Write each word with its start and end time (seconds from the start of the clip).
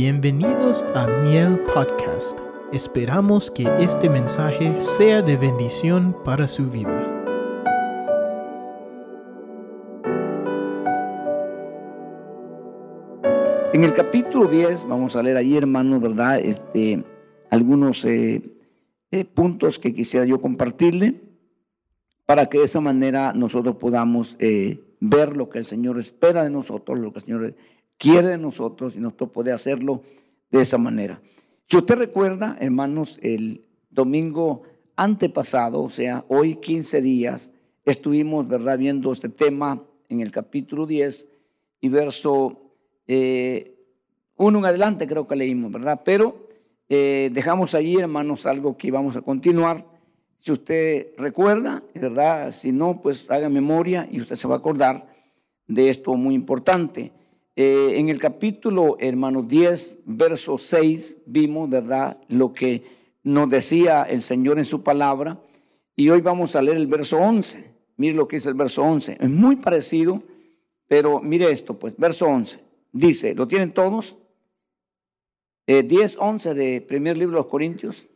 Bienvenidos 0.00 0.84
a 0.94 1.08
Miel 1.08 1.58
Podcast. 1.74 2.38
Esperamos 2.72 3.50
que 3.50 3.64
este 3.80 4.08
mensaje 4.08 4.80
sea 4.80 5.22
de 5.22 5.36
bendición 5.36 6.14
para 6.24 6.46
su 6.46 6.70
vida. 6.70 7.04
En 13.72 13.82
el 13.82 13.92
capítulo 13.92 14.46
10, 14.46 14.86
vamos 14.86 15.16
a 15.16 15.22
leer 15.24 15.36
ahí, 15.36 15.56
hermanos, 15.56 16.00
¿verdad? 16.00 16.38
Este, 16.38 17.02
algunos 17.50 18.04
eh, 18.04 18.52
eh, 19.10 19.24
puntos 19.24 19.80
que 19.80 19.92
quisiera 19.92 20.24
yo 20.24 20.40
compartirle 20.40 21.20
para 22.24 22.46
que 22.46 22.58
de 22.58 22.64
esa 22.66 22.80
manera 22.80 23.32
nosotros 23.32 23.74
podamos 23.74 24.36
eh, 24.38 24.78
ver 25.00 25.36
lo 25.36 25.48
que 25.48 25.58
el 25.58 25.64
Señor 25.64 25.98
espera 25.98 26.44
de 26.44 26.50
nosotros, 26.50 27.00
lo 27.00 27.12
que 27.12 27.18
el 27.18 27.24
Señor 27.24 27.54
quiere 27.98 28.28
de 28.28 28.38
nosotros 28.38 28.96
y 28.96 29.00
nosotros 29.00 29.30
puede 29.30 29.52
hacerlo 29.52 30.02
de 30.50 30.62
esa 30.62 30.78
manera. 30.78 31.20
Si 31.66 31.76
usted 31.76 31.96
recuerda, 31.96 32.56
hermanos, 32.60 33.18
el 33.22 33.64
domingo 33.90 34.62
antepasado, 34.96 35.82
o 35.82 35.90
sea, 35.90 36.24
hoy 36.28 36.56
15 36.56 37.02
días, 37.02 37.52
estuvimos, 37.84 38.48
¿verdad?, 38.48 38.78
viendo 38.78 39.12
este 39.12 39.28
tema 39.28 39.82
en 40.08 40.20
el 40.20 40.30
capítulo 40.30 40.86
10 40.86 41.28
y 41.80 41.88
verso 41.88 42.68
eh, 43.06 43.74
uno 44.36 44.60
en 44.60 44.66
adelante 44.66 45.06
creo 45.06 45.26
que 45.26 45.34
leímos, 45.34 45.72
¿verdad? 45.72 46.00
Pero 46.04 46.48
eh, 46.88 47.30
dejamos 47.32 47.74
allí, 47.74 47.96
hermanos, 47.96 48.46
algo 48.46 48.76
que 48.76 48.90
vamos 48.90 49.16
a 49.16 49.22
continuar. 49.22 49.84
Si 50.38 50.52
usted 50.52 51.08
recuerda, 51.16 51.82
¿verdad? 51.94 52.52
Si 52.52 52.70
no, 52.70 53.02
pues 53.02 53.28
haga 53.30 53.48
memoria 53.48 54.08
y 54.10 54.20
usted 54.20 54.36
se 54.36 54.46
va 54.46 54.54
a 54.54 54.58
acordar 54.58 55.08
de 55.66 55.90
esto 55.90 56.14
muy 56.14 56.34
importante. 56.34 57.10
Eh, 57.60 57.98
en 57.98 58.08
el 58.08 58.20
capítulo, 58.20 58.96
hermanos, 59.00 59.48
10, 59.48 59.98
verso 60.04 60.58
6, 60.58 61.16
vimos, 61.26 61.68
¿verdad?, 61.68 62.16
lo 62.28 62.52
que 62.52 62.84
nos 63.24 63.48
decía 63.48 64.04
el 64.04 64.22
Señor 64.22 64.58
en 64.58 64.64
su 64.64 64.84
palabra. 64.84 65.42
Y 65.96 66.08
hoy 66.08 66.20
vamos 66.20 66.54
a 66.54 66.62
leer 66.62 66.76
el 66.76 66.86
verso 66.86 67.18
11. 67.18 67.68
Mire 67.96 68.14
lo 68.14 68.28
que 68.28 68.36
dice 68.36 68.50
el 68.50 68.54
verso 68.54 68.84
11. 68.84 69.18
Es 69.18 69.28
muy 69.28 69.56
parecido, 69.56 70.22
pero 70.86 71.18
mire 71.18 71.50
esto, 71.50 71.76
pues, 71.76 71.96
verso 71.96 72.26
11. 72.26 72.62
Dice, 72.92 73.34
¿lo 73.34 73.48
tienen 73.48 73.72
todos? 73.72 74.16
10, 75.66 76.14
eh, 76.14 76.16
11 76.16 76.54
de 76.54 76.80
primer 76.80 77.18
libro 77.18 77.38
de 77.38 77.42
los 77.42 77.50
Corintios. 77.50 78.06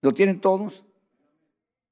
¿Lo 0.00 0.14
tienen 0.14 0.40
todos? 0.40 0.86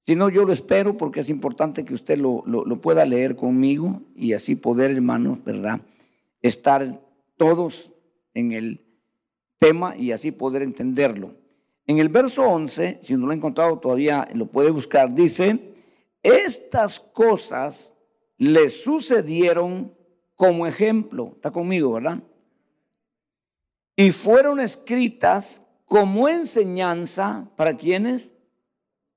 Si 0.07 0.17
no, 0.17 0.31
yo 0.31 0.47
lo 0.47 0.55
espero 0.55 0.97
porque 0.97 1.21
es 1.21 1.29
importante 1.29 1.85
que 1.85 1.93
usted 1.93 2.17
lo, 2.17 2.43
lo 2.47 2.81
pueda 2.81 3.05
leer 3.05 3.37
conmigo 3.37 4.01
y 4.17 4.33
así 4.33 4.57
poder, 4.57 4.93
hermanos, 4.93 5.45
¿verdad? 5.45 5.83
Estar 6.43 7.01
todos 7.37 7.93
en 8.35 8.53
el 8.53 8.85
tema 9.59 9.97
y 9.97 10.13
así 10.13 10.33
poder 10.33 10.63
entenderlo. 10.63 11.35
En 11.87 11.99
el 11.99 12.09
verso 12.09 12.43
11, 12.43 12.99
si 13.03 13.17
no 13.17 13.27
lo 13.27 13.33
ha 13.33 13.37
encontrado 13.37 13.79
todavía, 13.79 14.29
lo 14.35 14.47
puede 14.47 14.71
buscar, 14.71 15.15
dice, 15.15 15.75
estas 16.23 17.01
cosas 17.01 17.95
le 18.39 18.69
sucedieron 18.69 19.95
como 20.37 20.67
ejemplo, 20.67 21.33
está 21.35 21.51
conmigo, 21.51 21.93
¿verdad? 21.93 22.23
Y 23.97 24.11
fueron 24.11 24.59
escritas 24.61 25.63
como 25.85 26.29
enseñanza 26.29 27.49
para 27.57 27.77
quienes, 27.77 28.33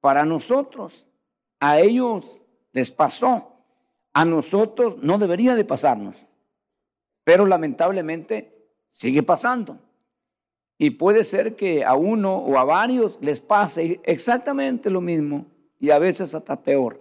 para 0.01 0.25
nosotros. 0.25 1.07
A 1.59 1.79
ellos 1.79 2.41
les 2.71 2.91
pasó, 2.91 3.53
a 4.13 4.25
nosotros 4.25 4.97
no 5.01 5.17
debería 5.17 5.55
de 5.55 5.65
pasarnos. 5.65 6.15
Pero 7.25 7.45
lamentablemente 7.45 8.55
sigue 8.89 9.23
pasando. 9.23 9.77
Y 10.77 10.91
puede 10.91 11.23
ser 11.23 11.55
que 11.55 11.83
a 11.83 11.95
uno 11.95 12.35
o 12.35 12.57
a 12.57 12.63
varios 12.63 13.17
les 13.21 13.39
pase 13.39 13.99
exactamente 14.03 14.89
lo 14.89 15.01
mismo 15.01 15.45
y 15.79 15.89
a 15.89 15.99
veces 15.99 16.33
hasta 16.33 16.61
peor. 16.61 16.99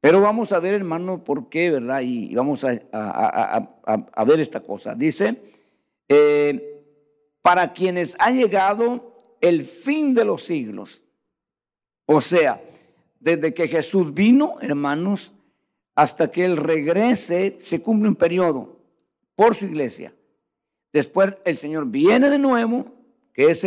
Pero 0.00 0.20
vamos 0.20 0.52
a 0.52 0.60
ver, 0.60 0.74
hermano, 0.74 1.22
por 1.24 1.48
qué, 1.48 1.70
¿verdad? 1.70 2.00
Y 2.00 2.34
vamos 2.34 2.64
a, 2.64 4.24
ver 4.26 4.40
esta 4.40 4.60
cosa. 4.60 4.94
Dice, 4.94 5.42
eh, 6.08 6.82
para 7.42 7.72
quienes 7.72 8.16
ha 8.18 8.30
llegado 8.30 9.14
el 9.40 9.64
fin 9.64 10.14
de 10.14 10.24
los 10.24 10.44
siglos. 10.44 11.02
O 12.06 12.20
sea, 12.20 12.62
desde 13.18 13.52
que 13.52 13.68
Jesús 13.68 14.14
vino, 14.14 14.56
hermanos, 14.60 15.32
hasta 15.94 16.30
que 16.30 16.44
Él 16.44 16.56
regrese, 16.56 17.56
se 17.60 17.82
cumple 17.82 18.08
un 18.08 18.16
periodo 18.16 18.79
por 19.40 19.54
su 19.54 19.64
iglesia. 19.64 20.12
Después 20.92 21.32
el 21.46 21.56
Señor 21.56 21.86
viene 21.86 22.28
de 22.28 22.38
nuevo, 22.38 22.84
que 23.32 23.46
es 23.46 23.66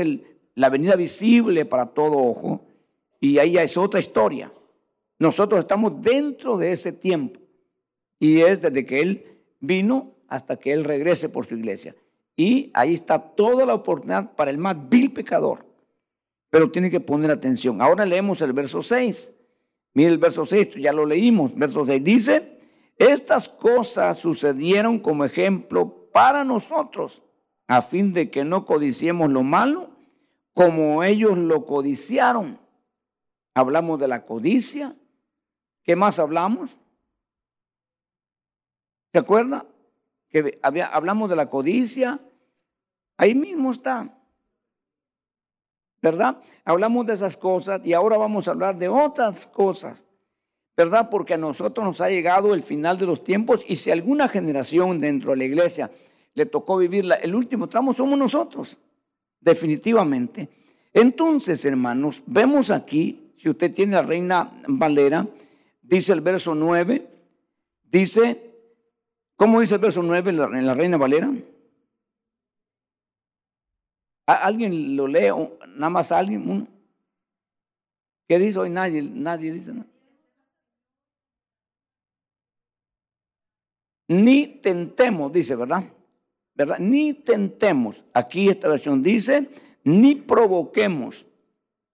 la 0.54 0.70
venida 0.70 0.96
visible 0.96 1.66
para 1.66 1.88
todo 1.88 2.16
ojo, 2.20 2.64
y 3.20 3.40
ahí 3.40 3.54
ya 3.54 3.64
es 3.64 3.76
otra 3.76 4.00
historia. 4.00 4.54
Nosotros 5.18 5.62
estamos 5.62 6.00
dentro 6.00 6.60
de 6.60 6.74
ese 6.74 6.94
tiempo, 6.94 7.40
y 8.20 8.42
es 8.42 8.62
desde 8.62 8.86
que 8.86 9.02
Él 9.02 9.26
vino 9.62 10.12
hasta 10.28 10.58
que 10.58 10.74
Él 10.74 10.84
regrese 10.84 11.28
por 11.28 11.48
su 11.48 11.56
iglesia. 11.56 11.96
Y 12.38 12.70
ahí 12.76 12.92
está 12.92 13.18
toda 13.18 13.66
la 13.66 13.74
oportunidad 13.74 14.36
para 14.36 14.52
el 14.52 14.60
más 14.60 14.78
vil 14.90 15.12
pecador. 15.12 15.66
Pero 16.52 16.70
tiene 16.70 16.92
que 16.92 17.00
poner 17.00 17.32
atención. 17.32 17.82
Ahora 17.82 18.06
leemos 18.06 18.44
el 18.44 18.54
verso 18.54 18.84
6. 18.84 19.34
Mire 19.96 20.10
el 20.12 20.20
verso 20.20 20.46
6, 20.46 20.76
ya 20.76 20.94
lo 20.94 21.04
leímos. 21.04 21.56
Verso 21.56 21.84
6 21.84 22.04
dice, 22.04 22.53
estas 22.98 23.50
cosas 23.50 24.20
sucedieron 24.20 25.00
como 25.00 25.26
ejemplo 25.26 26.10
para 26.12 26.44
nosotros, 26.44 27.24
a 27.68 27.82
fin 27.82 28.14
de 28.14 28.30
que 28.30 28.44
no 28.44 28.66
codiciemos 28.66 29.30
lo 29.30 29.44
malo 29.44 29.90
como 30.54 31.04
ellos 31.04 31.38
lo 31.38 31.66
codiciaron. 31.66 32.60
Hablamos 33.56 34.00
de 34.00 34.08
la 34.08 34.26
codicia. 34.26 34.96
¿Qué 35.84 35.96
más 35.96 36.20
hablamos? 36.20 36.76
¿Se 39.12 39.20
acuerda? 39.20 39.66
Que 40.30 40.60
hablamos 40.62 41.30
de 41.30 41.36
la 41.36 41.50
codicia. 41.50 42.20
Ahí 43.18 43.36
mismo 43.36 43.72
está. 43.72 44.18
¿Verdad? 46.02 46.42
Hablamos 46.66 47.06
de 47.06 47.14
esas 47.14 47.38
cosas 47.38 47.82
y 47.84 47.94
ahora 47.94 48.18
vamos 48.18 48.48
a 48.48 48.52
hablar 48.52 48.78
de 48.78 48.90
otras 48.90 49.46
cosas 49.46 50.06
¿verdad? 50.76 51.10
Porque 51.10 51.36
a 51.36 51.38
nosotros 51.38 51.86
nos 51.86 52.02
ha 52.02 52.10
llegado 52.10 52.54
el 52.54 52.64
final 52.64 52.98
de 52.98 53.06
los 53.06 53.24
tiempos 53.24 53.64
y 53.68 53.76
si 53.76 53.92
alguna 53.92 54.28
generación 54.28 55.00
dentro 55.00 55.32
de 55.32 55.38
la 55.38 55.46
iglesia 55.46 55.92
le 56.34 56.46
tocó 56.46 56.78
vivir 56.78 57.08
el 57.22 57.36
último 57.36 57.68
tramo, 57.68 57.94
somos 57.94 58.18
nosotros, 58.18 58.78
definitivamente. 59.40 60.50
Entonces, 60.92 61.64
hermanos, 61.66 62.24
vemos 62.26 62.72
aquí, 62.72 63.34
si 63.38 63.50
usted 63.50 63.72
tiene 63.74 63.94
la 63.94 64.02
reina 64.02 64.52
Valera, 64.68 65.28
dice 65.82 66.14
el 66.14 66.22
verso 66.22 66.56
9, 66.56 67.08
dice, 67.84 68.52
¿cómo 69.36 69.60
dice 69.62 69.76
el 69.76 69.82
verso 69.82 70.02
9 70.02 70.32
en 70.32 70.66
la 70.66 70.74
reina 70.74 70.98
Valera? 70.98 71.32
¿Alguien 74.26 74.96
lo 74.96 75.08
lee? 75.08 75.30
¿Nada 75.76 75.90
más 75.90 76.12
alguien? 76.12 76.68
¿Qué 78.28 78.40
dice 78.40 78.58
hoy? 78.58 78.70
Nadie, 78.70 79.02
nadie 79.02 79.52
dice 79.52 79.74
nada. 79.74 79.93
Ni 84.14 84.46
tentemos, 84.48 85.32
dice, 85.32 85.56
¿verdad? 85.56 85.84
¿verdad? 86.56 86.78
Ni 86.80 87.14
tentemos. 87.14 88.06
Aquí 88.14 88.50
esta 88.50 88.68
versión 88.68 89.02
dice, 89.02 89.50
ni 89.84 90.16
provoquemos. 90.16 91.26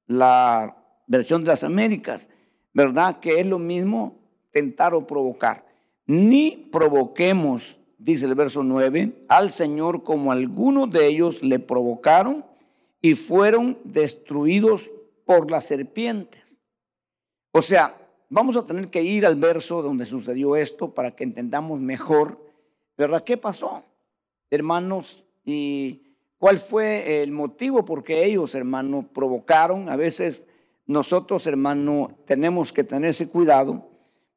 La 0.06 0.76
versión 1.08 1.44
de 1.44 1.50
las 1.50 1.64
Américas, 1.64 2.30
¿verdad? 2.74 3.20
Que 3.20 3.40
es 3.40 3.46
lo 3.46 3.60
mismo 3.60 4.20
tentar 4.52 4.94
o 4.94 5.06
provocar. 5.06 5.66
Ni 6.08 6.70
provoquemos, 6.72 7.80
dice 7.98 8.26
el 8.26 8.36
verso 8.36 8.64
9, 8.64 9.26
al 9.28 9.52
Señor 9.52 10.04
como 10.04 10.32
algunos 10.32 10.90
de 10.90 11.08
ellos 11.08 11.44
le 11.44 11.60
provocaron 11.60 12.44
y 13.02 13.14
fueron 13.16 13.78
destruidos 13.84 14.92
por 15.26 15.52
las 15.52 15.66
serpientes. 15.66 16.58
O 17.52 17.62
sea, 17.62 17.99
Vamos 18.32 18.56
a 18.56 18.66
tener 18.66 18.90
que 18.90 19.02
ir 19.02 19.26
al 19.26 19.38
verso 19.38 19.82
donde 19.82 20.06
sucedió 20.06 20.56
esto 20.56 20.94
para 20.94 21.16
que 21.16 21.24
entendamos 21.24 21.80
mejor, 21.80 22.38
¿verdad? 22.96 23.24
¿Qué 23.24 23.38
pasó, 23.38 23.84
hermanos? 24.52 25.24
¿Y 25.44 26.14
cuál 26.38 26.60
fue 26.60 27.24
el 27.24 27.32
motivo 27.32 27.84
por 27.84 28.04
qué 28.04 28.26
ellos, 28.26 28.54
hermanos, 28.54 29.06
provocaron? 29.12 29.90
A 29.90 29.96
veces 29.96 30.46
nosotros, 30.86 31.48
hermano, 31.48 32.12
tenemos 32.26 32.72
que 32.72 32.84
tener 32.84 33.10
ese 33.10 33.30
cuidado 33.30 33.90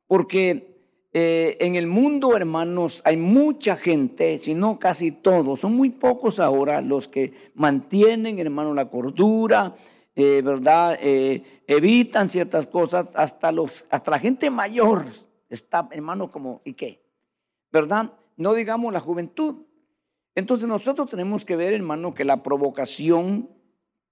porque 0.07 0.73
eh, 1.13 1.59
en 1.61 1.77
el 1.77 1.87
mundo, 1.87 2.35
hermanos, 2.35 3.03
hay 3.05 3.19
mucha 3.19 3.77
gente, 3.77 4.39
si 4.39 4.55
no 4.55 4.79
casi 4.79 5.13
todos, 5.13 5.61
son 5.61 5.75
muy 5.75 5.91
pocos 5.91 6.41
ahora 6.41 6.81
los 6.81 7.09
que 7.09 7.35
mantienen, 7.55 8.39
hermano, 8.39 8.73
la 8.73 8.89
cordura, 8.89 9.77
eh, 10.15 10.43
¿verdad? 10.43 10.99
Eh, 11.01 11.63
evitan 11.67 12.29
ciertas 12.29 12.67
cosas, 12.67 13.09
hasta, 13.15 13.51
los, 13.53 13.87
hasta 13.91 14.11
la 14.11 14.19
gente 14.19 14.51
mayor 14.51 15.07
está, 15.49 15.89
hermano, 15.91 16.31
como, 16.31 16.61
¿y 16.65 16.75
qué? 16.75 17.03
¿Verdad? 17.71 18.13
No 18.37 18.55
digamos 18.55 18.93
la 18.93 19.01
juventud. 19.01 19.67
Entonces 20.35 20.67
nosotros 20.67 21.11
tenemos 21.11 21.45
que 21.45 21.57
ver, 21.57 21.75
hermano, 21.75 22.15
que 22.15 22.25
la 22.25 22.43
provocación 22.43 23.51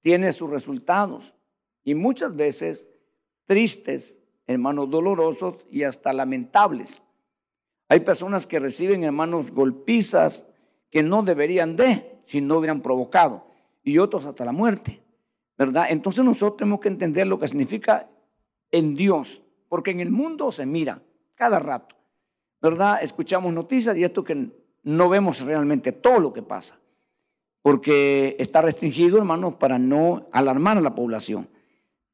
tiene 0.01 0.33
sus 0.33 0.51
resultados 0.51 1.35
y 1.83 1.95
muchas 1.95 2.37
veces 2.37 2.89
tristes, 3.47 4.19
hermanos, 4.47 4.91
dolorosos 4.91 5.57
y 5.71 5.83
hasta 5.83 6.13
lamentables. 6.13 7.03
Hay 7.89 8.01
personas 8.01 8.47
que 8.47 8.61
reciben, 8.61 9.03
hermanos, 9.03 9.51
golpizas 9.51 10.47
que 10.91 11.03
no 11.03 11.23
deberían 11.23 11.77
de, 11.77 12.21
si 12.27 12.41
no 12.41 12.59
hubieran 12.59 12.83
provocado, 12.83 13.47
y 13.83 13.99
otros 13.99 14.27
hasta 14.27 14.45
la 14.45 14.53
muerte, 14.53 15.03
¿verdad? 15.61 15.89
Entonces 15.91 16.25
nosotros 16.25 16.57
tenemos 16.57 16.81
que 16.81 16.89
entender 16.89 17.27
lo 17.27 17.39
que 17.39 17.47
significa 17.47 18.09
en 18.71 18.95
Dios, 18.95 19.43
porque 19.69 19.91
en 19.91 20.01
el 20.01 20.11
mundo 20.11 20.51
se 20.53 20.65
mira 20.65 21.03
cada 21.35 21.59
rato, 21.59 21.97
¿verdad? 22.63 23.01
Escuchamos 23.03 23.53
noticias 23.53 23.95
y 23.95 24.03
esto 24.03 24.25
que 24.25 24.49
no 24.83 25.09
vemos 25.11 25.43
realmente 25.43 25.93
todo 25.93 26.19
lo 26.19 26.33
que 26.33 26.41
pasa, 26.41 26.81
porque 27.61 28.37
está 28.39 28.63
restringido, 28.63 29.19
hermanos, 29.19 29.57
para 29.57 29.79
no 29.79 30.29
alarmar 30.33 30.79
a 30.79 30.81
la 30.81 30.95
población. 30.95 31.47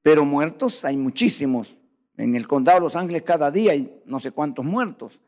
Pero 0.02 0.25
muertos 0.25 0.84
hay 0.84 0.96
muchísimos. 0.96 1.78
En 2.16 2.34
el 2.34 2.49
condado 2.49 2.78
de 2.78 2.84
Los 2.87 2.96
Ángeles 2.96 3.22
cada 3.22 3.52
día 3.52 3.70
hay 3.70 4.02
no 4.06 4.19
sé 4.19 4.32
cuántos 4.32 4.64
muertos. 4.64 5.20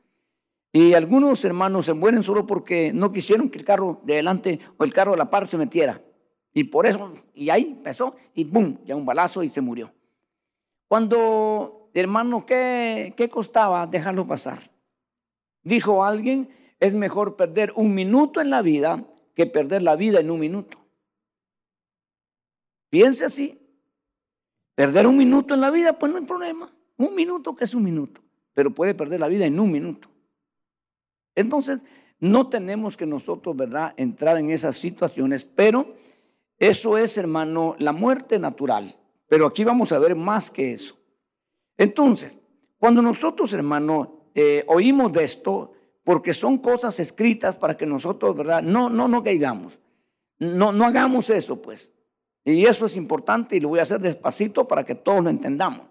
Y 0.73 0.95
algunos 0.95 1.45
hermanos 1.45 1.87
se 1.87 1.95
mueren 1.95 2.25
solo 2.25 2.47
porque 2.47 2.93
no 2.93 3.13
quisieron 3.13 3.49
que 3.49 3.59
el 3.59 3.65
carro 3.65 4.01
de 4.03 4.15
adelante 4.15 4.59
o 4.77 4.83
el 4.83 4.93
carro 4.93 5.13
de 5.13 5.19
la 5.19 5.31
par 5.31 5.47
se 5.47 5.57
metiera. 5.57 6.03
Y 6.59 6.65
por 6.65 6.87
eso, 6.87 7.15
y 7.37 7.51
ahí 7.51 7.77
empezó, 7.77 8.17
y 8.35 8.43
¡bum! 8.43 8.79
Ya 8.85 8.97
un 8.97 9.07
balazo 9.07 9.45
y 9.45 9.49
se 9.49 9.61
murió. 9.61 9.93
Cuando, 10.89 11.89
hermano, 11.95 12.45
¿qué, 12.45 13.15
qué 13.17 13.29
costaba 13.29 13.87
dejarlo 13.87 14.27
pasar? 14.27 14.69
Dijo 15.63 16.05
alguien, 16.05 16.49
es 16.81 16.95
mejor 16.95 17.37
perder 17.37 17.73
un 17.77 17.95
minuto 17.95 18.41
en 18.41 18.51
la 18.51 18.61
vida 18.61 19.05
que 19.37 19.47
perder 19.47 19.83
la 19.83 19.95
vida 19.95 20.19
en 20.19 20.33
un 20.33 20.41
minuto. 20.41 20.79
Piense 22.91 23.27
así. 23.27 23.57
Perder 24.75 25.07
un 25.07 25.17
minuto 25.17 25.55
en 25.55 25.61
la 25.61 25.71
vida, 25.71 25.97
pues 25.97 26.11
no 26.11 26.19
hay 26.19 26.25
problema. 26.25 26.75
Un 26.97 27.15
minuto 27.15 27.55
que 27.55 27.67
es 27.67 27.75
un 27.77 27.85
minuto, 27.85 28.21
pero 28.53 28.75
puede 28.75 28.97
perder 28.97 29.21
la 29.21 29.29
vida 29.29 29.47
en 29.47 29.61
un 29.61 29.71
minuto. 29.71 30.09
Entonces, 31.37 31.79
no 32.19 32.49
tenemos 32.49 32.97
que 32.97 33.07
nosotros, 33.07 33.55
¿verdad?, 33.55 33.95
entrar 33.97 34.39
en 34.39 34.51
esas 34.51 34.77
situaciones, 34.77 35.45
pero 35.45 35.95
eso 36.59 36.99
es, 36.99 37.17
hermano, 37.19 37.77
la 37.79 37.93
muerte 37.93 38.39
natural. 38.39 38.95
Pero 39.29 39.47
aquí 39.47 39.65
vamos 39.65 39.93
a 39.93 39.99
ver 39.99 40.17
más 40.17 40.51
que 40.51 40.73
eso. 40.73 40.97
Entonces, 41.77 42.39
cuando 42.79 43.03
nosotros, 43.03 43.53
hermano, 43.53 44.31
eh, 44.35 44.65
oímos 44.69 45.13
de 45.13 45.25
esto, 45.25 45.73
porque 46.05 46.33
son 46.33 46.59
cosas 46.59 46.99
escritas 47.01 47.57
para 47.57 47.77
que 47.77 47.85
nosotros, 47.85 48.37
¿verdad? 48.37 48.63
No, 48.63 48.89
no, 48.89 49.09
no 49.09 49.23
caigamos. 49.23 49.79
No, 50.39 50.73
no 50.73 50.85
hagamos 50.85 51.29
eso, 51.31 51.61
pues. 51.61 51.93
Y 52.45 52.65
eso 52.65 52.87
es 52.87 52.97
importante 52.97 53.57
y 53.57 53.61
lo 53.61 53.69
voy 53.69 53.81
a 53.81 53.83
hacer 53.83 54.01
despacito 54.01 54.67
para 54.67 54.85
que 54.85 54.95
todos 54.95 55.23
lo 55.23 55.31
entendamos. 55.31 55.83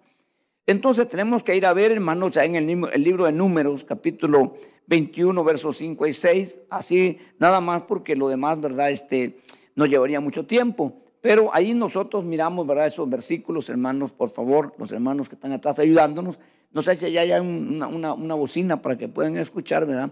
Entonces 0.65 1.07
tenemos 1.07 1.43
que 1.43 1.55
ir 1.55 1.65
a 1.65 1.73
ver, 1.73 1.91
hermanos, 1.91 2.35
en 2.37 2.55
el, 2.55 2.65
libro 3.01 3.25
de 3.25 3.31
Números, 3.31 3.83
capítulo 3.83 4.55
21, 4.87 5.43
versos 5.43 5.77
5 5.77 6.07
y 6.07 6.13
6, 6.13 6.61
así 6.69 7.19
nada 7.39 7.61
más 7.61 7.83
porque 7.83 8.15
lo 8.15 8.27
demás, 8.27 8.59
¿verdad? 8.59 8.89
Este, 8.89 9.37
nos 9.77 9.87
llevaría 9.87 10.19
mucho 10.19 10.45
tiempo. 10.45 10.93
Pero 11.21 11.49
ahí 11.53 11.73
nosotros 11.73 12.25
miramos, 12.25 12.67
¿verdad? 12.67 12.87
Esos 12.87 13.09
versículos, 13.09 13.69
hermanos, 13.69 14.11
por 14.11 14.29
favor, 14.29 14.73
los 14.77 14.91
hermanos 14.91 15.29
que 15.29 15.35
están 15.35 15.51
atrás 15.51 15.79
ayudándonos. 15.79 16.39
No 16.71 16.81
sé 16.81 16.95
si 16.95 17.11
ya 17.11 17.21
hay 17.21 17.31
una, 17.31 17.87
una, 17.87 18.35
bocina 18.35 18.81
para 18.81 18.97
que 18.97 19.07
puedan 19.07 19.37
escuchar, 19.37 19.85
¿verdad? 19.85 20.11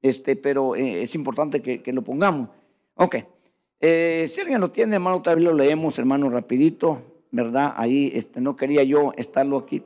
Este, 0.00 0.34
pero 0.34 0.74
eh, 0.74 1.02
es 1.02 1.14
importante 1.14 1.62
que, 1.62 1.82
que, 1.82 1.92
lo 1.92 2.02
pongamos. 2.02 2.48
Ok. 2.96 3.16
Eh, 3.80 4.26
si 4.28 4.40
alguien 4.40 4.60
lo 4.60 4.70
tiene, 4.70 4.94
hermano, 4.94 5.22
tal 5.22 5.36
vez 5.36 5.44
lo 5.44 5.54
leemos, 5.54 5.98
hermano, 5.98 6.28
rapidito, 6.30 7.02
¿verdad? 7.30 7.74
Ahí 7.76 8.12
este, 8.14 8.40
no 8.40 8.56
quería 8.56 8.82
yo 8.82 9.12
estarlo 9.16 9.58
aquí 9.58 9.82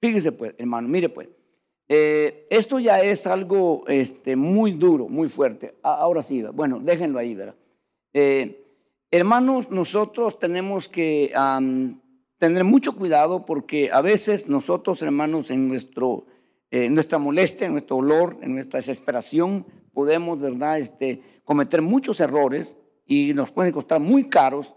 Fíjese 0.00 0.32
pues, 0.32 0.54
hermano, 0.58 0.88
mire 0.88 1.08
pues, 1.08 1.28
eh, 1.88 2.46
esto 2.50 2.78
ya 2.78 3.00
es 3.00 3.26
algo 3.26 3.84
este, 3.88 4.36
muy 4.36 4.72
duro, 4.72 5.08
muy 5.08 5.28
fuerte. 5.28 5.74
Ahora 5.82 6.22
sí, 6.22 6.42
bueno, 6.54 6.78
déjenlo 6.80 7.18
ahí, 7.18 7.34
¿verdad? 7.34 7.56
Eh, 8.12 8.64
hermanos, 9.10 9.70
nosotros 9.70 10.38
tenemos 10.38 10.88
que 10.88 11.32
tener 12.38 12.64
mucho 12.64 12.94
cuidado 12.94 13.44
porque 13.44 13.90
a 13.92 14.00
veces 14.00 14.48
nosotros, 14.48 15.02
hermanos, 15.02 15.50
en 15.50 15.68
nuestro, 15.68 16.26
eh, 16.70 16.88
nuestra 16.88 17.18
molestia, 17.18 17.66
en 17.66 17.72
nuestro 17.72 17.96
dolor, 17.96 18.38
en 18.40 18.54
nuestra 18.54 18.78
desesperación, 18.78 19.66
podemos, 19.92 20.40
¿verdad?, 20.40 20.78
este, 20.78 21.20
cometer 21.44 21.82
muchos 21.82 22.20
errores 22.20 22.76
y 23.04 23.34
nos 23.34 23.50
pueden 23.50 23.72
costar 23.72 23.98
muy 24.00 24.28
caros 24.28 24.74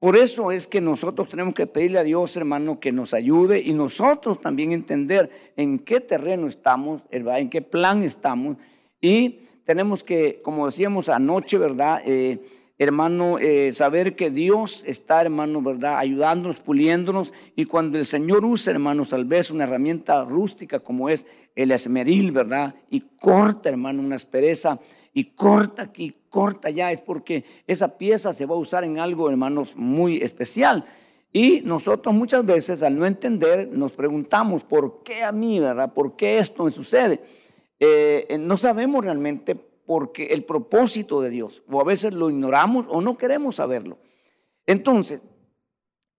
por 0.00 0.16
eso 0.16 0.50
es 0.50 0.66
que 0.66 0.80
nosotros 0.80 1.28
tenemos 1.28 1.52
que 1.52 1.66
pedirle 1.66 1.98
a 1.98 2.02
Dios, 2.02 2.34
hermano, 2.34 2.80
que 2.80 2.90
nos 2.90 3.12
ayude 3.12 3.60
y 3.60 3.74
nosotros 3.74 4.40
también 4.40 4.72
entender 4.72 5.30
en 5.56 5.78
qué 5.78 6.00
terreno 6.00 6.46
estamos, 6.46 7.02
en 7.10 7.50
qué 7.50 7.60
plan 7.60 8.02
estamos. 8.02 8.56
Y 8.98 9.40
tenemos 9.66 10.02
que, 10.02 10.40
como 10.40 10.64
decíamos 10.64 11.10
anoche, 11.10 11.58
¿verdad? 11.58 12.00
Eh, 12.06 12.40
hermano, 12.78 13.38
eh, 13.38 13.72
saber 13.72 14.16
que 14.16 14.30
Dios 14.30 14.84
está, 14.86 15.20
hermano, 15.20 15.60
¿verdad? 15.60 15.98
Ayudándonos, 15.98 16.60
puliéndonos. 16.60 17.34
Y 17.54 17.66
cuando 17.66 17.98
el 17.98 18.06
Señor 18.06 18.42
usa, 18.46 18.70
hermano, 18.72 19.04
tal 19.04 19.26
vez 19.26 19.50
una 19.50 19.64
herramienta 19.64 20.24
rústica 20.24 20.80
como 20.80 21.10
es 21.10 21.26
el 21.54 21.72
esmeril, 21.72 22.32
¿verdad? 22.32 22.74
Y 22.88 23.02
corta, 23.20 23.68
hermano, 23.68 24.00
una 24.00 24.14
aspereza 24.14 24.80
y 25.12 25.24
corta 25.24 25.82
aquí, 25.82 26.16
corta 26.30 26.70
ya, 26.70 26.92
es 26.92 27.00
porque 27.00 27.44
esa 27.66 27.98
pieza 27.98 28.32
se 28.32 28.46
va 28.46 28.54
a 28.54 28.58
usar 28.58 28.84
en 28.84 28.98
algo, 28.98 29.28
hermanos, 29.28 29.76
muy 29.76 30.22
especial. 30.22 30.86
Y 31.32 31.60
nosotros 31.60 32.14
muchas 32.14 32.44
veces 32.44 32.82
al 32.82 32.96
no 32.96 33.06
entender 33.06 33.68
nos 33.68 33.92
preguntamos, 33.92 34.64
¿por 34.64 35.02
qué 35.02 35.22
a 35.22 35.32
mí, 35.32 35.60
verdad? 35.60 35.92
¿Por 35.92 36.16
qué 36.16 36.38
esto 36.38 36.64
me 36.64 36.70
sucede? 36.70 37.20
Eh, 37.78 38.38
no 38.40 38.56
sabemos 38.56 39.04
realmente 39.04 39.54
porque 39.54 40.26
el 40.26 40.44
propósito 40.44 41.20
de 41.20 41.30
Dios, 41.30 41.62
o 41.70 41.80
a 41.80 41.84
veces 41.84 42.14
lo 42.14 42.30
ignoramos 42.30 42.86
o 42.88 43.00
no 43.00 43.18
queremos 43.18 43.56
saberlo. 43.56 43.98
Entonces, 44.66 45.20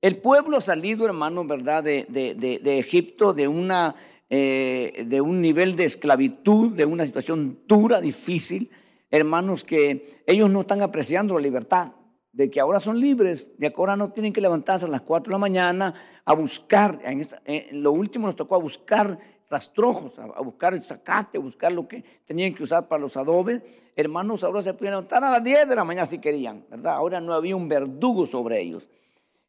el 0.01 0.17
pueblo 0.17 0.57
ha 0.57 0.61
salido, 0.61 1.05
hermanos, 1.05 1.47
¿verdad? 1.47 1.83
De, 1.83 2.05
de, 2.09 2.79
Egipto, 2.79 3.33
de, 3.33 3.47
una, 3.47 3.95
eh, 4.29 5.05
de 5.07 5.21
un 5.21 5.41
nivel 5.41 5.75
de 5.75 5.85
esclavitud, 5.85 6.71
de 6.71 6.85
una 6.85 7.05
situación 7.05 7.59
dura, 7.67 8.01
difícil, 8.01 8.71
hermanos, 9.11 9.63
que 9.63 10.23
ellos 10.25 10.49
no 10.49 10.61
están 10.61 10.81
apreciando 10.81 11.35
la 11.35 11.41
libertad, 11.41 11.91
de 12.31 12.49
que 12.49 12.61
ahora 12.61 12.79
son 12.79 12.99
libres, 12.99 13.51
de 13.57 13.69
que 13.69 13.75
ahora 13.77 13.97
no 13.97 14.11
tienen 14.11 14.31
que 14.31 14.41
levantarse 14.41 14.85
a 14.85 14.89
las 14.89 15.01
4 15.01 15.29
de 15.29 15.33
la 15.33 15.37
mañana 15.37 15.93
a 16.23 16.33
buscar, 16.33 16.99
en, 17.03 17.83
lo 17.83 17.91
último 17.91 18.27
nos 18.27 18.37
tocó 18.37 18.55
a 18.55 18.59
buscar 18.59 19.19
rastrojos, 19.49 20.17
a, 20.17 20.41
buscar 20.41 20.73
el 20.73 20.81
zacate, 20.81 21.37
a 21.37 21.41
buscar 21.41 21.73
lo 21.73 21.87
que 21.87 22.03
tenían 22.25 22.53
que 22.53 22.63
usar 22.63 22.87
para 22.87 23.01
los 23.01 23.17
adobes. 23.17 23.61
Hermanos, 23.97 24.45
ahora 24.45 24.61
se 24.61 24.73
pueden 24.73 24.93
levantar 24.93 25.23
a 25.25 25.29
las 25.29 25.43
10 25.43 25.67
de 25.67 25.75
la 25.75 25.83
mañana 25.83 26.05
si 26.05 26.19
querían, 26.19 26.65
¿verdad? 26.69 26.93
Ahora 26.93 27.19
no 27.19 27.33
había 27.33 27.55
un 27.57 27.67
verdugo 27.67 28.25
sobre 28.25 28.61
ellos. 28.61 28.87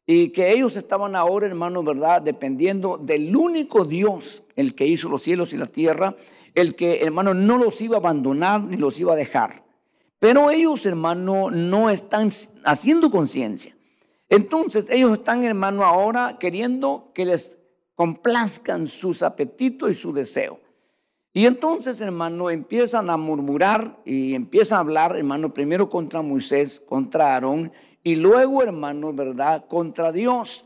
Y 0.05 0.29
que 0.29 0.51
ellos 0.51 0.75
estaban 0.75 1.15
ahora, 1.15 1.47
hermanos, 1.47 1.85
¿verdad? 1.85 2.21
Dependiendo 2.21 2.97
del 2.97 3.35
único 3.35 3.85
Dios, 3.85 4.43
el 4.55 4.75
que 4.75 4.85
hizo 4.85 5.07
los 5.07 5.23
cielos 5.23 5.53
y 5.53 5.57
la 5.57 5.65
tierra, 5.65 6.15
el 6.53 6.75
que, 6.75 7.01
hermano, 7.01 7.33
no 7.33 7.57
los 7.57 7.81
iba 7.81 7.95
a 7.95 7.99
abandonar 7.99 8.61
ni 8.61 8.77
los 8.77 8.99
iba 8.99 9.13
a 9.13 9.17
dejar. 9.17 9.63
Pero 10.19 10.51
ellos, 10.51 10.85
hermano, 10.85 11.49
no 11.51 11.89
están 11.89 12.29
haciendo 12.63 13.09
conciencia. 13.11 13.75
Entonces, 14.29 14.85
ellos 14.89 15.13
están, 15.13 15.43
hermano, 15.43 15.83
ahora 15.83 16.37
queriendo 16.39 17.11
que 17.13 17.25
les 17.25 17.57
complazcan 17.95 18.87
sus 18.87 19.21
apetitos 19.21 19.91
y 19.91 19.93
su 19.93 20.13
deseo. 20.13 20.59
Y 21.33 21.45
entonces, 21.45 21.99
hermano, 21.99 22.49
empiezan 22.49 23.09
a 23.09 23.17
murmurar 23.17 23.99
y 24.05 24.35
empiezan 24.35 24.77
a 24.77 24.79
hablar, 24.81 25.15
hermano, 25.15 25.53
primero 25.53 25.89
contra 25.89 26.21
Moisés, 26.21 26.79
contra 26.79 27.33
Aarón, 27.33 27.71
y 28.03 28.15
luego, 28.15 28.61
hermano, 28.61 29.13
¿verdad?, 29.13 29.65
contra 29.67 30.11
Dios. 30.11 30.65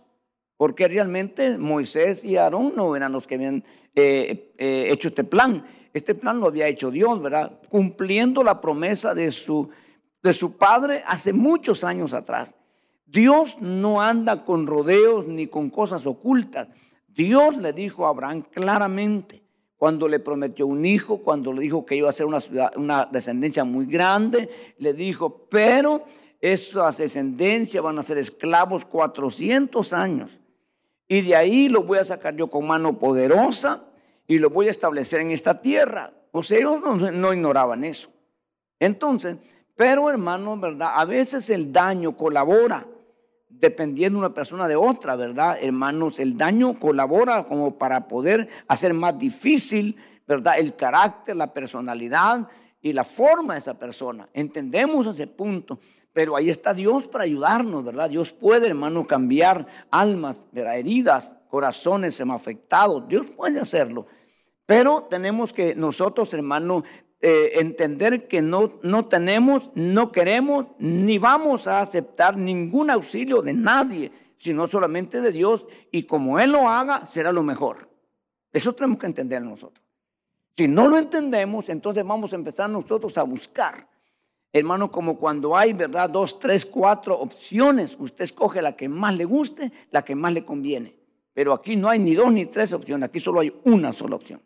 Porque 0.58 0.88
realmente 0.88 1.58
Moisés 1.58 2.26
y 2.26 2.36
Aarón 2.36 2.74
no 2.76 2.96
eran 2.96 3.12
los 3.12 3.28
que 3.28 3.36
habían 3.36 3.64
eh, 3.94 4.54
eh, 4.58 4.88
hecho 4.90 5.10
este 5.10 5.24
plan. 5.24 5.66
Este 5.94 6.16
plan 6.16 6.40
lo 6.40 6.48
había 6.48 6.68
hecho 6.68 6.90
Dios, 6.90 7.22
¿verdad? 7.22 7.60
Cumpliendo 7.70 8.44
la 8.44 8.60
promesa 8.60 9.14
de 9.14 9.30
su, 9.30 9.70
de 10.24 10.34
su 10.34 10.58
padre 10.58 11.04
hace 11.06 11.32
muchos 11.32 11.84
años 11.84 12.14
atrás. 12.14 12.56
Dios 13.06 13.58
no 13.62 14.02
anda 14.02 14.44
con 14.44 14.66
rodeos 14.66 15.28
ni 15.28 15.48
con 15.48 15.70
cosas 15.70 16.08
ocultas. 16.08 16.68
Dios 17.08 17.58
le 17.58 17.72
dijo 17.72 18.06
a 18.06 18.10
Abraham 18.10 18.42
claramente, 18.52 19.44
cuando 19.78 20.08
le 20.08 20.20
prometió 20.20 20.66
un 20.66 20.86
hijo, 20.86 21.20
cuando 21.20 21.54
le 21.54 21.62
dijo 21.62 21.86
que 21.86 21.96
iba 21.96 22.10
a 22.10 22.12
ser 22.12 22.26
una, 22.26 22.40
ciudad, 22.40 22.72
una 22.76 23.06
descendencia 23.06 23.64
muy 23.64 23.86
grande, 23.86 24.50
le 24.80 24.94
dijo, 24.94 25.48
pero 25.50 26.04
esa 26.42 26.92
descendencia 26.92 27.82
van 27.82 28.00
a 28.00 28.04
ser 28.04 28.18
esclavos 28.18 28.86
400 28.86 29.94
años. 29.94 30.32
Y 31.08 31.22
de 31.22 31.36
ahí 31.36 31.70
lo 31.70 31.84
voy 31.84 32.00
a 32.00 32.04
sacar 32.04 32.36
yo 32.36 32.48
con 32.48 32.68
mano 32.68 33.00
poderosa 33.00 33.84
y 34.28 34.38
lo 34.40 34.50
voy 34.50 34.68
a 34.68 34.72
establecer 34.72 35.22
en 35.22 35.32
esta 35.32 35.58
tierra. 35.60 36.12
O 36.32 36.44
sea, 36.44 36.58
ellos 36.58 36.82
no, 37.14 37.34
ignoraban 37.34 37.84
eso. 37.84 38.10
Entonces, 38.80 39.38
pero 39.76 40.10
hermanos, 40.10 40.60
¿verdad? 40.60 40.92
A 40.96 41.06
veces 41.06 41.50
el 41.50 41.72
daño 41.72 42.16
colabora 42.18 42.86
dependiendo 43.50 44.20
una 44.20 44.34
persona 44.34 44.68
de 44.68 44.76
otra, 44.76 45.16
¿verdad? 45.16 45.58
Hermanos, 45.60 46.20
el 46.20 46.38
daño 46.38 46.80
colabora 46.80 47.46
como 47.46 47.78
para 47.78 48.08
poder 48.08 48.48
hacer 48.68 48.94
más 48.94 49.18
difícil, 49.18 49.96
¿verdad? 50.28 50.60
El 50.60 50.76
carácter, 50.76 51.36
la 51.36 51.54
personalidad 51.54 52.48
y 52.82 52.94
la 52.94 53.04
forma 53.04 53.54
de 53.54 53.60
esa 53.60 53.74
persona. 53.74 54.30
Entendemos 54.34 55.08
ese 55.08 55.28
punto, 55.28 55.80
pero 56.18 56.36
ahí 56.36 56.50
está 56.50 56.74
Dios 56.74 57.08
para 57.08 57.26
ayudarnos, 57.26 57.84
¿verdad? 57.84 58.10
Dios 58.10 58.34
puede, 58.34 58.66
hermano, 58.66 59.06
cambiar 59.06 59.68
almas, 59.92 60.44
heridas, 60.52 61.36
corazones 61.48 62.20
afectados. 62.20 63.08
Dios 63.08 63.28
puede 63.28 63.60
hacerlo. 63.60 64.08
Pero 64.66 65.04
tenemos 65.04 65.54
que 65.54 65.76
nosotros, 65.76 66.34
hermano, 66.34 66.84
eh, 67.22 67.52
entender 67.60 68.28
que 68.28 68.42
no, 68.42 68.80
no 68.82 69.06
tenemos, 69.06 69.70
no 69.76 70.12
queremos, 70.12 70.66
ni 70.80 71.20
vamos 71.20 71.68
a 71.68 71.82
aceptar 71.82 72.36
ningún 72.36 72.90
auxilio 72.90 73.44
de 73.44 73.54
nadie, 73.54 74.12
sino 74.38 74.66
solamente 74.66 75.22
de 75.22 75.32
Dios. 75.32 75.68
Y 75.92 76.02
como 76.08 76.40
Él 76.40 76.52
lo 76.52 76.68
haga, 76.68 77.06
será 77.06 77.32
lo 77.32 77.44
mejor. 77.44 77.92
Eso 78.52 78.74
tenemos 78.74 78.98
que 78.98 79.06
entender 79.06 79.44
nosotros. 79.44 79.86
Si 80.56 80.68
no 80.68 80.88
lo 80.88 80.98
entendemos, 80.98 81.70
entonces 81.70 82.04
vamos 82.04 82.34
a 82.34 82.38
empezar 82.38 82.72
nosotros 82.72 83.16
a 83.20 83.22
buscar. 83.22 83.88
Hermano, 84.54 84.92
como 84.92 85.18
cuando 85.18 85.56
hay, 85.56 85.74
¿verdad? 85.74 86.10
Dos, 86.10 86.40
tres, 86.40 86.66
cuatro 86.66 87.20
opciones. 87.20 87.96
Usted 88.00 88.24
escoge 88.24 88.62
la 88.62 88.76
que 88.76 88.90
más 88.90 89.16
le 89.16 89.26
guste, 89.26 89.72
la 89.92 90.04
que 90.04 90.16
más 90.16 90.34
le 90.34 90.46
conviene. 90.46 90.96
Pero 91.34 91.54
aquí 91.54 91.76
no 91.76 91.90
hay 91.90 92.00
ni 92.00 92.16
dos 92.16 92.32
ni 92.32 92.46
tres 92.48 92.74
opciones, 92.74 93.10
aquí 93.10 93.20
solo 93.20 93.42
hay 93.42 93.54
una 93.66 93.92
sola 93.92 94.16
opción. 94.16 94.42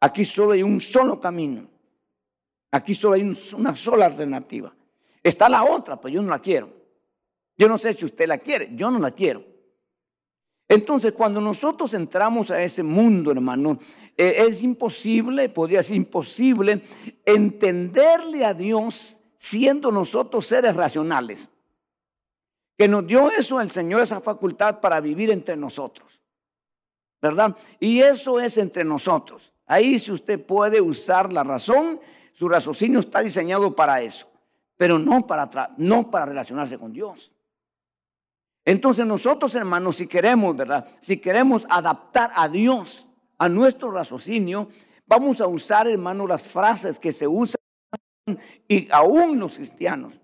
Aquí 0.00 0.24
solo 0.24 0.52
hay 0.52 0.62
un 0.62 0.80
solo 0.80 1.20
camino. 1.20 1.66
Aquí 2.72 2.94
solo 2.94 3.14
hay 3.14 3.22
una 3.54 3.74
sola 3.74 4.06
alternativa. 4.06 4.74
Está 5.22 5.48
la 5.48 5.64
otra, 5.64 6.00
pero 6.00 6.14
yo 6.14 6.22
no 6.22 6.30
la 6.30 6.40
quiero. 6.40 6.68
Yo 7.56 7.68
no 7.68 7.78
sé 7.78 7.94
si 7.94 8.04
usted 8.04 8.26
la 8.26 8.38
quiere, 8.38 8.70
yo 8.74 8.90
no 8.90 8.98
la 8.98 9.12
quiero. 9.12 9.44
Entonces, 10.72 11.12
cuando 11.12 11.38
nosotros 11.38 11.92
entramos 11.92 12.50
a 12.50 12.62
ese 12.62 12.82
mundo, 12.82 13.30
hermano, 13.30 13.78
eh, 14.16 14.46
es 14.48 14.62
imposible, 14.62 15.50
podría 15.50 15.82
ser 15.82 15.96
imposible, 15.96 16.80
entenderle 17.26 18.46
a 18.46 18.54
Dios 18.54 19.18
siendo 19.36 19.92
nosotros 19.92 20.46
seres 20.46 20.74
racionales. 20.74 21.46
Que 22.78 22.88
nos 22.88 23.06
dio 23.06 23.30
eso 23.30 23.60
el 23.60 23.70
Señor, 23.70 24.00
esa 24.00 24.22
facultad 24.22 24.80
para 24.80 24.98
vivir 25.02 25.30
entre 25.30 25.56
nosotros. 25.56 26.22
¿Verdad? 27.20 27.54
Y 27.78 28.00
eso 28.00 28.40
es 28.40 28.56
entre 28.56 28.82
nosotros. 28.82 29.52
Ahí 29.66 29.98
si 29.98 30.10
usted 30.10 30.42
puede 30.42 30.80
usar 30.80 31.30
la 31.34 31.44
razón, 31.44 32.00
su 32.32 32.48
raciocinio 32.48 33.00
está 33.00 33.20
diseñado 33.20 33.76
para 33.76 34.00
eso, 34.00 34.26
pero 34.78 34.98
no 34.98 35.26
para, 35.26 35.74
no 35.76 36.10
para 36.10 36.24
relacionarse 36.24 36.78
con 36.78 36.94
Dios. 36.94 37.30
Entonces 38.64 39.04
nosotros, 39.06 39.54
hermanos, 39.54 39.96
si 39.96 40.06
queremos, 40.06 40.56
¿verdad? 40.56 40.86
Si 41.00 41.18
queremos 41.18 41.66
adaptar 41.68 42.30
a 42.36 42.48
Dios 42.48 43.06
a 43.38 43.48
nuestro 43.48 43.90
raciocinio, 43.90 44.68
vamos 45.06 45.40
a 45.40 45.46
usar, 45.46 45.88
hermanos, 45.88 46.28
las 46.28 46.48
frases 46.48 46.98
que 46.98 47.12
se 47.12 47.26
usan 47.26 47.56
y 48.68 48.88
aún 48.92 49.40
los 49.40 49.56
cristianos, 49.56 50.20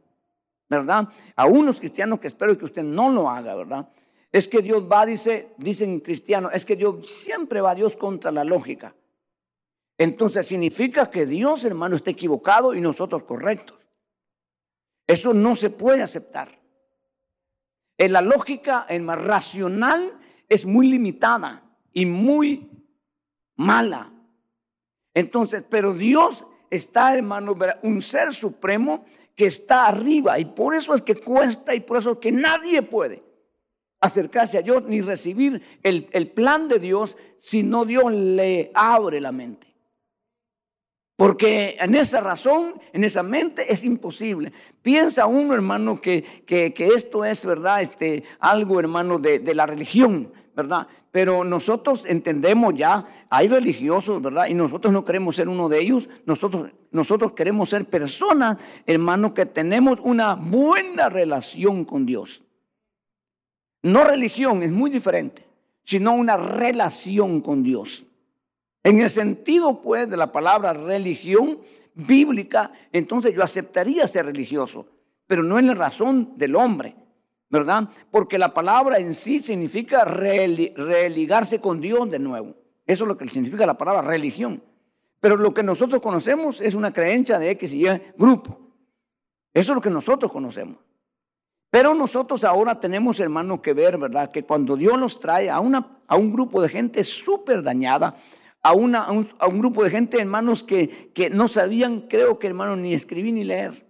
¿verdad? 0.68 1.08
Aún 1.34 1.66
los 1.66 1.80
cristianos 1.80 2.20
que 2.20 2.28
espero 2.28 2.56
que 2.56 2.64
usted 2.64 2.84
no 2.84 3.10
lo 3.10 3.28
haga, 3.28 3.56
¿verdad? 3.56 3.88
Es 4.30 4.46
que 4.46 4.62
Dios 4.62 4.84
va, 4.90 5.04
dice, 5.04 5.54
dicen 5.56 5.98
cristianos, 6.00 6.52
es 6.54 6.64
que 6.64 6.76
Dios 6.76 7.10
siempre 7.10 7.60
va 7.60 7.72
a 7.72 7.74
Dios 7.74 7.96
contra 7.96 8.30
la 8.30 8.44
lógica. 8.44 8.94
Entonces 9.96 10.46
significa 10.46 11.10
que 11.10 11.26
Dios, 11.26 11.64
hermano, 11.64 11.96
está 11.96 12.10
equivocado 12.10 12.72
y 12.72 12.80
nosotros 12.80 13.24
correctos. 13.24 13.88
Eso 15.08 15.34
no 15.34 15.56
se 15.56 15.70
puede 15.70 16.02
aceptar. 16.02 16.50
En 17.98 18.12
la 18.12 18.22
lógica, 18.22 18.86
en 18.88 19.04
más 19.04 19.22
racional, 19.22 20.18
es 20.48 20.64
muy 20.64 20.86
limitada 20.88 21.64
y 21.92 22.06
muy 22.06 22.70
mala. 23.56 24.12
Entonces, 25.12 25.64
pero 25.68 25.94
Dios 25.94 26.46
está, 26.70 27.14
hermano, 27.14 27.56
un 27.82 28.00
ser 28.00 28.32
supremo 28.32 29.04
que 29.34 29.46
está 29.46 29.86
arriba 29.86 30.38
y 30.38 30.44
por 30.44 30.74
eso 30.74 30.94
es 30.94 31.02
que 31.02 31.16
cuesta 31.16 31.74
y 31.74 31.80
por 31.80 31.98
eso 31.98 32.12
es 32.12 32.18
que 32.18 32.32
nadie 32.32 32.82
puede 32.82 33.22
acercarse 34.00 34.58
a 34.58 34.62
Dios 34.62 34.84
ni 34.86 35.00
recibir 35.00 35.60
el, 35.82 36.08
el 36.12 36.30
plan 36.30 36.68
de 36.68 36.78
Dios 36.78 37.16
si 37.38 37.62
no 37.62 37.84
Dios 37.84 38.12
le 38.12 38.70
abre 38.74 39.20
la 39.20 39.32
mente. 39.32 39.74
Porque 41.18 41.76
en 41.80 41.96
esa 41.96 42.20
razón, 42.20 42.80
en 42.92 43.02
esa 43.02 43.24
mente 43.24 43.72
es 43.72 43.82
imposible. 43.82 44.52
Piensa 44.82 45.26
uno, 45.26 45.52
hermano, 45.52 46.00
que, 46.00 46.22
que, 46.46 46.72
esto 46.94 47.24
es, 47.24 47.44
¿verdad? 47.44 47.82
Este, 47.82 48.22
algo, 48.38 48.78
hermano, 48.78 49.18
de, 49.18 49.40
de, 49.40 49.52
la 49.52 49.66
religión, 49.66 50.32
¿verdad? 50.54 50.86
Pero 51.10 51.42
nosotros 51.42 52.04
entendemos 52.06 52.76
ya, 52.76 53.04
hay 53.30 53.48
religiosos, 53.48 54.22
¿verdad? 54.22 54.46
Y 54.46 54.54
nosotros 54.54 54.92
no 54.92 55.04
queremos 55.04 55.34
ser 55.34 55.48
uno 55.48 55.68
de 55.68 55.80
ellos. 55.80 56.08
Nosotros, 56.24 56.70
nosotros 56.92 57.32
queremos 57.32 57.70
ser 57.70 57.86
personas, 57.86 58.56
hermano, 58.86 59.34
que 59.34 59.44
tenemos 59.44 59.98
una 59.98 60.36
buena 60.36 61.08
relación 61.08 61.84
con 61.84 62.06
Dios. 62.06 62.44
No 63.82 64.04
religión, 64.04 64.62
es 64.62 64.70
muy 64.70 64.88
diferente, 64.88 65.44
sino 65.82 66.14
una 66.14 66.36
relación 66.36 67.40
con 67.40 67.64
Dios. 67.64 68.04
En 68.82 69.00
el 69.00 69.10
sentido, 69.10 69.82
pues, 69.82 70.08
de 70.08 70.16
la 70.16 70.32
palabra 70.32 70.72
religión 70.72 71.58
bíblica, 71.94 72.72
entonces 72.92 73.34
yo 73.34 73.42
aceptaría 73.42 74.06
ser 74.06 74.26
religioso, 74.26 74.86
pero 75.26 75.42
no 75.42 75.58
en 75.58 75.66
la 75.66 75.74
razón 75.74 76.34
del 76.36 76.56
hombre, 76.56 76.94
¿verdad? 77.50 77.88
Porque 78.10 78.38
la 78.38 78.54
palabra 78.54 78.98
en 78.98 79.14
sí 79.14 79.40
significa 79.40 80.04
religarse 80.04 81.60
con 81.60 81.80
Dios 81.80 82.10
de 82.10 82.18
nuevo. 82.18 82.54
Eso 82.86 83.04
es 83.04 83.08
lo 83.08 83.18
que 83.18 83.28
significa 83.28 83.66
la 83.66 83.76
palabra 83.76 84.02
religión. 84.02 84.62
Pero 85.20 85.36
lo 85.36 85.52
que 85.52 85.62
nosotros 85.62 86.00
conocemos 86.00 86.60
es 86.60 86.74
una 86.74 86.92
creencia 86.92 87.38
de 87.38 87.50
X 87.50 87.74
y 87.74 87.86
Y 87.86 88.02
grupo. 88.16 88.58
Eso 89.52 89.72
es 89.72 89.74
lo 89.74 89.82
que 89.82 89.90
nosotros 89.90 90.30
conocemos. 90.30 90.76
Pero 91.70 91.92
nosotros 91.94 92.44
ahora 92.44 92.80
tenemos, 92.80 93.20
hermanos, 93.20 93.60
que 93.60 93.74
ver, 93.74 93.98
¿verdad? 93.98 94.30
Que 94.30 94.44
cuando 94.44 94.76
Dios 94.76 94.98
nos 94.98 95.20
trae 95.20 95.50
a, 95.50 95.60
una, 95.60 95.98
a 96.06 96.16
un 96.16 96.32
grupo 96.32 96.62
de 96.62 96.68
gente 96.68 97.04
súper 97.04 97.62
dañada, 97.62 98.14
a, 98.62 98.72
un, 98.72 99.58
grupo 99.58 99.84
de 99.84 99.90
gente, 99.90 100.20
hermanos, 100.20 100.62
que, 100.62 101.10
que 101.14 101.30
no 101.30 101.48
sabían, 101.48 102.00
creo 102.00 102.38
que, 102.38 102.46
hermanos, 102.46 102.78
ni 102.78 102.92
escribir 102.92 103.32
ni 103.32 103.44
leer. 103.44 103.86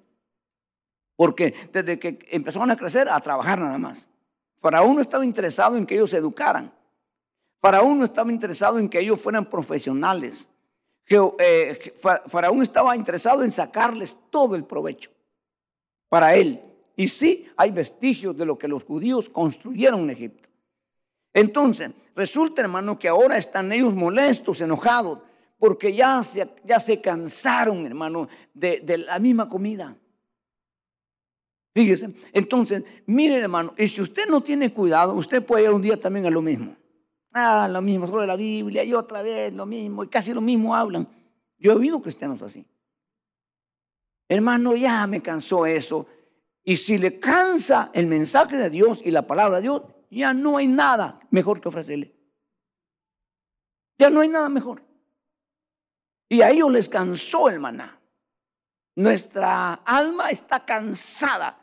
Porque 1.17 1.55
desde 1.73 1.99
que 1.99 2.19
empezaron 2.31 2.71
a 2.71 2.77
crecer, 2.77 3.09
a 3.09 3.19
trabajar 3.21 3.59
nada 3.59 3.79
más. 3.79 4.07
Faraón 4.61 4.97
no 4.97 5.01
estaba 5.01 5.25
interesado 5.25 5.77
en 5.77 5.87
que 5.87 5.95
ellos 5.95 6.11
se 6.11 6.19
educaran. 6.19 6.73
Faraón 7.61 7.99
no 7.99 8.05
estaba 8.05 8.31
interesado 8.31 8.79
en 8.79 8.89
que 8.89 9.01
ellos 9.01 9.21
fueran 9.21 9.47
profesionales. 9.47 10.49
Eh, 11.09 11.95
Faraón 12.27 12.63
estaba 12.63 12.95
interesado 12.95 13.43
en 13.43 13.51
sacarles 13.51 14.17
todo 14.31 14.55
el 14.55 14.65
provecho 14.65 15.11
para 16.09 16.35
él. 16.35 16.63
Y 16.97 17.09
sí, 17.09 17.47
hay 17.57 17.71
vestigios 17.71 18.37
de 18.37 18.45
lo 18.45 18.59
que 18.59 18.69
los 18.69 18.85
judíos 18.85 19.29
construyeron 19.29 20.01
en 20.01 20.11
Egipto. 20.11 20.48
Entonces, 21.33 21.91
resulta, 22.15 22.63
hermano, 22.63 22.99
que 22.99 23.09
ahora 23.09 23.37
están 23.37 23.71
ellos 23.73 23.95
molestos, 23.95 24.61
enojados, 24.61 25.21
porque 25.59 25.95
ya 25.95 26.23
se, 26.23 26.49
ya 26.65 26.79
se 26.79 27.01
cansaron, 27.01 27.87
hermano, 27.87 28.29
de, 28.55 28.81
de 28.81 28.99
la 28.99 29.19
misma 29.19 29.49
comida. 29.49 29.97
Fíjese, 31.75 32.15
entonces, 32.33 32.83
miren, 33.07 33.43
hermano, 33.43 33.75
y 33.77 33.87
si 33.87 34.01
usted 34.01 34.27
no 34.27 34.43
tiene 34.43 34.73
cuidado, 34.73 35.15
usted 35.15 35.45
puede 35.45 35.65
ir 35.65 35.71
un 35.71 35.83
día 35.83 35.99
también 35.99 36.27
a 36.27 36.31
lo 36.31 36.43
mismo. 36.43 36.75
Ah, 37.33 37.69
lo 37.71 37.83
mismo, 37.83 38.07
solo 38.07 38.25
la 38.27 38.37
Biblia, 38.37 38.83
y 38.83 38.95
otra 38.95 39.23
vez 39.23 39.53
lo 39.53 39.67
mismo, 39.67 40.03
y 40.03 40.09
casi 40.09 40.33
lo 40.33 40.41
mismo 40.41 40.75
hablan. 40.75 41.07
Yo 41.59 41.73
he 41.73 41.75
oído 41.75 42.01
cristianos 42.01 42.41
así. 42.43 42.67
Hermano, 44.29 44.77
ya 44.77 45.07
me 45.07 45.23
cansó 45.23 45.67
eso. 45.67 46.07
Y 46.65 46.77
si 46.77 46.99
le 46.99 47.19
cansa 47.19 47.91
el 47.95 48.07
mensaje 48.07 48.57
de 48.57 48.71
Dios 48.71 49.01
y 49.05 49.11
la 49.11 49.27
palabra 49.27 49.57
de 49.57 49.63
Dios, 49.63 49.83
ya 50.11 50.33
no 50.33 50.57
hay 50.57 50.67
nada 50.67 51.21
mejor 51.31 51.61
que 51.61 51.69
ofrecerle. 51.69 52.15
Ya 53.99 54.11
no 54.11 54.21
hay 54.21 54.29
nada 54.29 54.49
mejor. 54.49 54.83
Y 56.29 56.43
a 56.43 56.51
ellos 56.51 56.71
les 56.71 56.89
cansó 56.89 57.49
el 57.49 57.59
maná. 57.59 58.01
Nuestra 58.97 59.75
alma 59.75 60.31
está 60.31 60.65
cansada. 60.65 61.59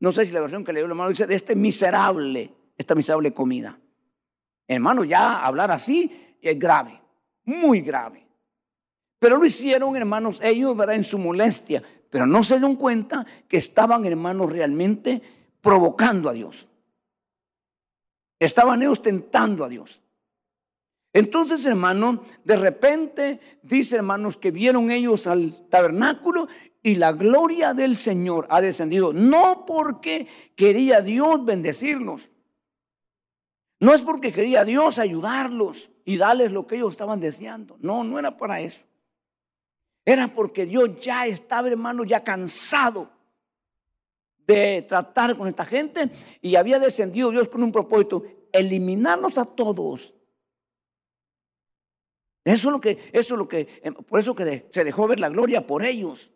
No 0.00 0.12
sé 0.12 0.26
si 0.26 0.32
la 0.32 0.40
versión 0.40 0.64
que 0.64 0.72
le 0.72 0.80
dio 0.80 0.86
el 0.86 0.92
hermano 0.92 1.10
dice 1.10 1.26
de 1.26 1.34
este 1.34 1.56
miserable, 1.56 2.54
esta 2.76 2.94
miserable 2.94 3.34
comida. 3.34 3.78
Hermano, 4.66 5.04
ya 5.04 5.44
hablar 5.44 5.70
así 5.70 6.36
es 6.40 6.58
grave, 6.58 7.00
muy 7.44 7.80
grave. 7.80 8.26
Pero 9.18 9.36
lo 9.36 9.44
hicieron, 9.44 9.96
hermanos, 9.96 10.40
ellos. 10.42 10.76
En 10.90 11.04
su 11.04 11.18
molestia. 11.18 11.82
Pero 12.10 12.26
no 12.26 12.42
se 12.42 12.54
dieron 12.54 12.76
cuenta 12.76 13.26
que 13.48 13.56
estaban, 13.56 14.04
hermanos, 14.06 14.50
realmente 14.50 15.20
provocando 15.60 16.28
a 16.28 16.32
Dios. 16.32 16.68
Estaban 18.38 18.82
ellos 18.82 19.02
tentando 19.02 19.64
a 19.64 19.68
Dios. 19.68 20.00
Entonces, 21.12 21.64
hermano, 21.64 22.22
de 22.44 22.56
repente 22.56 23.40
dice, 23.62 23.96
hermanos, 23.96 24.36
que 24.36 24.50
vieron 24.50 24.90
ellos 24.90 25.26
al 25.26 25.68
tabernáculo 25.68 26.48
y 26.82 26.94
la 26.94 27.12
gloria 27.12 27.74
del 27.74 27.96
Señor 27.96 28.46
ha 28.50 28.60
descendido. 28.60 29.12
No 29.12 29.64
porque 29.66 30.28
quería 30.54 31.00
Dios 31.00 31.44
bendecirlos. 31.44 32.28
No 33.80 33.94
es 33.94 34.02
porque 34.02 34.32
quería 34.32 34.64
Dios 34.64 34.98
ayudarlos 34.98 35.90
y 36.04 36.16
darles 36.16 36.52
lo 36.52 36.66
que 36.66 36.76
ellos 36.76 36.90
estaban 36.90 37.20
deseando. 37.20 37.76
No, 37.80 38.04
no 38.04 38.18
era 38.18 38.36
para 38.36 38.60
eso. 38.60 38.84
Era 40.04 40.32
porque 40.32 40.66
Dios 40.66 40.98
ya 41.00 41.26
estaba, 41.26 41.68
hermano, 41.68 42.04
ya 42.04 42.24
cansado 42.24 43.10
de 44.48 44.82
tratar 44.82 45.36
con 45.36 45.46
esta 45.46 45.66
gente 45.66 46.10
y 46.40 46.56
había 46.56 46.78
descendido 46.78 47.30
Dios 47.30 47.48
con 47.48 47.62
un 47.62 47.70
propósito, 47.70 48.24
eliminarlos 48.50 49.36
a 49.36 49.44
todos. 49.44 50.14
Eso 52.44 52.68
es 52.68 52.72
lo 52.72 52.80
que, 52.80 52.98
eso 53.12 53.34
es 53.34 53.38
lo 53.38 53.46
que, 53.46 53.68
eh, 53.82 53.92
por 53.92 54.18
eso 54.18 54.34
que 54.34 54.66
se 54.70 54.84
dejó 54.84 55.06
ver 55.06 55.20
la 55.20 55.28
gloria 55.28 55.66
por 55.66 55.84
ellos. 55.84 56.32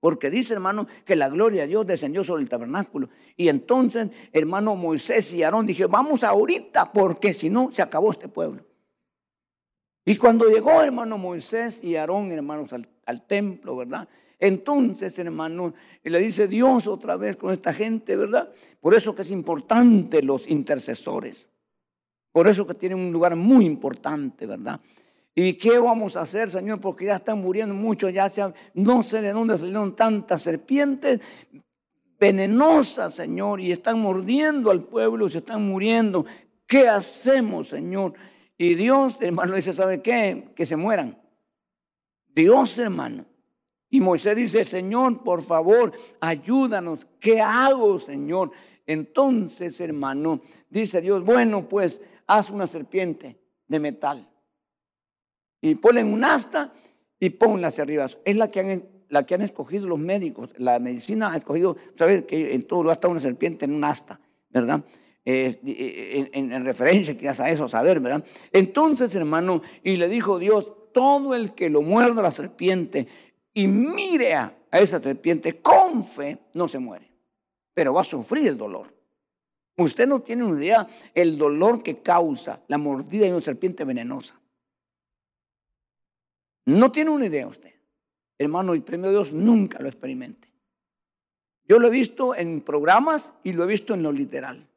Porque 0.00 0.28
dice, 0.28 0.52
hermano, 0.52 0.86
que 1.06 1.16
la 1.16 1.30
gloria 1.30 1.62
de 1.62 1.68
Dios 1.68 1.86
descendió 1.86 2.22
sobre 2.22 2.42
el 2.42 2.48
tabernáculo. 2.50 3.08
Y 3.36 3.48
entonces, 3.48 4.08
hermano 4.32 4.76
Moisés 4.76 5.32
y 5.32 5.42
Aarón 5.42 5.64
dijeron, 5.64 5.90
vamos 5.90 6.22
ahorita, 6.24 6.92
porque 6.92 7.32
si 7.32 7.48
no, 7.48 7.70
se 7.72 7.80
acabó 7.80 8.10
este 8.10 8.28
pueblo. 8.28 8.66
Y 10.04 10.16
cuando 10.18 10.46
llegó, 10.46 10.82
hermano 10.82 11.16
Moisés 11.16 11.82
y 11.82 11.96
Aarón, 11.96 12.30
hermanos, 12.30 12.74
al, 12.74 12.86
al 13.06 13.26
templo, 13.26 13.76
¿verdad? 13.76 14.06
Entonces, 14.38 15.18
hermano, 15.18 15.74
le 16.02 16.18
dice 16.20 16.46
Dios 16.46 16.86
otra 16.86 17.16
vez 17.16 17.36
con 17.36 17.52
esta 17.52 17.72
gente, 17.72 18.16
¿verdad? 18.16 18.50
Por 18.80 18.94
eso 18.94 19.14
que 19.14 19.22
es 19.22 19.30
importante 19.30 20.22
los 20.22 20.48
intercesores. 20.48 21.48
Por 22.32 22.46
eso 22.48 22.66
que 22.66 22.74
tienen 22.74 22.98
un 22.98 23.12
lugar 23.12 23.34
muy 23.34 23.64
importante, 23.64 24.46
¿verdad? 24.46 24.80
¿Y 25.34 25.54
qué 25.54 25.78
vamos 25.78 26.16
a 26.16 26.22
hacer, 26.22 26.50
Señor? 26.50 26.80
Porque 26.80 27.06
ya 27.06 27.16
están 27.16 27.40
muriendo 27.40 27.74
muchos, 27.74 28.12
ya 28.12 28.30
no 28.74 29.02
sé 29.02 29.20
de 29.22 29.32
dónde 29.32 29.56
salieron 29.58 29.96
tantas 29.96 30.42
serpientes 30.42 31.20
venenosas, 32.18 33.14
Señor, 33.14 33.60
y 33.60 33.72
están 33.72 34.00
mordiendo 34.00 34.70
al 34.70 34.84
pueblo, 34.84 35.28
se 35.28 35.38
están 35.38 35.66
muriendo. 35.66 36.24
¿Qué 36.66 36.88
hacemos, 36.88 37.68
Señor? 37.68 38.14
Y 38.58 38.74
Dios, 38.74 39.18
hermano, 39.20 39.54
dice, 39.54 39.72
¿sabe 39.72 40.00
qué? 40.00 40.52
Que 40.54 40.64
se 40.66 40.76
mueran. 40.76 41.18
Dios, 42.34 42.78
hermano. 42.78 43.26
Y 43.96 44.00
Moisés 44.02 44.36
dice, 44.36 44.62
Señor, 44.62 45.22
por 45.22 45.42
favor, 45.42 45.90
ayúdanos. 46.20 47.06
¿Qué 47.18 47.40
hago, 47.40 47.98
Señor? 47.98 48.50
Entonces, 48.86 49.80
hermano, 49.80 50.42
dice 50.68 51.00
Dios, 51.00 51.24
bueno, 51.24 51.66
pues 51.66 52.02
haz 52.26 52.50
una 52.50 52.66
serpiente 52.66 53.40
de 53.66 53.80
metal 53.80 54.28
y 55.62 55.76
ponen 55.76 56.12
un 56.12 56.24
asta 56.24 56.74
y 57.18 57.30
ponla 57.30 57.68
hacia 57.68 57.84
arriba. 57.84 58.06
Es 58.22 58.36
la 58.36 58.50
que 58.50 58.60
han, 58.60 58.84
la 59.08 59.24
que 59.24 59.34
han 59.34 59.40
escogido 59.40 59.86
los 59.86 59.98
médicos. 59.98 60.50
La 60.58 60.78
medicina 60.78 61.32
ha 61.32 61.38
escogido, 61.38 61.78
sabes 61.96 62.24
que 62.24 62.54
en 62.54 62.64
todo 62.64 62.82
lugar 62.82 62.98
está 62.98 63.08
una 63.08 63.20
serpiente 63.20 63.64
en 63.64 63.72
un 63.72 63.82
asta, 63.82 64.20
¿verdad? 64.50 64.84
en, 65.24 66.52
en, 66.52 66.64
referencia 66.66 67.16
quizás 67.16 67.40
a 67.40 67.50
eso, 67.50 67.66
saber, 67.66 68.00
¿verdad? 68.00 68.22
Entonces, 68.52 69.14
hermano, 69.14 69.62
y 69.82 69.96
le 69.96 70.10
dijo 70.10 70.38
Dios, 70.38 70.74
todo 70.96 71.34
el 71.34 71.52
que 71.52 71.68
lo 71.68 71.82
muerda 71.82 72.22
la 72.22 72.30
serpiente 72.30 73.06
y 73.56 73.66
mire 73.68 74.34
a, 74.34 74.54
esa 74.70 75.00
serpiente 75.00 75.62
con 75.62 76.04
fe, 76.04 76.38
no 76.52 76.68
se 76.68 76.78
muere, 76.78 77.10
pero 77.72 77.94
va 77.94 78.02
a 78.02 78.04
sufrir 78.04 78.46
el 78.48 78.58
dolor. 78.58 78.94
Usted 79.78 80.06
no 80.06 80.20
tiene 80.20 80.44
una 80.44 80.58
idea 80.58 80.86
el 81.14 81.38
dolor 81.38 81.82
que 81.82 82.02
causa 82.02 82.62
la 82.68 82.76
mordida 82.76 83.24
de 83.24 83.32
una 83.32 83.40
serpiente 83.40 83.84
venenosa. 83.84 84.38
No 86.66 86.92
tiene 86.92 87.10
una 87.10 87.26
idea 87.26 87.46
usted. 87.46 87.72
Hermano, 88.38 88.74
y 88.74 88.80
premio 88.80 89.10
Dios 89.10 89.32
nunca 89.32 89.78
lo 89.78 89.88
experimente. 89.88 90.52
Yo 91.64 91.78
lo 91.78 91.88
he 91.88 91.90
visto 91.90 92.34
en 92.34 92.60
programas 92.60 93.32
y 93.42 93.54
lo 93.54 93.64
he 93.64 93.66
visto 93.66 93.94
en 93.94 94.02
lo 94.02 94.12
literal. 94.12 94.68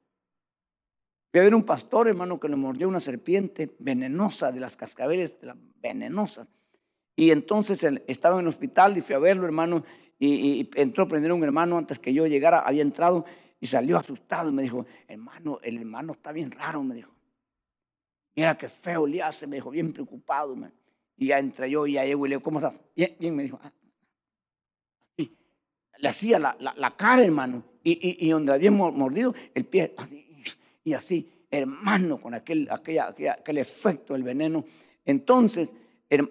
Fui 1.31 1.41
a 1.41 1.43
ver 1.43 1.53
un 1.53 1.63
pastor, 1.63 2.07
hermano, 2.07 2.39
que 2.39 2.47
le 2.47 2.55
mordió 2.55 2.87
una 2.87 3.01
serpiente 3.01 3.75
venenosa 3.79 4.53
de 4.53 4.61
las 4.61 4.77
cascabeles, 4.77 5.39
de 5.41 5.47
las 5.47 5.57
venenosas. 5.81 6.47
Y 7.19 7.31
entonces 7.31 7.85
estaba 8.07 8.35
en 8.35 8.45
el 8.45 8.47
hospital 8.47 8.97
y 8.97 9.01
fui 9.01 9.13
a 9.13 9.19
verlo, 9.19 9.43
hermano, 9.45 9.83
y, 10.17 10.69
entró 10.75 11.03
a 11.03 11.07
prender 11.09 11.33
un 11.33 11.43
hermano 11.43 11.77
antes 11.77 11.99
que 11.99 12.13
yo 12.13 12.25
llegara, 12.25 12.59
había 12.59 12.81
entrado 12.81 13.25
y 13.59 13.67
salió 13.67 13.97
asustado 13.97 14.51
y 14.51 14.53
me 14.53 14.61
dijo, 14.61 14.85
hermano, 15.05 15.59
el 15.61 15.79
hermano 15.79 16.13
está 16.13 16.31
bien 16.31 16.49
raro, 16.49 16.81
me 16.81 16.95
dijo. 16.95 17.11
Mira 18.37 18.57
qué 18.57 18.69
feo 18.69 19.05
le 19.05 19.21
hace, 19.21 19.47
me 19.47 19.57
dijo, 19.57 19.69
bien 19.69 19.91
preocupado. 19.91 20.55
Y 21.17 21.27
ya 21.27 21.39
entré 21.39 21.69
yo 21.69 21.85
y 21.85 21.95
ya 21.95 22.05
llego 22.05 22.25
y 22.25 22.29
le 22.29 22.35
digo, 22.35 22.41
¿cómo 22.41 22.59
estás? 22.59 22.79
Y, 22.95 23.29
me 23.31 23.43
dijo, 23.43 23.59
ah. 23.61 23.73
y 25.17 25.29
le 25.97 26.07
hacía 26.07 26.39
la, 26.39 26.55
la, 26.57 26.95
cara, 26.95 27.21
hermano, 27.21 27.65
y, 27.83 28.25
y, 28.25 28.29
donde 28.29 28.53
había 28.53 28.71
mordido, 28.71 29.35
el 29.53 29.65
pie, 29.65 29.93
y 30.85 30.93
así, 30.93 31.29
hermano, 31.51 32.21
con 32.21 32.33
aquel, 32.33 32.69
aquella, 32.71 33.09
aquel 33.09 33.57
efecto 33.57 34.13
del 34.13 34.23
veneno. 34.23 34.63
Entonces, 35.03 35.67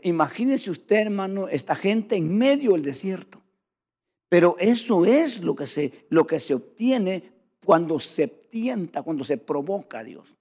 imagínese 0.02 0.70
usted, 0.70 0.96
hermano, 0.96 1.48
esta 1.48 1.74
gente 1.74 2.16
en 2.16 2.36
medio 2.36 2.72
del 2.72 2.82
desierto. 2.82 3.40
Pero 4.28 4.56
eso 4.58 5.04
es 5.06 5.42
lo 5.42 5.54
que 5.54 5.66
se, 5.66 6.06
lo 6.10 6.26
que 6.26 6.38
se 6.38 6.54
obtiene 6.54 7.32
cuando 7.64 7.98
se 7.98 8.28
tienta, 8.28 9.02
cuando 9.02 9.24
se 9.24 9.38
provoca 9.38 10.00
a 10.00 10.04
Dios. 10.04 10.36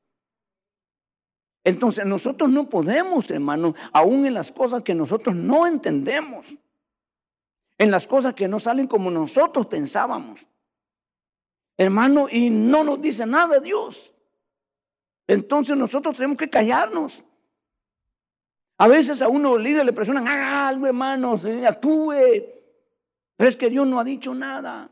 Entonces 1.63 2.05
nosotros 2.05 2.49
no 2.49 2.69
podemos, 2.69 3.29
hermano, 3.29 3.75
aún 3.91 4.25
en 4.25 4.33
las 4.33 4.51
cosas 4.51 4.83
que 4.83 4.95
nosotros 4.95 5.35
no 5.35 5.67
entendemos, 5.67 6.55
en 7.77 7.91
las 7.91 8.07
cosas 8.07 8.33
que 8.33 8.47
no 8.47 8.59
salen 8.59 8.87
como 8.87 9.11
nosotros 9.11 9.67
pensábamos. 9.67 10.47
Hermano, 11.77 12.27
y 12.31 12.49
no 12.49 12.83
nos 12.83 13.01
dice 13.01 13.25
nada 13.25 13.59
Dios. 13.59 14.11
Entonces 15.27 15.75
nosotros 15.75 16.15
tenemos 16.15 16.37
que 16.37 16.49
callarnos. 16.49 17.23
A 18.79 18.87
veces 18.87 19.21
a 19.21 19.27
uno 19.27 19.57
líder 19.57 19.85
le 19.85 19.93
presionan, 19.93 20.27
haga 20.27 20.67
algo, 20.67 20.85
hermano, 20.85 21.35
actúe. 21.67 22.13
Pero 23.35 23.49
es 23.49 23.57
que 23.57 23.69
Dios 23.69 23.87
no 23.87 23.99
ha 23.99 24.03
dicho 24.03 24.33
nada. 24.33 24.89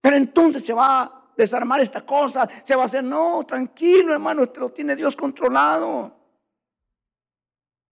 Pero 0.00 0.16
entonces 0.16 0.64
se 0.64 0.72
va 0.72 1.20
desarmar 1.40 1.80
esta 1.80 2.02
cosa, 2.02 2.48
se 2.62 2.76
va 2.76 2.82
a 2.82 2.86
hacer, 2.86 3.02
no, 3.02 3.44
tranquilo 3.46 4.12
hermano, 4.12 4.44
esto 4.44 4.60
lo 4.60 4.70
tiene 4.70 4.94
Dios 4.94 5.16
controlado. 5.16 6.16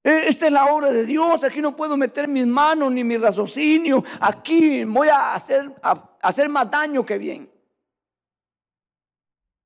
E, 0.04 0.28
esta 0.28 0.46
es 0.46 0.52
la 0.52 0.66
obra 0.66 0.92
de 0.92 1.04
Dios, 1.04 1.42
aquí 1.42 1.60
no 1.60 1.74
puedo 1.74 1.96
meter 1.96 2.28
mis 2.28 2.46
manos 2.46 2.92
ni 2.92 3.02
mi 3.02 3.16
raciocinio, 3.16 4.04
aquí 4.20 4.84
voy 4.84 5.08
a 5.08 5.34
hacer, 5.34 5.74
a 5.82 6.18
hacer 6.22 6.48
más 6.48 6.70
daño 6.70 7.04
que 7.04 7.18
bien. 7.18 7.50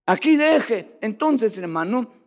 Aquí 0.06 0.36
deje, 0.36 0.98
entonces 1.00 1.56
hermano, 1.58 2.21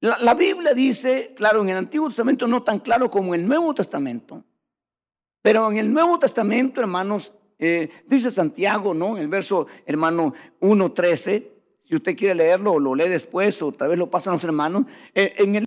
la, 0.00 0.34
Biblia 0.34 0.74
dice, 0.74 1.32
claro, 1.36 1.62
en 1.62 1.70
el 1.70 1.76
Antiguo 1.76 2.08
Testamento 2.08 2.46
no 2.46 2.62
tan 2.62 2.78
claro 2.78 3.10
como 3.10 3.34
en 3.34 3.42
el 3.42 3.48
Nuevo 3.48 3.74
Testamento, 3.74 4.44
pero 5.42 5.70
en 5.70 5.78
el 5.78 5.92
Nuevo 5.92 6.18
Testamento, 6.18 6.80
hermanos, 6.80 7.32
eh, 7.58 7.90
dice 8.06 8.30
Santiago, 8.30 8.94
¿no? 8.94 9.16
En 9.16 9.22
el 9.24 9.28
verso, 9.28 9.66
hermano 9.86 10.34
1.13, 10.60 11.46
si 11.84 11.96
usted 11.96 12.16
quiere 12.16 12.34
leerlo, 12.34 12.78
lo 12.78 12.94
lee 12.94 13.08
después 13.08 13.60
o 13.62 13.72
tal 13.72 13.88
vez 13.88 13.98
lo 13.98 14.10
pasan 14.10 14.34
los 14.34 14.44
hermanos. 14.44 14.84
Eh, 15.14 15.34
en 15.38 15.56
el 15.56 15.66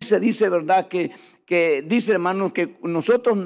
se 0.00 0.20
dice, 0.20 0.48
¿verdad? 0.48 0.88
Que, 0.88 1.12
que 1.44 1.82
dice, 1.82 2.12
hermano, 2.12 2.52
que 2.52 2.78
nosotros 2.82 3.36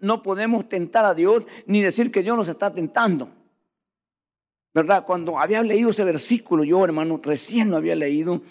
no 0.00 0.22
podemos 0.22 0.68
tentar 0.68 1.04
a 1.04 1.14
Dios 1.14 1.46
ni 1.66 1.82
decir 1.82 2.10
que 2.10 2.22
Dios 2.22 2.36
nos 2.36 2.48
está 2.48 2.72
tentando. 2.72 3.28
¿Verdad? 4.76 5.06
Cuando 5.06 5.38
había 5.38 5.62
leído 5.62 5.88
ese 5.88 6.04
versículo, 6.04 6.62
yo, 6.62 6.84
hermano, 6.84 7.18
recién 7.22 7.70
lo 7.70 7.78
había 7.78 7.94
leído, 7.94 8.42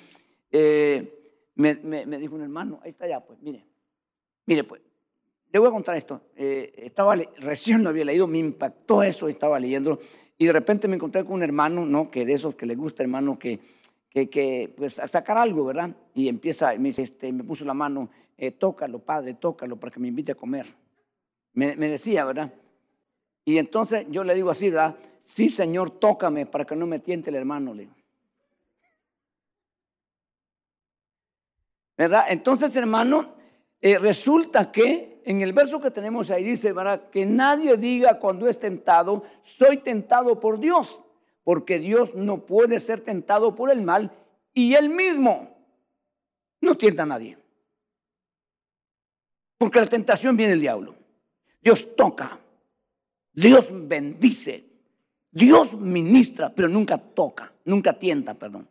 eh, 0.50 1.52
me, 1.54 1.76
me, 1.76 2.18
dijo 2.18 2.34
un 2.34 2.42
hermano, 2.42 2.80
ahí 2.82 2.90
está 2.90 3.08
ya, 3.08 3.20
pues, 3.20 3.40
mire, 3.44 3.64
mire, 4.48 4.64
pues, 4.64 4.82
le 5.54 5.60
voy 5.60 5.68
a 5.68 5.72
contar 5.72 5.96
esto. 5.96 6.24
Eh, 6.36 6.74
estaba, 6.78 7.16
recién 7.38 7.84
lo 7.84 7.92
había 7.92 8.06
leído, 8.06 8.26
me 8.26 8.40
impactó 8.40 9.04
eso, 9.04 9.28
estaba 9.28 9.60
leyendo 9.60 10.00
y 10.36 10.48
de 10.48 10.52
repente 10.52 10.88
me 10.88 10.96
encontré 10.96 11.24
con 11.24 11.34
un 11.36 11.44
hermano, 11.44 11.86
¿no? 11.86 12.10
Que 12.10 12.26
de 12.26 12.34
esos 12.34 12.56
que 12.56 12.66
le 12.66 12.74
gusta, 12.74 13.04
hermano, 13.04 13.38
que, 13.38 13.60
que, 14.10 14.28
que 14.28 14.74
pues 14.76 14.98
a 14.98 15.08
sacar 15.08 15.38
algo, 15.38 15.64
¿verdad? 15.66 15.96
Y 16.16 16.28
empieza, 16.28 16.74
me 16.80 16.90
dice, 16.90 17.04
este, 17.04 17.32
me 17.32 17.44
puso 17.44 17.66
la 17.66 17.76
mano, 17.76 18.10
eh, 18.36 18.50
tócalo, 18.50 18.98
padre, 18.98 19.36
tócalo 19.36 19.80
para 19.80 19.92
que 19.92 20.00
me 20.00 20.08
invite 20.08 20.32
a 20.32 20.36
comer. 20.36 20.66
Me, 21.54 21.76
me 21.76 21.88
decía, 21.88 22.26
¿verdad? 22.26 22.52
Y 23.46 23.60
entonces 23.60 24.08
yo 24.10 24.24
le 24.24 24.34
digo 24.34 24.50
así, 24.50 24.72
¿verdad? 24.72 24.98
Sí, 25.24 25.50
Señor, 25.50 25.92
tócame 25.92 26.48
para 26.48 26.66
que 26.66 26.76
no 26.76 26.88
me 26.88 27.00
tiente 27.00 27.30
el 27.30 27.36
hermano, 27.36 27.74
le 27.74 27.84
digo. 27.84 27.96
¿Verdad? 31.98 32.26
Entonces, 32.28 32.76
hermano, 32.76 33.36
eh, 33.80 33.98
resulta 33.98 34.72
que 34.72 35.22
en 35.26 35.42
el 35.42 35.54
verso 35.54 35.80
que 35.80 35.92
tenemos 35.92 36.30
ahí 36.30 36.44
dice, 36.44 36.74
¿verdad? 36.74 37.10
Que 37.10 37.26
nadie 37.26 37.78
diga 37.78 38.20
cuando 38.20 38.48
es 38.48 38.60
tentado, 38.60 39.24
soy 39.42 39.78
tentado 39.78 40.40
por 40.40 40.60
Dios, 40.60 41.00
porque 41.44 41.80
Dios 41.80 42.14
no 42.16 42.46
puede 42.46 42.80
ser 42.80 43.02
tentado 43.02 43.56
por 43.56 43.72
el 43.72 43.84
mal 43.84 44.12
y 44.54 44.76
él 44.76 44.90
mismo 44.90 45.56
no 46.62 46.76
tienta 46.76 47.04
a 47.04 47.08
nadie. 47.08 47.38
Porque 49.58 49.80
la 49.80 49.88
tentación 49.88 50.36
viene 50.36 50.52
del 50.52 50.62
diablo. 50.62 50.96
Dios 51.62 51.96
toca, 51.96 52.40
Dios 53.36 53.68
bendice, 53.72 54.66
Dios 55.30 55.74
ministra, 55.78 56.54
pero 56.54 56.70
nunca 56.70 56.98
toca, 56.98 57.54
nunca 57.66 57.94
tienta, 57.94 58.34
perdón. 58.34 58.70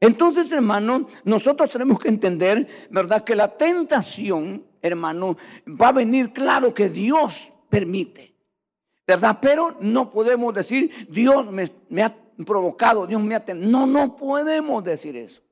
Entonces, 0.00 0.52
hermano, 0.52 1.08
nosotros 1.24 1.70
tenemos 1.70 1.98
que 1.98 2.08
entender, 2.08 2.88
¿verdad? 2.90 3.24
Que 3.24 3.34
la 3.34 3.56
tentación, 3.56 4.64
hermano, 4.80 5.36
va 5.66 5.88
a 5.88 5.92
venir, 5.92 6.32
claro 6.32 6.72
que 6.72 6.88
Dios 6.88 7.50
permite, 7.68 8.34
¿verdad? 9.06 9.38
Pero 9.40 9.76
no 9.80 10.10
podemos 10.10 10.54
decir, 10.54 11.08
Dios 11.10 11.48
me, 11.50 12.02
ha 12.02 12.14
provocado, 12.46 13.06
Dios 13.06 13.20
me 13.22 13.34
ha... 13.34 13.44
No, 13.56 13.86
no 13.86 14.14
podemos 14.14 14.84
decir 14.84 15.16
eso. 15.16 15.42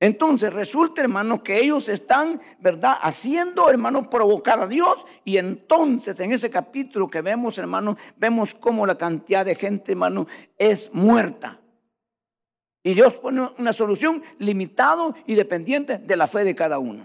Entonces 0.00 0.52
resulta, 0.52 1.00
hermano, 1.02 1.42
que 1.42 1.58
ellos 1.58 1.88
están, 1.88 2.40
¿verdad?, 2.60 2.98
haciendo, 3.00 3.68
hermano, 3.68 4.08
provocar 4.08 4.60
a 4.60 4.66
Dios. 4.68 5.04
Y 5.24 5.38
entonces 5.38 6.18
en 6.20 6.32
ese 6.32 6.50
capítulo 6.50 7.10
que 7.10 7.20
vemos, 7.20 7.58
hermano, 7.58 7.96
vemos 8.16 8.54
cómo 8.54 8.86
la 8.86 8.96
cantidad 8.96 9.44
de 9.44 9.56
gente, 9.56 9.92
hermano, 9.92 10.26
es 10.56 10.94
muerta. 10.94 11.60
Y 12.84 12.94
Dios 12.94 13.14
pone 13.14 13.50
una 13.58 13.72
solución 13.72 14.22
limitado 14.38 15.16
y 15.26 15.34
dependiente 15.34 15.98
de 15.98 16.16
la 16.16 16.28
fe 16.28 16.44
de 16.44 16.54
cada 16.54 16.78
uno. 16.78 17.04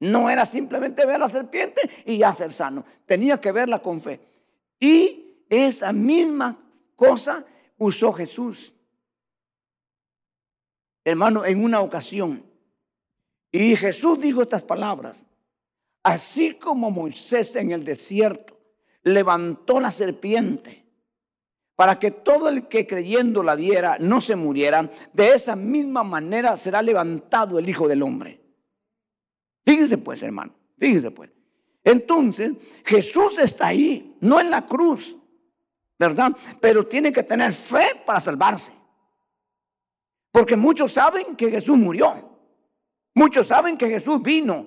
No 0.00 0.30
era 0.30 0.46
simplemente 0.46 1.04
ver 1.04 1.16
a 1.16 1.18
la 1.18 1.28
serpiente 1.28 1.82
y 2.06 2.18
ya 2.18 2.34
ser 2.34 2.52
sano. 2.52 2.84
Tenía 3.06 3.38
que 3.40 3.52
verla 3.52 3.80
con 3.80 4.00
fe. 4.00 4.18
Y 4.80 5.44
esa 5.48 5.92
misma 5.92 6.58
cosa 6.96 7.44
usó 7.76 8.12
Jesús 8.12 8.72
hermano, 11.04 11.44
en 11.44 11.62
una 11.62 11.80
ocasión. 11.80 12.44
Y 13.50 13.76
Jesús 13.76 14.20
dijo 14.20 14.42
estas 14.42 14.62
palabras. 14.62 15.24
Así 16.02 16.54
como 16.54 16.90
Moisés 16.90 17.54
en 17.56 17.70
el 17.70 17.84
desierto 17.84 18.58
levantó 19.04 19.78
la 19.78 19.90
serpiente 19.90 20.84
para 21.76 21.98
que 21.98 22.10
todo 22.10 22.48
el 22.48 22.68
que 22.68 22.86
creyendo 22.86 23.42
la 23.42 23.54
viera 23.54 23.96
no 23.98 24.20
se 24.20 24.36
muriera, 24.36 24.90
de 25.12 25.30
esa 25.30 25.56
misma 25.56 26.02
manera 26.02 26.56
será 26.56 26.82
levantado 26.82 27.58
el 27.58 27.68
Hijo 27.68 27.88
del 27.88 28.02
Hombre. 28.02 28.40
Fíjense 29.64 29.98
pues, 29.98 30.22
hermano, 30.22 30.54
fíjense 30.78 31.10
pues. 31.10 31.30
Entonces, 31.84 32.52
Jesús 32.84 33.38
está 33.38 33.68
ahí, 33.68 34.16
no 34.20 34.40
en 34.40 34.50
la 34.50 34.66
cruz, 34.66 35.16
¿verdad? 35.98 36.36
Pero 36.60 36.86
tiene 36.86 37.12
que 37.12 37.22
tener 37.22 37.52
fe 37.52 38.00
para 38.04 38.20
salvarse. 38.20 38.72
Porque 40.32 40.56
muchos 40.56 40.92
saben 40.92 41.36
que 41.36 41.50
Jesús 41.50 41.76
murió. 41.76 42.30
Muchos 43.14 43.46
saben 43.46 43.76
que 43.76 43.88
Jesús 43.88 44.20
vino. 44.22 44.66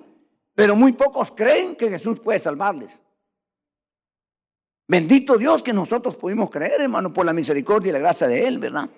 Pero 0.54 0.76
muy 0.76 0.92
pocos 0.92 1.32
creen 1.32 1.76
que 1.76 1.90
Jesús 1.90 2.20
puede 2.20 2.38
salvarles. 2.38 3.02
Bendito 4.88 5.36
Dios 5.36 5.64
que 5.64 5.72
nosotros 5.72 6.14
pudimos 6.16 6.48
creer, 6.48 6.80
hermano, 6.80 7.12
por 7.12 7.26
la 7.26 7.32
misericordia 7.32 7.90
y 7.90 7.92
la 7.92 7.98
gracia 7.98 8.28
de 8.28 8.46
Él, 8.46 8.58
¿verdad? 8.58 8.88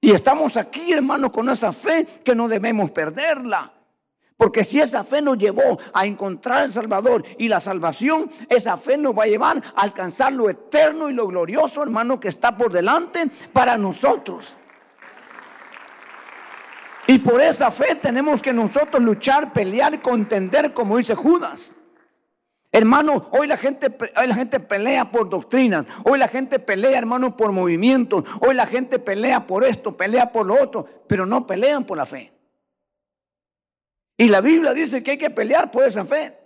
Y 0.00 0.10
estamos 0.10 0.56
aquí, 0.56 0.92
hermano, 0.92 1.32
con 1.32 1.48
esa 1.48 1.72
fe 1.72 2.06
que 2.22 2.34
no 2.34 2.46
debemos 2.46 2.90
perderla. 2.90 3.72
Porque 4.36 4.64
si 4.64 4.80
esa 4.80 5.04
fe 5.04 5.22
nos 5.22 5.38
llevó 5.38 5.78
a 5.94 6.04
encontrar 6.04 6.62
al 6.62 6.72
Salvador 6.72 7.24
y 7.38 7.48
la 7.48 7.60
salvación, 7.60 8.28
esa 8.48 8.76
fe 8.76 8.98
nos 8.98 9.16
va 9.16 9.22
a 9.22 9.28
llevar 9.28 9.62
a 9.74 9.82
alcanzar 9.82 10.32
lo 10.32 10.50
eterno 10.50 11.08
y 11.08 11.14
lo 11.14 11.28
glorioso, 11.28 11.82
hermano, 11.82 12.18
que 12.18 12.28
está 12.28 12.56
por 12.56 12.72
delante 12.72 13.30
para 13.52 13.78
nosotros. 13.78 14.56
Y 17.06 17.18
por 17.18 17.40
esa 17.40 17.70
fe 17.70 17.94
tenemos 17.96 18.40
que 18.40 18.52
nosotros 18.52 19.02
luchar, 19.02 19.52
pelear, 19.52 20.00
contender, 20.00 20.72
como 20.72 20.96
dice 20.96 21.14
Judas. 21.14 21.72
Hermano, 22.70 23.28
hoy 23.32 23.46
la 23.46 23.58
gente, 23.58 23.88
hoy 24.16 24.26
la 24.26 24.34
gente 24.34 24.58
pelea 24.58 25.10
por 25.10 25.28
doctrinas, 25.28 25.84
hoy 26.04 26.18
la 26.18 26.28
gente 26.28 26.58
pelea, 26.58 26.96
hermano, 26.96 27.36
por 27.36 27.52
movimientos, 27.52 28.24
hoy 28.40 28.54
la 28.54 28.66
gente 28.66 28.98
pelea 28.98 29.46
por 29.46 29.62
esto, 29.62 29.94
pelea 29.94 30.32
por 30.32 30.46
lo 30.46 30.54
otro, 30.62 30.86
pero 31.06 31.26
no 31.26 31.46
pelean 31.46 31.84
por 31.84 31.98
la 31.98 32.06
fe. 32.06 32.32
Y 34.16 34.28
la 34.28 34.40
Biblia 34.40 34.72
dice 34.72 35.02
que 35.02 35.12
hay 35.12 35.18
que 35.18 35.30
pelear 35.30 35.70
por 35.70 35.84
esa 35.84 36.04
fe. 36.04 36.41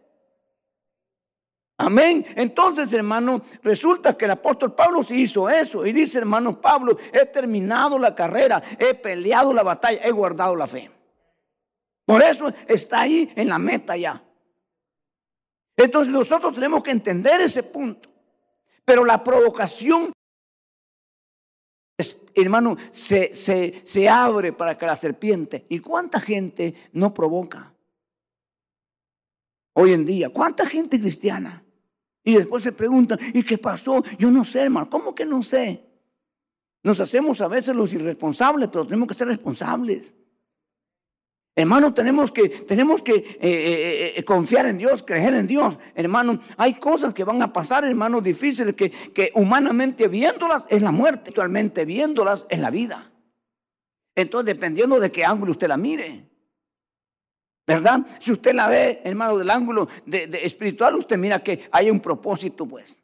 Amén. 1.79 2.25
Entonces, 2.35 2.91
hermano, 2.93 3.43
resulta 3.63 4.17
que 4.17 4.25
el 4.25 4.31
apóstol 4.31 4.75
Pablo 4.75 5.03
se 5.03 5.15
hizo 5.15 5.49
eso. 5.49 5.85
Y 5.85 5.93
dice, 5.93 6.19
hermano 6.19 6.59
Pablo, 6.61 6.97
he 7.13 7.27
terminado 7.27 7.99
la 7.99 8.15
carrera, 8.15 8.63
he 8.79 8.95
peleado 8.95 9.53
la 9.53 9.63
batalla, 9.63 10.01
he 10.03 10.11
guardado 10.11 10.57
la 10.57 10.67
fe. 10.67 10.91
Por 12.07 12.23
eso 12.23 12.53
está 12.67 13.01
ahí 13.01 13.31
en 13.37 13.49
la 13.49 13.59
meta 13.59 13.97
ya. 13.97 14.23
Entonces 15.77 16.11
nosotros 16.11 16.55
tenemos 16.55 16.83
que 16.83 16.93
entender 16.93 17.41
ese 17.43 17.63
punto. 17.63 18.09
Pero 18.83 19.05
la 19.05 19.23
provocación, 19.23 20.13
hermano, 22.35 22.79
se, 22.91 23.35
se, 23.35 23.83
se 23.85 24.09
abre 24.09 24.55
para 24.55 24.79
que 24.79 24.87
la 24.87 24.97
serpiente. 24.97 25.67
¿Y 25.69 25.81
cuánta 25.81 26.21
gente 26.21 26.75
no 26.93 27.13
provoca? 27.13 27.75
Hoy 29.75 29.93
en 29.93 30.07
día, 30.07 30.31
¿cuánta 30.31 30.65
gente 30.65 30.99
cristiana? 30.99 31.66
Y 32.27 32.35
después 32.35 32.65
se 32.65 32.73
preguntan, 32.73 33.21
¿y 33.33 33.45
qué 33.45 33.57
pasó? 33.57 34.03
Yo 34.19 34.33
no 34.33 34.45
sé, 34.45 34.63
hermano. 34.63 34.91
¿Cómo 34.91 35.15
que 35.15 35.25
no 35.25 35.45
sé? 35.45 35.85
Nos 36.83 36.99
hacemos 36.99 37.41
a 37.41 37.47
veces 37.47 37.77
los 37.77 37.93
irresponsables, 37.93 38.69
pero 38.69 38.85
tenemos 38.85 39.07
que 39.07 39.15
ser 39.15 39.29
responsables. 39.29 40.13
Hermano, 41.55 41.95
tenemos 41.95 42.33
que, 42.33 42.49
tenemos 42.49 43.01
que 43.01 43.15
eh, 43.15 43.39
eh, 43.41 44.13
eh, 44.17 44.25
confiar 44.25 44.67
en 44.67 44.77
Dios, 44.77 45.05
creer 45.05 45.35
en 45.35 45.47
Dios. 45.47 45.79
Hermano, 45.95 46.41
hay 46.57 46.75
cosas 46.75 47.15
que 47.15 47.23
van 47.23 47.43
a 47.43 47.53
pasar, 47.53 47.85
hermano, 47.85 48.21
difíciles, 48.21 48.75
que, 48.75 48.91
que 48.91 49.31
humanamente 49.35 50.09
viéndolas 50.09 50.67
es 50.69 50.83
la 50.83 50.91
muerte, 50.91 51.31
actualmente 51.31 51.85
viéndolas 51.85 52.45
es 52.51 52.59
la 52.59 52.71
vida. 52.71 53.13
Entonces, 54.17 54.47
dependiendo 54.47 54.99
de 54.99 55.13
qué 55.13 55.25
ángulo 55.25 55.53
usted 55.53 55.69
la 55.69 55.77
mire. 55.77 56.36
¿Verdad? 57.67 58.07
Si 58.21 58.31
usted 58.31 58.55
la 58.55 58.69
ve, 58.69 59.01
hermano, 59.03 59.39
del 59.39 59.51
ángulo 59.51 59.89
de, 60.05 60.29
espiritual, 60.45 60.95
usted 60.95 61.19
mira 61.19 61.43
que 61.43 61.69
hay 61.73 61.91
un 61.91 61.99
propósito, 61.99 62.65
pues. 62.65 63.01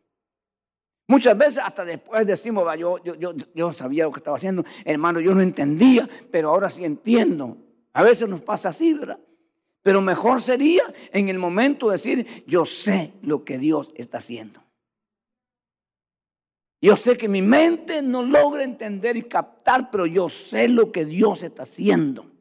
Muchas 1.09 1.37
veces 1.37 1.63
hasta 1.65 1.85
después 1.85 2.25
decimos, 2.27 2.65
yo, 2.79 3.03
yo, 3.03 3.35
yo, 3.55 3.73
sabía 3.73 4.05
lo 4.05 4.13
que 4.13 4.21
estaba 4.21 4.37
haciendo, 4.37 4.65
hermano, 4.85 5.19
yo 5.19 5.35
no 5.35 5.43
entendía, 5.43 6.09
pero 6.31 6.51
ahora 6.51 6.71
sí 6.71 6.85
entiendo. 6.85 7.57
A 7.93 8.05
veces 8.05 8.29
nos 8.29 8.41
pasa 8.41 8.69
así, 8.69 8.95
¿verdad? 8.95 9.19
Pero 9.83 10.01
mejor 10.01 10.41
sería 10.41 10.85
en 11.13 11.29
el 11.29 11.41
momento 11.41 11.91
decir, 11.91 12.45
yo 12.47 12.65
sé 12.65 13.15
lo 13.21 13.45
que 13.45 13.59
Dios 13.59 13.93
está 13.97 14.19
haciendo. 14.19 14.63
Yo 16.81 16.95
sé 16.95 17.17
que 17.17 17.29
mi 17.29 17.43
mente 17.43 18.01
no 18.01 18.23
logra 18.23 18.63
entender 18.63 19.17
y 19.17 19.23
captar, 19.23 19.91
pero 19.91 20.07
yo 20.07 20.29
sé 20.29 20.69
lo 20.69 20.93
que 20.93 21.05
Dios 21.05 21.43
está 21.43 21.65
haciendo. 21.65 22.32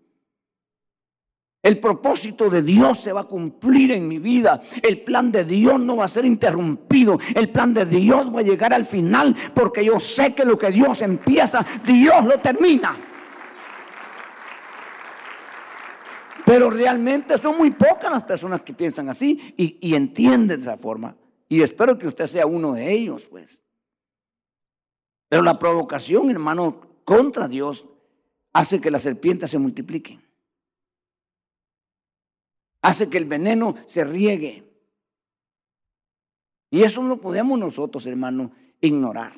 El 1.63 1.79
propósito 1.79 2.49
de 2.49 2.63
Dios 2.63 3.01
se 3.01 3.13
va 3.13 3.21
a 3.21 3.27
cumplir 3.27 3.91
en 3.91 4.07
mi 4.07 4.17
vida. 4.17 4.61
El 4.81 5.03
plan 5.03 5.31
de 5.31 5.45
Dios 5.45 5.79
no 5.79 5.97
va 5.97 6.05
a 6.05 6.07
ser 6.07 6.25
interrumpido. 6.25 7.19
El 7.35 7.51
plan 7.51 7.71
de 7.73 7.85
Dios 7.85 8.33
va 8.33 8.39
a 8.39 8.43
llegar 8.43 8.73
al 8.73 8.83
final 8.83 9.35
porque 9.53 9.85
yo 9.85 9.99
sé 9.99 10.33
que 10.33 10.43
lo 10.43 10.57
que 10.57 10.71
Dios 10.71 11.03
empieza, 11.03 11.63
Dios 11.85 12.25
lo 12.25 12.39
termina. 12.39 12.97
Pero 16.43 16.71
realmente 16.71 17.37
son 17.37 17.57
muy 17.57 17.69
pocas 17.69 18.11
las 18.11 18.23
personas 18.23 18.63
que 18.63 18.73
piensan 18.73 19.09
así 19.09 19.53
y, 19.55 19.93
entienden 19.93 20.61
esa 20.61 20.77
forma. 20.77 21.15
Y 21.47 21.61
espero 21.61 21.97
que 21.97 22.07
usted 22.07 22.25
sea 22.25 22.47
uno 22.47 22.73
de 22.73 22.91
ellos, 22.91 23.27
pues. 23.29 23.59
Pero 25.29 25.43
la 25.43 25.59
provocación, 25.59 26.31
hermano, 26.31 26.81
contra 27.05 27.47
Dios 27.47 27.85
hace 28.51 28.81
que 28.81 28.89
las 28.89 29.03
serpientes 29.03 29.51
se 29.51 29.59
multipliquen 29.59 30.30
hace 32.81 33.09
que 33.09 33.17
el 33.17 33.25
veneno 33.25 33.75
se 33.85 34.03
riegue. 34.03 34.63
Y 36.69 36.83
eso 36.83 37.03
no 37.03 37.17
podemos 37.17 37.59
nosotros, 37.59 38.05
hermano, 38.05 38.51
ignorar. 38.79 39.33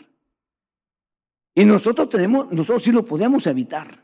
Y 1.56 1.66
nosotros 1.66 2.10
tenemos, 2.10 2.52
nosotros 2.52 2.84
sí 2.84 2.92
lo 2.92 3.04
podemos 3.04 3.46
evitar. 3.48 4.04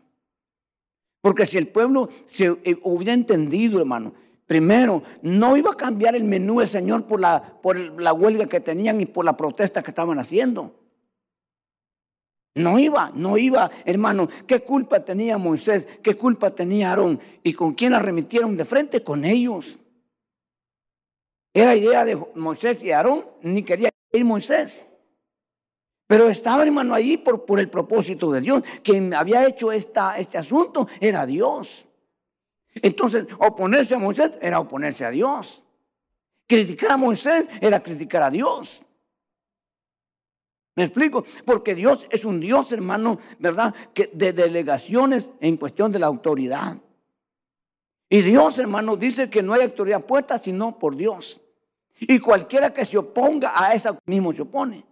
Porque 1.21 1.45
si 1.45 1.57
el 1.57 1.67
pueblo 1.67 2.09
se 2.27 2.45
eh, 2.63 2.79
hubiera 2.83 3.13
entendido, 3.13 3.79
hermano, 3.79 4.13
primero, 4.45 5.03
no 5.21 5.57
iba 5.57 5.71
a 5.71 5.77
cambiar 5.77 6.15
el 6.15 6.23
menú 6.23 6.59
del 6.59 6.67
Señor 6.67 7.05
por 7.05 7.19
la, 7.19 7.61
por 7.61 7.77
la 7.77 8.13
huelga 8.13 8.47
que 8.47 8.59
tenían 8.59 9.01
y 9.01 9.05
por 9.05 9.25
la 9.25 9.37
protesta 9.37 9.83
que 9.83 9.91
estaban 9.91 10.17
haciendo. 10.17 10.75
No 12.55 12.79
iba, 12.79 13.11
no 13.13 13.37
iba, 13.37 13.69
hermano. 13.85 14.27
¿Qué 14.47 14.61
culpa 14.61 14.99
tenía 15.05 15.37
Moisés? 15.37 15.87
¿Qué 16.01 16.15
culpa 16.15 16.51
tenía 16.51 16.89
Aarón? 16.89 17.19
¿Y 17.43 17.53
con 17.53 17.73
quién 17.73 17.93
la 17.93 17.99
remitieron 17.99 18.57
de 18.57 18.65
frente? 18.65 19.03
Con 19.03 19.23
ellos. 19.23 19.77
Era 21.53 21.75
idea 21.75 22.05
de 22.05 22.17
Moisés 22.35 22.83
y 22.83 22.91
Aarón, 22.91 23.25
ni 23.41 23.63
quería 23.63 23.89
ir 24.11 24.25
Moisés. 24.25 24.85
Pero 26.07 26.27
estaba, 26.27 26.63
hermano, 26.63 26.95
allí 26.95 27.17
por, 27.17 27.45
por 27.45 27.59
el 27.59 27.69
propósito 27.69 28.31
de 28.31 28.41
Dios. 28.41 28.63
Quien 28.83 29.13
había 29.13 29.45
hecho 29.47 29.71
esta, 29.71 30.17
este 30.17 30.37
asunto 30.39 30.87
era 30.99 31.25
Dios. 31.25 31.85
Entonces, 32.73 33.25
oponerse 33.37 33.95
a 33.95 33.99
Moisés 33.99 34.31
era 34.41 34.59
oponerse 34.59 35.05
a 35.05 35.11
Dios. 35.11 35.63
Criticar 36.47 36.93
a 36.93 36.97
Moisés 36.97 37.47
era 37.61 37.81
criticar 37.81 38.23
a 38.23 38.31
Dios. 38.31 38.81
¿Me 40.79 40.85
explico? 40.85 41.25
Porque 41.43 41.75
Dios 41.75 42.07
es 42.09 42.23
un 42.23 42.39
Dios, 42.39 42.71
hermano, 42.71 43.19
¿verdad? 43.37 43.75
Que 43.93 44.09
de 44.13 44.31
delegaciones 44.31 45.29
en 45.41 45.57
cuestión 45.57 45.91
de 45.91 45.99
la 45.99 46.07
autoridad. 46.07 46.77
Y 48.07 48.21
Dios, 48.21 48.59
hermano, 48.59 48.95
dice 48.95 49.29
que 49.29 49.43
no 49.43 49.53
hay 49.53 49.63
autoridad 49.63 50.05
puesta 50.05 50.37
sino 50.37 50.79
por 50.79 50.95
Dios. 50.95 51.41
Y 51.99 52.19
cualquiera 52.19 52.73
que 52.73 52.85
se 52.85 52.97
oponga 52.97 53.51
a 53.61 53.73
esa 53.73 53.99
mismo 54.05 54.31
se 54.31 54.43
opone. 54.43 54.85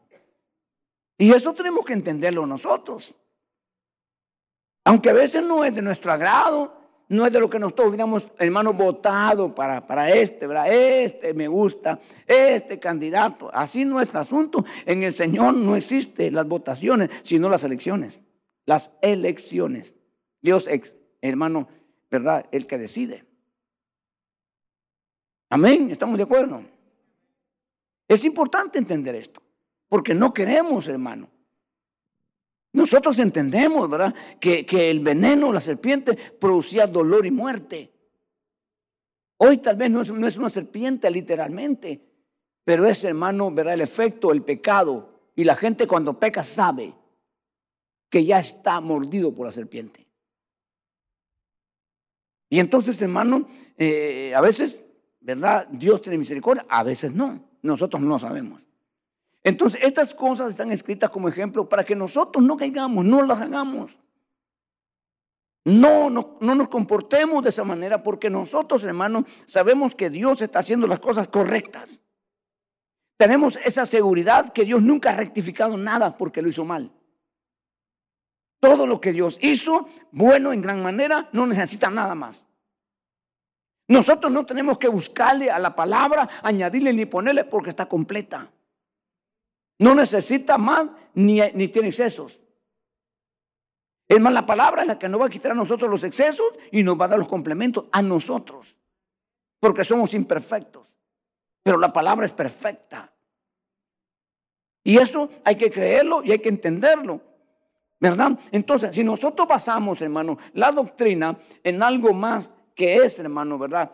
Y 1.17 1.31
eso 1.31 1.53
tenemos 1.53 1.85
que 1.85 1.93
entenderlo 1.93 2.45
nosotros. 2.45 3.15
Aunque 4.83 5.11
a 5.11 5.13
veces 5.13 5.41
no 5.41 5.63
es 5.63 5.73
de 5.73 5.81
nuestro 5.81 6.11
agrado, 6.11 6.76
no 7.09 7.25
es 7.25 7.31
de 7.31 7.39
lo 7.39 7.49
que 7.49 7.59
nosotros 7.59 7.89
hubiéramos, 7.89 8.27
hermano, 8.37 8.73
votado 8.73 9.55
para, 9.55 9.85
para 9.87 10.09
este, 10.11 10.45
¿verdad? 10.45 10.71
Este 10.71 11.33
me 11.33 11.47
gusta, 11.47 11.99
este 12.25 12.79
candidato. 12.79 13.49
Así 13.53 13.85
no 13.85 14.01
es 14.01 14.09
el 14.13 14.21
asunto. 14.21 14.65
En 14.85 15.03
el 15.03 15.13
Señor 15.13 15.53
no 15.53 15.75
existen 15.77 16.35
las 16.35 16.47
votaciones, 16.47 17.09
sino 17.23 17.47
las 17.49 17.63
elecciones. 17.63 18.21
Las 18.65 18.91
elecciones. 19.01 19.95
Dios, 20.41 20.67
ex, 20.67 20.97
hermano, 21.21 21.69
¿verdad? 22.11 22.45
El 22.51 22.67
que 22.67 22.77
decide. 22.77 23.25
Amén, 25.49 25.89
estamos 25.89 26.17
de 26.17 26.23
acuerdo. 26.23 26.61
Es 28.09 28.25
importante 28.25 28.79
entender 28.79 29.15
esto, 29.15 29.41
porque 29.87 30.13
no 30.13 30.33
queremos, 30.33 30.89
hermano, 30.89 31.29
nosotros 32.73 33.17
entendemos, 33.19 33.89
¿verdad? 33.89 34.13
Que, 34.39 34.65
el 34.91 34.99
veneno, 34.99 35.51
la 35.51 35.61
serpiente, 35.61 36.15
producía 36.39 36.87
dolor 36.87 37.25
y 37.25 37.31
muerte. 37.31 37.91
Hoy 39.37 39.57
tal 39.59 39.75
vez 39.77 39.89
no 39.91 40.01
es, 40.01 40.37
una 40.37 40.49
serpiente 40.49 41.09
literalmente, 41.09 42.01
pero 42.63 42.85
es, 42.85 43.03
hermano, 43.03 43.51
¿verdad? 43.51 43.75
El 43.75 43.81
efecto, 43.81 44.31
el 44.31 44.43
pecado. 44.43 45.31
Y 45.35 45.43
la 45.43 45.55
gente 45.55 45.87
cuando 45.87 46.19
peca 46.19 46.43
sabe 46.43 46.93
que 48.09 48.25
ya 48.25 48.39
está 48.39 48.81
mordido 48.81 49.33
por 49.33 49.45
la 49.45 49.51
serpiente. 49.51 50.07
Y 52.49 52.59
entonces, 52.59 53.01
hermano, 53.01 53.47
eh, 53.77 54.33
a 54.33 54.41
veces, 54.41 54.79
¿verdad? 55.19 55.67
Dios 55.69 56.01
tiene 56.01 56.17
misericordia, 56.17 56.65
a 56.69 56.83
veces 56.83 57.11
no. 57.13 57.47
Nosotros 57.61 58.01
no 58.01 58.17
sabemos. 58.17 58.67
Entonces, 59.47 59.79
estas 59.81 60.13
cosas 60.13 60.49
están 60.49 60.73
escritas 60.73 61.09
como 61.09 61.29
ejemplo 61.29 61.69
para 61.69 61.85
que 61.85 61.95
nosotros 61.95 62.43
no 62.43 62.57
caigamos, 62.57 63.05
no 63.05 63.23
las 63.23 63.39
hagamos. 63.39 63.97
No, 65.63 66.09
no, 66.09 66.37
no 66.41 66.53
nos 66.53 66.67
comportemos 66.67 67.41
de 67.43 67.47
esa 67.51 67.63
manera 67.63 68.03
porque 68.03 68.29
nosotros, 68.29 68.83
hermanos, 68.83 69.23
sabemos 69.45 69.95
que 69.95 70.09
Dios 70.09 70.41
está 70.41 70.59
haciendo 70.59 70.85
las 70.85 70.99
cosas 70.99 71.29
correctas. 71.29 72.01
Tenemos 73.15 73.57
esa 73.63 73.85
seguridad 73.85 74.51
que 74.51 74.65
Dios 74.65 74.81
nunca 74.81 75.11
ha 75.11 75.15
rectificado 75.15 75.77
nada 75.77 76.17
porque 76.17 76.41
lo 76.41 76.49
hizo 76.49 76.65
mal. 76.65 76.91
Todo 78.59 78.85
lo 78.85 78.99
que 78.99 79.13
Dios 79.13 79.39
hizo, 79.41 79.87
bueno 80.11 80.51
en 80.51 80.59
gran 80.59 80.83
manera, 80.83 81.29
no 81.31 81.47
necesita 81.47 81.89
nada 81.89 82.15
más. 82.15 82.43
Nosotros 83.87 84.29
no 84.29 84.45
tenemos 84.45 84.77
que 84.77 84.89
buscarle 84.89 85.49
a 85.49 85.57
la 85.57 85.73
palabra, 85.73 86.27
añadirle 86.43 86.91
ni 86.91 87.05
ponerle 87.05 87.45
porque 87.45 87.69
está 87.69 87.85
completa. 87.85 88.51
No 89.79 89.93
necesita 89.93 90.57
más 90.57 90.87
ni, 91.13 91.39
ni 91.53 91.67
tiene 91.67 91.89
excesos. 91.89 92.39
Es 94.07 94.19
más, 94.19 94.31
la 94.31 94.45
palabra 94.45 94.81
es 94.81 94.87
la 94.87 94.97
que 94.97 95.09
nos 95.09 95.19
va 95.19 95.25
a 95.25 95.29
quitar 95.29 95.51
a 95.51 95.55
nosotros 95.55 95.89
los 95.89 96.03
excesos 96.03 96.47
y 96.71 96.81
nos 96.81 96.99
va 96.99 97.05
a 97.05 97.09
dar 97.09 97.19
los 97.19 97.27
complementos 97.27 97.85
a 97.91 98.01
nosotros. 98.01 98.75
Porque 99.59 99.83
somos 99.83 100.13
imperfectos. 100.13 100.87
Pero 101.61 101.77
la 101.77 101.91
palabra 101.91 102.25
es 102.25 102.33
perfecta. 102.33 103.11
Y 104.83 104.97
eso 104.97 105.29
hay 105.43 105.55
que 105.57 105.69
creerlo 105.69 106.23
y 106.23 106.31
hay 106.31 106.39
que 106.39 106.49
entenderlo. 106.49 107.21
¿Verdad? 107.99 108.39
Entonces, 108.51 108.95
si 108.95 109.03
nosotros 109.03 109.47
basamos, 109.47 110.01
hermano, 110.01 110.37
la 110.53 110.71
doctrina 110.71 111.37
en 111.63 111.81
algo 111.81 112.13
más 112.13 112.53
que 112.75 112.97
es, 112.97 113.17
hermano, 113.19 113.57
¿verdad? 113.57 113.91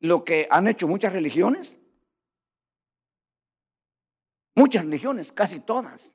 Lo 0.00 0.22
que 0.22 0.46
han 0.50 0.68
hecho 0.68 0.86
muchas 0.86 1.14
religiones, 1.14 1.77
Muchas 4.58 4.84
religiones, 4.84 5.30
casi 5.30 5.60
todas. 5.60 6.12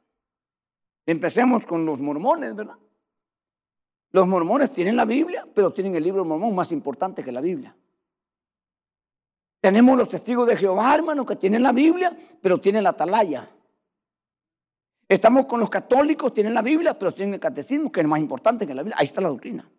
Empecemos 1.05 1.65
con 1.65 1.85
los 1.85 2.01
mormones, 2.01 2.53
¿verdad? 2.53 2.75
Los 4.11 4.27
mormones 4.27 4.73
tienen 4.73 4.97
la 4.97 5.05
Biblia, 5.05 5.47
pero 5.55 5.71
tienen 5.71 5.95
el 5.95 6.03
libro 6.03 6.25
mormón 6.25 6.53
más 6.53 6.73
importante 6.73 7.23
que 7.23 7.31
la 7.31 7.39
Biblia. 7.39 7.73
Tenemos 9.61 9.97
los 9.97 10.09
testigos 10.09 10.45
de 10.45 10.57
Jehová, 10.57 10.93
hermano, 10.93 11.25
que 11.25 11.37
tienen 11.37 11.63
la 11.63 11.71
Biblia, 11.71 12.17
pero 12.41 12.59
tienen 12.59 12.83
la 12.83 12.89
atalaya. 12.89 13.49
Estamos 15.07 15.45
con 15.45 15.61
los 15.61 15.69
católicos, 15.69 16.33
tienen 16.33 16.53
la 16.53 16.61
Biblia, 16.61 16.99
pero 16.99 17.13
tienen 17.13 17.35
el 17.35 17.39
catecismo, 17.39 17.93
que 17.93 18.01
es 18.01 18.07
más 18.07 18.19
importante 18.19 18.67
que 18.67 18.75
la 18.75 18.83
Biblia. 18.83 18.97
Ahí 18.99 19.05
está 19.05 19.21
la 19.21 19.29
doctrina. 19.29 19.71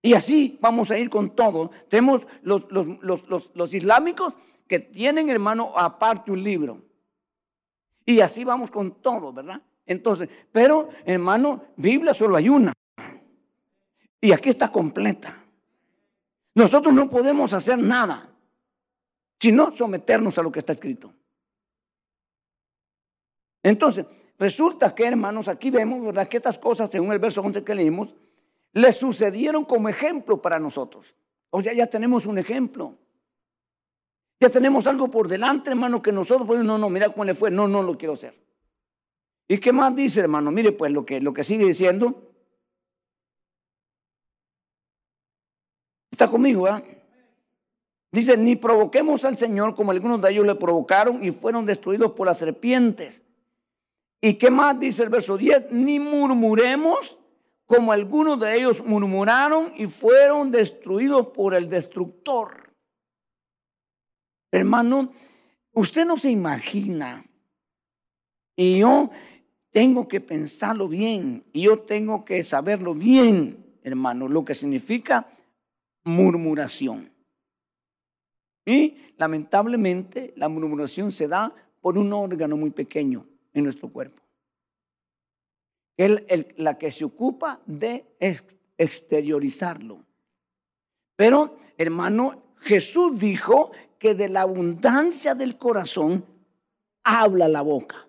Y 0.00 0.14
así 0.14 0.58
vamos 0.60 0.92
a 0.92 0.98
ir 0.98 1.10
con 1.10 1.34
todo. 1.34 1.72
Tenemos 1.88 2.24
los, 2.42 2.70
los, 2.70 2.86
los, 3.02 3.50
los 3.52 3.74
islámicos, 3.74 4.32
que 4.66 4.80
tienen, 4.80 5.30
hermano, 5.30 5.72
aparte 5.76 6.30
un 6.30 6.42
libro. 6.42 6.82
Y 8.04 8.20
así 8.20 8.44
vamos 8.44 8.70
con 8.70 9.00
todo, 9.02 9.32
¿verdad? 9.32 9.60
Entonces, 9.84 10.28
pero, 10.52 10.88
hermano, 11.04 11.64
Biblia 11.76 12.14
solo 12.14 12.36
hay 12.36 12.48
una. 12.48 12.72
Y 14.20 14.32
aquí 14.32 14.48
está 14.48 14.70
completa. 14.70 15.44
Nosotros 16.54 16.92
no 16.94 17.08
podemos 17.08 17.52
hacer 17.52 17.78
nada, 17.78 18.30
sino 19.38 19.70
someternos 19.70 20.38
a 20.38 20.42
lo 20.42 20.50
que 20.50 20.60
está 20.60 20.72
escrito. 20.72 21.12
Entonces, 23.62 24.06
resulta 24.38 24.94
que, 24.94 25.04
hermanos, 25.06 25.48
aquí 25.48 25.70
vemos, 25.70 26.02
¿verdad? 26.04 26.28
Que 26.28 26.38
estas 26.38 26.58
cosas, 26.58 26.88
según 26.90 27.12
el 27.12 27.18
verso 27.18 27.42
11 27.42 27.62
que 27.62 27.74
leímos, 27.74 28.14
le 28.72 28.92
sucedieron 28.92 29.64
como 29.64 29.88
ejemplo 29.88 30.40
para 30.40 30.58
nosotros. 30.58 31.14
O 31.50 31.62
sea, 31.62 31.72
ya 31.72 31.86
tenemos 31.86 32.26
un 32.26 32.38
ejemplo. 32.38 32.96
Ya 34.38 34.50
tenemos 34.50 34.86
algo 34.86 35.08
por 35.08 35.28
delante, 35.28 35.70
hermano, 35.70 36.02
que 36.02 36.12
nosotros 36.12 36.46
podemos, 36.46 36.66
no, 36.66 36.78
no, 36.78 36.90
mira 36.90 37.08
cómo 37.08 37.24
le 37.24 37.34
fue, 37.34 37.50
no, 37.50 37.66
no 37.66 37.82
lo 37.82 37.96
quiero 37.96 38.14
hacer. 38.14 38.34
¿Y 39.48 39.58
qué 39.58 39.72
más 39.72 39.94
dice, 39.96 40.20
hermano? 40.20 40.50
Mire, 40.50 40.72
pues 40.72 40.92
lo 40.92 41.06
que, 41.06 41.20
lo 41.20 41.32
que 41.32 41.44
sigue 41.44 41.64
diciendo. 41.64 42.22
Está 46.10 46.28
conmigo, 46.28 46.62
¿verdad? 46.62 46.84
Dice, 48.10 48.36
ni 48.36 48.56
provoquemos 48.56 49.24
al 49.24 49.36
Señor 49.38 49.74
como 49.74 49.90
algunos 49.90 50.20
de 50.22 50.30
ellos 50.30 50.46
le 50.46 50.54
provocaron 50.54 51.22
y 51.22 51.30
fueron 51.30 51.66
destruidos 51.66 52.12
por 52.12 52.26
las 52.26 52.38
serpientes. 52.38 53.22
¿Y 54.20 54.34
qué 54.34 54.50
más 54.50 54.78
dice 54.78 55.02
el 55.02 55.10
verso 55.10 55.36
10? 55.36 55.72
Ni 55.72 55.98
murmuremos 55.98 57.18
como 57.66 57.92
algunos 57.92 58.38
de 58.40 58.54
ellos 58.54 58.84
murmuraron 58.84 59.72
y 59.76 59.86
fueron 59.86 60.50
destruidos 60.50 61.28
por 61.28 61.54
el 61.54 61.68
destructor. 61.68 62.65
Hermano, 64.50 65.12
usted 65.72 66.04
no 66.04 66.16
se 66.16 66.30
imagina. 66.30 67.24
Y 68.56 68.78
yo 68.78 69.10
tengo 69.70 70.08
que 70.08 70.20
pensarlo 70.20 70.88
bien. 70.88 71.44
Y 71.52 71.62
yo 71.62 71.80
tengo 71.80 72.24
que 72.24 72.42
saberlo 72.42 72.94
bien, 72.94 73.78
hermano, 73.82 74.28
lo 74.28 74.44
que 74.44 74.54
significa 74.54 75.28
murmuración. 76.04 77.12
Y 78.64 78.96
lamentablemente 79.16 80.32
la 80.36 80.48
murmuración 80.48 81.12
se 81.12 81.28
da 81.28 81.54
por 81.80 81.98
un 81.98 82.12
órgano 82.12 82.56
muy 82.56 82.70
pequeño 82.70 83.26
en 83.52 83.64
nuestro 83.64 83.88
cuerpo. 83.88 84.22
Es 85.96 86.22
la 86.56 86.76
que 86.76 86.90
se 86.90 87.04
ocupa 87.04 87.60
de 87.64 88.06
exteriorizarlo. 88.76 90.04
Pero, 91.16 91.56
hermano, 91.78 92.54
Jesús 92.60 93.18
dijo 93.18 93.70
que 93.98 94.14
de 94.14 94.28
la 94.28 94.42
abundancia 94.42 95.34
del 95.34 95.58
corazón 95.58 96.24
habla 97.02 97.48
la 97.48 97.62
boca. 97.62 98.08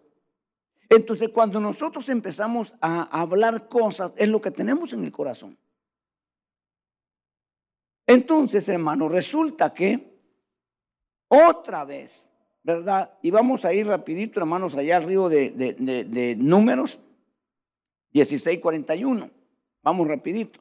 Entonces, 0.90 1.30
cuando 1.30 1.60
nosotros 1.60 2.08
empezamos 2.10 2.74
a 2.80 3.04
hablar 3.04 3.68
cosas, 3.68 4.14
es 4.16 4.30
lo 4.30 4.42
que 4.42 4.52
tenemos 4.52 4.94
en 4.94 5.04
el 5.04 5.12
corazón. 5.12 5.58
Entonces, 8.06 8.68
hermano, 8.70 9.10
resulta 9.10 9.74
que 9.74 10.18
otra 11.28 11.84
vez 11.84 12.28
¿verdad? 12.68 13.14
Y 13.22 13.32
vamos 13.32 13.64
a 13.64 13.74
ir 13.74 13.88
rapidito, 13.88 14.42
hermanos, 14.42 14.76
allá 14.76 14.98
al 14.98 15.04
río 15.04 15.30
de, 15.30 15.52
de, 15.52 16.04
de, 16.04 16.36
números 16.36 17.00
1641. 18.12 19.32
Vamos 19.84 20.06
rapidito. 20.06 20.60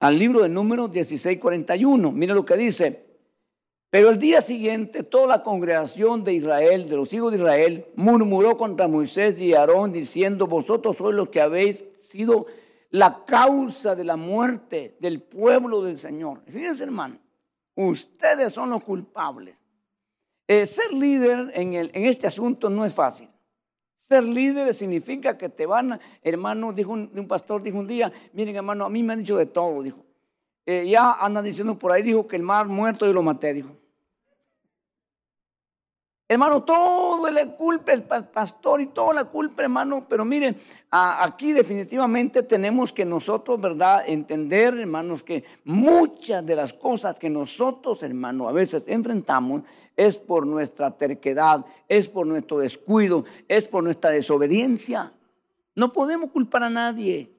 Al 0.00 0.18
libro 0.18 0.42
de 0.42 0.48
números 0.48 0.90
1641. 0.90 2.10
Mire 2.10 2.34
lo 2.34 2.44
que 2.44 2.56
dice. 2.56 3.11
Pero 3.92 4.08
el 4.08 4.18
día 4.18 4.40
siguiente 4.40 5.02
toda 5.02 5.26
la 5.26 5.42
congregación 5.42 6.24
de 6.24 6.32
Israel, 6.32 6.88
de 6.88 6.96
los 6.96 7.12
hijos 7.12 7.30
de 7.30 7.36
Israel, 7.36 7.86
murmuró 7.94 8.56
contra 8.56 8.88
Moisés 8.88 9.38
y 9.38 9.52
Aarón 9.52 9.92
diciendo, 9.92 10.46
vosotros 10.46 10.96
sois 10.96 11.14
los 11.14 11.28
que 11.28 11.42
habéis 11.42 11.84
sido 12.00 12.46
la 12.88 13.22
causa 13.26 13.94
de 13.94 14.04
la 14.04 14.16
muerte 14.16 14.96
del 14.98 15.20
pueblo 15.20 15.82
del 15.82 15.98
Señor. 15.98 16.40
Fíjense 16.46 16.84
hermano, 16.84 17.18
ustedes 17.74 18.54
son 18.54 18.70
los 18.70 18.82
culpables. 18.82 19.58
Eh, 20.48 20.64
ser 20.64 20.90
líder 20.94 21.52
en, 21.54 21.74
este 21.92 22.26
asunto 22.26 22.70
no 22.70 22.86
es 22.86 22.94
fácil. 22.94 23.28
Ser 23.94 24.24
líder 24.24 24.74
significa 24.74 25.36
que 25.36 25.50
te 25.50 25.66
van, 25.66 26.00
hermano, 26.22 26.72
dijo 26.72 26.92
un, 26.92 27.12
un, 27.14 27.28
pastor, 27.28 27.62
dijo 27.62 27.76
un 27.76 27.86
día, 27.86 28.10
miren 28.32 28.56
hermano, 28.56 28.86
a 28.86 28.88
mí 28.88 29.02
me 29.02 29.12
han 29.12 29.18
dicho 29.18 29.36
de 29.36 29.44
todo, 29.44 29.82
dijo. 29.82 30.02
Eh, 30.64 30.88
ya 30.88 31.12
andan 31.12 31.44
diciendo 31.44 31.76
por 31.76 31.92
ahí, 31.92 32.02
dijo 32.02 32.26
que 32.26 32.36
el 32.36 32.42
mar 32.42 32.68
muerto 32.68 33.04
yo 33.04 33.12
lo 33.12 33.22
maté, 33.22 33.52
dijo. 33.52 33.81
Hermano, 36.32 36.62
todo 36.62 37.28
es 37.28 37.34
la 37.34 37.46
culpa 37.54 37.92
el 37.92 38.04
pastor 38.04 38.80
y 38.80 38.86
toda 38.86 39.12
la 39.12 39.24
culpa, 39.26 39.64
hermano. 39.64 40.06
Pero 40.08 40.24
miren, 40.24 40.56
aquí 40.90 41.52
definitivamente 41.52 42.42
tenemos 42.42 42.90
que 42.90 43.04
nosotros, 43.04 43.60
¿verdad? 43.60 44.04
Entender, 44.06 44.78
hermanos, 44.78 45.22
que 45.22 45.44
muchas 45.64 46.46
de 46.46 46.56
las 46.56 46.72
cosas 46.72 47.18
que 47.18 47.28
nosotros, 47.28 48.02
hermano, 48.02 48.48
a 48.48 48.52
veces 48.52 48.82
enfrentamos 48.86 49.64
es 49.94 50.16
por 50.16 50.46
nuestra 50.46 50.90
terquedad, 50.92 51.66
es 51.86 52.08
por 52.08 52.26
nuestro 52.26 52.60
descuido, 52.60 53.26
es 53.46 53.68
por 53.68 53.84
nuestra 53.84 54.08
desobediencia. 54.08 55.12
No 55.74 55.92
podemos 55.92 56.30
culpar 56.30 56.62
a 56.62 56.70
nadie. 56.70 57.30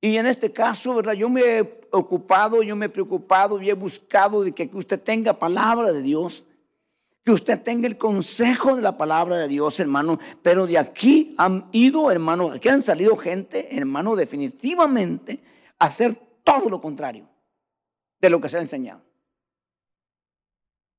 Y 0.00 0.16
en 0.16 0.24
este 0.24 0.50
caso, 0.50 0.94
¿verdad? 0.94 1.12
Yo 1.12 1.28
me 1.28 1.42
he 1.42 1.80
ocupado, 1.90 2.62
yo 2.62 2.74
me 2.74 2.86
he 2.86 2.88
preocupado 2.88 3.60
y 3.60 3.68
he 3.68 3.74
buscado 3.74 4.42
de 4.44 4.52
que 4.52 4.70
usted 4.72 4.98
tenga 4.98 5.38
palabra 5.38 5.92
de 5.92 6.00
Dios 6.00 6.46
que 7.24 7.32
usted 7.32 7.62
tenga 7.62 7.86
el 7.86 7.96
consejo 7.96 8.74
de 8.74 8.82
la 8.82 8.96
palabra 8.96 9.36
de 9.36 9.48
Dios, 9.48 9.78
hermano. 9.78 10.18
Pero 10.42 10.66
de 10.66 10.78
aquí 10.78 11.34
han 11.38 11.68
ido, 11.72 12.10
hermano, 12.10 12.50
aquí 12.52 12.68
han 12.68 12.82
salido 12.82 13.16
gente, 13.16 13.76
hermano, 13.76 14.16
definitivamente 14.16 15.40
a 15.78 15.86
hacer 15.86 16.16
todo 16.42 16.68
lo 16.68 16.80
contrario 16.80 17.28
de 18.20 18.30
lo 18.30 18.40
que 18.40 18.48
se 18.48 18.58
ha 18.58 18.60
enseñado. 18.60 19.02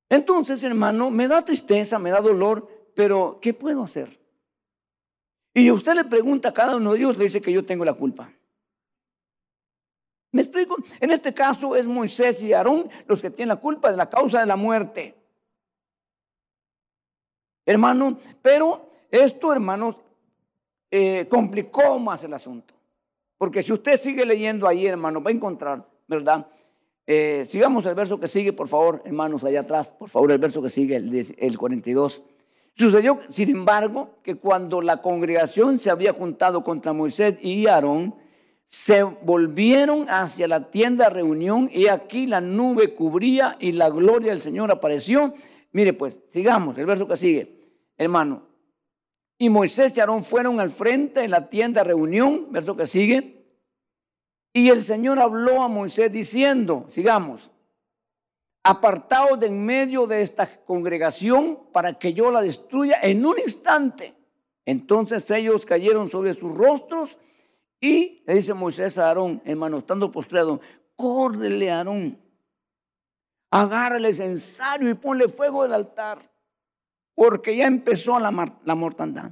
Entonces, 0.09 0.63
hermano, 0.63 1.09
me 1.09 1.27
da 1.27 1.43
tristeza, 1.43 1.99
me 1.99 2.11
da 2.11 2.21
dolor, 2.21 2.91
pero 2.95 3.39
¿qué 3.41 3.53
puedo 3.53 3.83
hacer? 3.83 4.19
Y 5.53 5.71
usted 5.71 5.95
le 5.95 6.05
pregunta 6.05 6.49
a 6.49 6.53
cada 6.53 6.75
uno 6.75 6.93
de 6.93 6.99
ellos, 6.99 7.17
le 7.17 7.25
dice 7.25 7.41
que 7.41 7.51
yo 7.51 7.65
tengo 7.65 7.83
la 7.83 7.93
culpa. 7.93 8.31
¿Me 10.31 10.41
explico? 10.41 10.77
En 10.99 11.11
este 11.11 11.33
caso 11.33 11.75
es 11.75 11.85
Moisés 11.85 12.41
y 12.41 12.53
Aarón 12.53 12.89
los 13.07 13.21
que 13.21 13.29
tienen 13.29 13.49
la 13.49 13.57
culpa 13.57 13.91
de 13.91 13.97
la 13.97 14.09
causa 14.09 14.39
de 14.39 14.47
la 14.47 14.55
muerte. 14.55 15.22
Hermano, 17.65 18.17
pero 18.41 18.89
esto, 19.09 19.51
hermanos, 19.51 19.95
eh, 20.91 21.27
complicó 21.29 21.97
más 21.99 22.23
el 22.23 22.33
asunto. 22.33 22.73
Porque 23.37 23.63
si 23.63 23.73
usted 23.73 23.97
sigue 23.97 24.25
leyendo 24.25 24.67
ahí, 24.67 24.85
hermano, 24.85 25.21
va 25.21 25.31
a 25.31 25.33
encontrar, 25.33 25.87
¿verdad? 26.07 26.47
Eh, 27.05 27.45
sigamos 27.47 27.85
el 27.85 27.95
verso 27.95 28.19
que 28.19 28.27
sigue, 28.27 28.53
por 28.53 28.67
favor, 28.67 29.01
hermanos, 29.05 29.43
allá 29.43 29.61
atrás, 29.61 29.89
por 29.89 30.09
favor, 30.09 30.31
el 30.31 30.37
verso 30.37 30.61
que 30.61 30.69
sigue, 30.69 30.95
el, 30.95 31.35
el 31.37 31.57
42. 31.57 32.23
Sucedió, 32.75 33.19
sin 33.29 33.49
embargo, 33.49 34.15
que 34.23 34.35
cuando 34.35 34.81
la 34.81 35.01
congregación 35.01 35.79
se 35.79 35.89
había 35.91 36.13
juntado 36.13 36.63
contra 36.63 36.93
Moisés 36.93 37.37
y 37.41 37.67
Aarón, 37.67 38.15
se 38.65 39.03
volvieron 39.03 40.05
hacia 40.09 40.47
la 40.47 40.71
tienda 40.71 41.05
de 41.05 41.11
reunión 41.11 41.69
y 41.71 41.87
aquí 41.87 42.25
la 42.25 42.41
nube 42.41 42.93
cubría 42.93 43.57
y 43.59 43.73
la 43.73 43.89
gloria 43.89 44.31
del 44.31 44.41
Señor 44.41 44.71
apareció 44.71 45.33
Mire 45.73 45.93
pues, 45.93 46.17
sigamos, 46.29 46.77
el 46.77 46.85
verso 46.85 47.07
que 47.07 47.17
sigue, 47.17 47.73
hermano. 47.97 48.43
Y 49.39 49.49
Moisés 49.49 49.97
y 49.97 49.99
Aarón 49.99 50.23
fueron 50.23 50.59
al 50.59 50.69
frente 50.69 51.21
de 51.21 51.27
la 51.27 51.49
tienda 51.49 51.81
de 51.81 51.89
reunión, 51.89 52.47
verso 52.51 52.77
que 52.77 52.85
sigue. 52.85 53.43
Y 54.53 54.69
el 54.69 54.83
Señor 54.83 55.19
habló 55.19 55.63
a 55.63 55.67
Moisés 55.67 56.11
diciendo, 56.11 56.85
sigamos, 56.89 57.49
apartaos 58.63 59.39
de 59.39 59.47
en 59.47 59.65
medio 59.65 60.05
de 60.05 60.21
esta 60.21 60.47
congregación 60.63 61.59
para 61.73 61.95
que 61.95 62.13
yo 62.13 62.31
la 62.31 62.43
destruya 62.43 62.99
en 63.01 63.25
un 63.25 63.39
instante. 63.39 64.13
Entonces 64.65 65.29
ellos 65.31 65.65
cayeron 65.65 66.07
sobre 66.07 66.35
sus 66.35 66.53
rostros 66.53 67.17
y 67.81 68.23
le 68.27 68.35
dice 68.35 68.53
Moisés 68.53 68.99
a 68.99 69.07
Aarón, 69.07 69.41
hermano, 69.43 69.79
estando 69.79 70.11
postrado, 70.11 70.61
córrele 70.95 71.71
Aarón 71.71 72.22
agárrale 73.53 74.07
el 74.07 74.15
censario 74.15 74.89
y 74.89 74.95
ponle 74.95 75.27
fuego 75.27 75.61
del 75.61 75.73
altar, 75.73 76.27
porque 77.13 77.55
ya 77.55 77.67
empezó 77.67 78.19
la, 78.19 78.31
la 78.65 78.75
mortandad. 78.75 79.31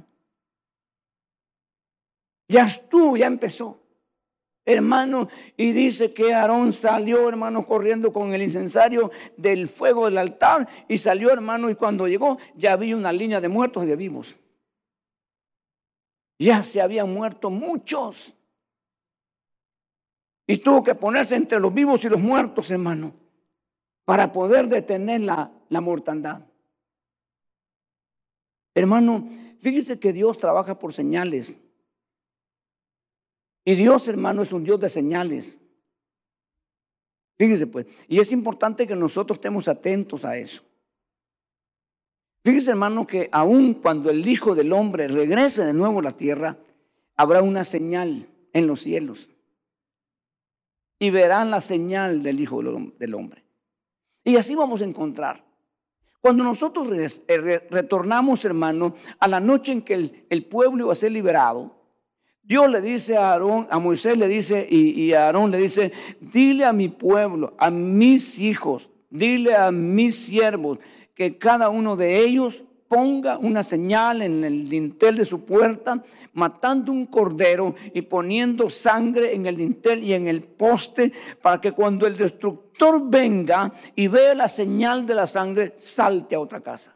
Ya 2.46 2.62
estuvo, 2.62 3.16
ya 3.16 3.26
empezó. 3.26 3.80
Hermano, 4.64 5.28
y 5.56 5.72
dice 5.72 6.14
que 6.14 6.32
Aarón 6.32 6.72
salió, 6.72 7.28
hermano, 7.28 7.66
corriendo 7.66 8.12
con 8.12 8.32
el 8.32 8.42
incensario 8.42 9.10
del 9.36 9.66
fuego 9.66 10.04
del 10.04 10.18
altar, 10.18 10.68
y 10.86 10.98
salió, 10.98 11.32
hermano, 11.32 11.68
y 11.68 11.74
cuando 11.74 12.06
llegó 12.06 12.38
ya 12.54 12.74
había 12.74 12.96
una 12.96 13.12
línea 13.12 13.40
de 13.40 13.48
muertos 13.48 13.82
y 13.82 13.86
de 13.88 13.96
vivos. 13.96 14.36
Ya 16.38 16.62
se 16.62 16.80
habían 16.80 17.12
muerto 17.12 17.50
muchos. 17.50 18.36
Y 20.46 20.58
tuvo 20.58 20.84
que 20.84 20.94
ponerse 20.94 21.34
entre 21.34 21.58
los 21.58 21.74
vivos 21.74 22.04
y 22.04 22.08
los 22.08 22.20
muertos, 22.20 22.70
hermano 22.70 23.21
para 24.12 24.30
poder 24.30 24.68
detener 24.68 25.22
la, 25.22 25.50
la 25.70 25.80
mortandad. 25.80 26.44
Hermano, 28.74 29.26
fíjese 29.58 29.98
que 29.98 30.12
Dios 30.12 30.36
trabaja 30.36 30.78
por 30.78 30.92
señales. 30.92 31.56
Y 33.64 33.74
Dios, 33.74 34.08
hermano, 34.08 34.42
es 34.42 34.52
un 34.52 34.64
Dios 34.64 34.78
de 34.80 34.90
señales. 34.90 35.58
Fíjese 37.38 37.66
pues, 37.66 37.86
y 38.06 38.20
es 38.20 38.32
importante 38.32 38.86
que 38.86 38.94
nosotros 38.94 39.38
estemos 39.38 39.66
atentos 39.66 40.26
a 40.26 40.36
eso. 40.36 40.62
Fíjese, 42.44 42.72
hermano, 42.72 43.06
que 43.06 43.30
aun 43.32 43.72
cuando 43.72 44.10
el 44.10 44.28
Hijo 44.28 44.54
del 44.54 44.74
Hombre 44.74 45.08
regrese 45.08 45.64
de 45.64 45.72
nuevo 45.72 46.00
a 46.00 46.02
la 46.02 46.12
tierra, 46.18 46.58
habrá 47.16 47.40
una 47.40 47.64
señal 47.64 48.28
en 48.52 48.66
los 48.66 48.82
cielos. 48.82 49.30
Y 50.98 51.08
verán 51.08 51.50
la 51.50 51.62
señal 51.62 52.22
del 52.22 52.40
Hijo 52.40 52.62
del 52.98 53.14
Hombre. 53.14 53.41
Y 54.24 54.36
así 54.36 54.54
vamos 54.54 54.82
a 54.82 54.84
encontrar. 54.84 55.44
Cuando 56.20 56.44
nosotros 56.44 56.88
eh, 57.26 57.66
retornamos, 57.68 58.44
hermano, 58.44 58.94
a 59.18 59.26
la 59.26 59.40
noche 59.40 59.72
en 59.72 59.82
que 59.82 60.24
el, 60.28 60.44
pueblo 60.44 60.84
iba 60.84 60.92
a 60.92 60.96
ser 60.96 61.10
liberado, 61.10 61.74
Dios 62.44 62.70
le 62.70 62.80
dice 62.80 63.16
a 63.16 63.32
Aarón, 63.32 63.66
a 63.70 63.78
Moisés 63.78 64.16
le 64.16 64.28
dice 64.28 64.66
y, 64.68 64.90
y 64.90 65.14
a 65.14 65.26
Aarón 65.26 65.50
le 65.50 65.58
dice, 65.58 65.92
dile 66.20 66.64
a 66.64 66.72
mi 66.72 66.88
pueblo, 66.88 67.54
a 67.58 67.70
mis 67.70 68.38
hijos, 68.38 68.90
dile 69.10 69.56
a 69.56 69.72
mis 69.72 70.16
siervos, 70.16 70.78
que 71.14 71.38
cada 71.38 71.70
uno 71.70 71.96
de 71.96 72.20
ellos 72.20 72.62
ponga 72.92 73.38
una 73.38 73.62
señal 73.62 74.20
en 74.20 74.44
el 74.44 74.68
dintel 74.68 75.16
de 75.16 75.24
su 75.24 75.46
puerta, 75.46 76.04
matando 76.34 76.92
un 76.92 77.06
cordero 77.06 77.74
y 77.94 78.02
poniendo 78.02 78.68
sangre 78.68 79.34
en 79.34 79.46
el 79.46 79.56
dintel 79.56 80.04
y 80.04 80.12
en 80.12 80.28
el 80.28 80.42
poste, 80.42 81.10
para 81.40 81.58
que 81.58 81.72
cuando 81.72 82.06
el 82.06 82.18
destructor 82.18 83.00
venga 83.08 83.72
y 83.96 84.08
vea 84.08 84.34
la 84.34 84.46
señal 84.46 85.06
de 85.06 85.14
la 85.14 85.26
sangre, 85.26 85.72
salte 85.78 86.34
a 86.34 86.40
otra 86.40 86.60
casa. 86.60 86.94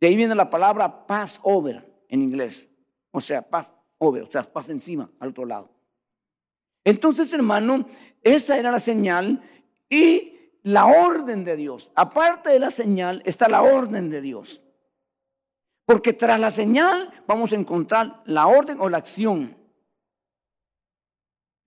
De 0.00 0.06
ahí 0.06 0.14
viene 0.14 0.36
la 0.36 0.48
palabra 0.48 1.08
pass 1.08 1.40
over 1.42 1.84
en 2.08 2.22
inglés, 2.22 2.70
o 3.10 3.20
sea, 3.20 3.42
pass 3.42 3.74
over, 3.98 4.22
o 4.22 4.30
sea, 4.30 4.44
pasa 4.44 4.70
encima 4.70 5.10
al 5.18 5.30
otro 5.30 5.44
lado. 5.44 5.70
Entonces, 6.84 7.32
hermano, 7.32 7.84
esa 8.22 8.56
era 8.56 8.70
la 8.70 8.78
señal 8.78 9.42
y 9.90 10.33
la 10.64 10.86
orden 10.86 11.44
de 11.44 11.56
Dios. 11.56 11.92
Aparte 11.94 12.50
de 12.50 12.58
la 12.58 12.70
señal 12.70 13.22
está 13.24 13.48
la 13.48 13.62
orden 13.62 14.10
de 14.10 14.20
Dios. 14.20 14.60
Porque 15.86 16.14
tras 16.14 16.40
la 16.40 16.50
señal 16.50 17.22
vamos 17.26 17.52
a 17.52 17.56
encontrar 17.56 18.22
la 18.24 18.46
orden 18.46 18.80
o 18.80 18.88
la 18.88 18.98
acción. 18.98 19.56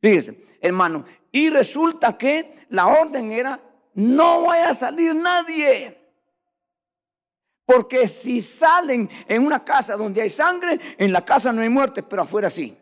Fíjese, 0.02 0.44
hermano, 0.60 1.06
y 1.32 1.50
resulta 1.50 2.18
que 2.18 2.68
la 2.70 2.88
orden 2.88 3.32
era, 3.32 3.60
no 3.94 4.44
vaya 4.44 4.70
a 4.70 4.74
salir 4.74 5.14
nadie. 5.14 5.96
Porque 7.66 8.08
si 8.08 8.42
salen 8.42 9.10
en 9.28 9.46
una 9.46 9.64
casa 9.64 9.96
donde 9.96 10.22
hay 10.22 10.30
sangre, 10.30 10.80
en 10.98 11.12
la 11.12 11.24
casa 11.24 11.54
no 11.54 11.62
hay 11.62 11.70
muerte, 11.70 12.02
pero 12.02 12.24
afuera 12.24 12.50
sí. 12.50 12.76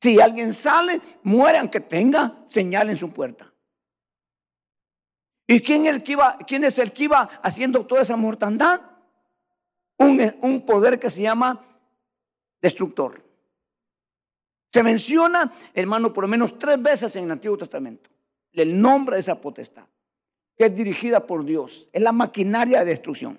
Si 0.00 0.20
alguien 0.20 0.52
sale, 0.52 1.00
muere 1.24 1.58
aunque 1.58 1.80
tenga 1.80 2.44
señal 2.46 2.90
en 2.90 2.96
su 2.96 3.10
puerta. 3.10 3.52
¿Y 5.48 5.60
quién, 5.60 5.86
el 5.86 6.02
que 6.02 6.12
iba, 6.12 6.36
quién 6.46 6.62
es 6.62 6.78
el 6.78 6.92
que 6.92 7.04
iba 7.04 7.22
haciendo 7.42 7.84
toda 7.86 8.02
esa 8.02 8.16
mortandad? 8.16 8.82
Un, 9.96 10.34
un 10.42 10.64
poder 10.64 11.00
que 11.00 11.10
se 11.10 11.22
llama 11.22 11.64
destructor. 12.60 13.24
Se 14.70 14.82
menciona, 14.82 15.50
hermano, 15.72 16.12
por 16.12 16.24
lo 16.24 16.28
menos 16.28 16.58
tres 16.58 16.80
veces 16.80 17.16
en 17.16 17.24
el 17.24 17.32
Antiguo 17.32 17.56
Testamento 17.56 18.10
el 18.52 18.80
nombre 18.80 19.16
de 19.16 19.20
esa 19.20 19.40
potestad, 19.40 19.86
que 20.56 20.66
es 20.66 20.74
dirigida 20.74 21.26
por 21.26 21.44
Dios. 21.44 21.88
Es 21.92 22.02
la 22.02 22.12
maquinaria 22.12 22.80
de 22.80 22.86
destrucción. 22.86 23.38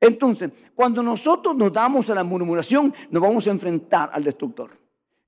Entonces, 0.00 0.50
cuando 0.74 1.02
nosotros 1.02 1.56
nos 1.56 1.72
damos 1.72 2.10
a 2.10 2.14
la 2.14 2.24
murmuración, 2.24 2.94
nos 3.10 3.22
vamos 3.22 3.46
a 3.46 3.50
enfrentar 3.50 4.10
al 4.12 4.24
destructor. 4.24 4.78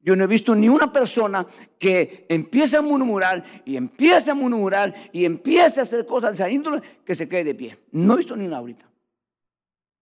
Yo 0.00 0.14
no 0.14 0.24
he 0.24 0.28
visto 0.28 0.54
ni 0.54 0.68
una 0.68 0.92
persona 0.92 1.46
que 1.78 2.26
empiece 2.28 2.76
a 2.76 2.82
murmurar 2.82 3.44
y 3.64 3.76
empiece 3.76 4.30
a 4.30 4.34
murmurar 4.34 4.94
y 5.12 5.24
empiece 5.24 5.80
a 5.80 5.82
hacer 5.82 6.06
cosas 6.06 6.30
de 6.30 6.34
esa 6.36 6.50
índole 6.50 6.80
que 7.04 7.14
se 7.14 7.28
quede 7.28 7.44
de 7.44 7.54
pie. 7.54 7.78
No 7.92 8.14
he 8.14 8.18
visto 8.18 8.36
ni 8.36 8.46
una 8.46 8.58
ahorita. 8.58 8.88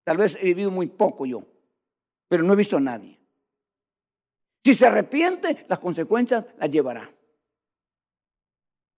Tal 0.05 0.19
vez 0.19 0.37
he 0.41 0.45
vivido 0.45 0.71
muy 0.71 0.87
poco 0.87 1.27
yo, 1.27 1.43
pero 2.29 2.45
no 2.45 2.53
he 2.53 2.57
visto 2.57 2.77
a 2.77 2.81
nadie. 2.81 3.19
Si 4.65 4.75
se 4.75 4.87
arrepiente, 4.87 5.65
las 5.69 5.79
consecuencias 5.79 6.45
las 6.59 6.71
llevará. 6.71 7.11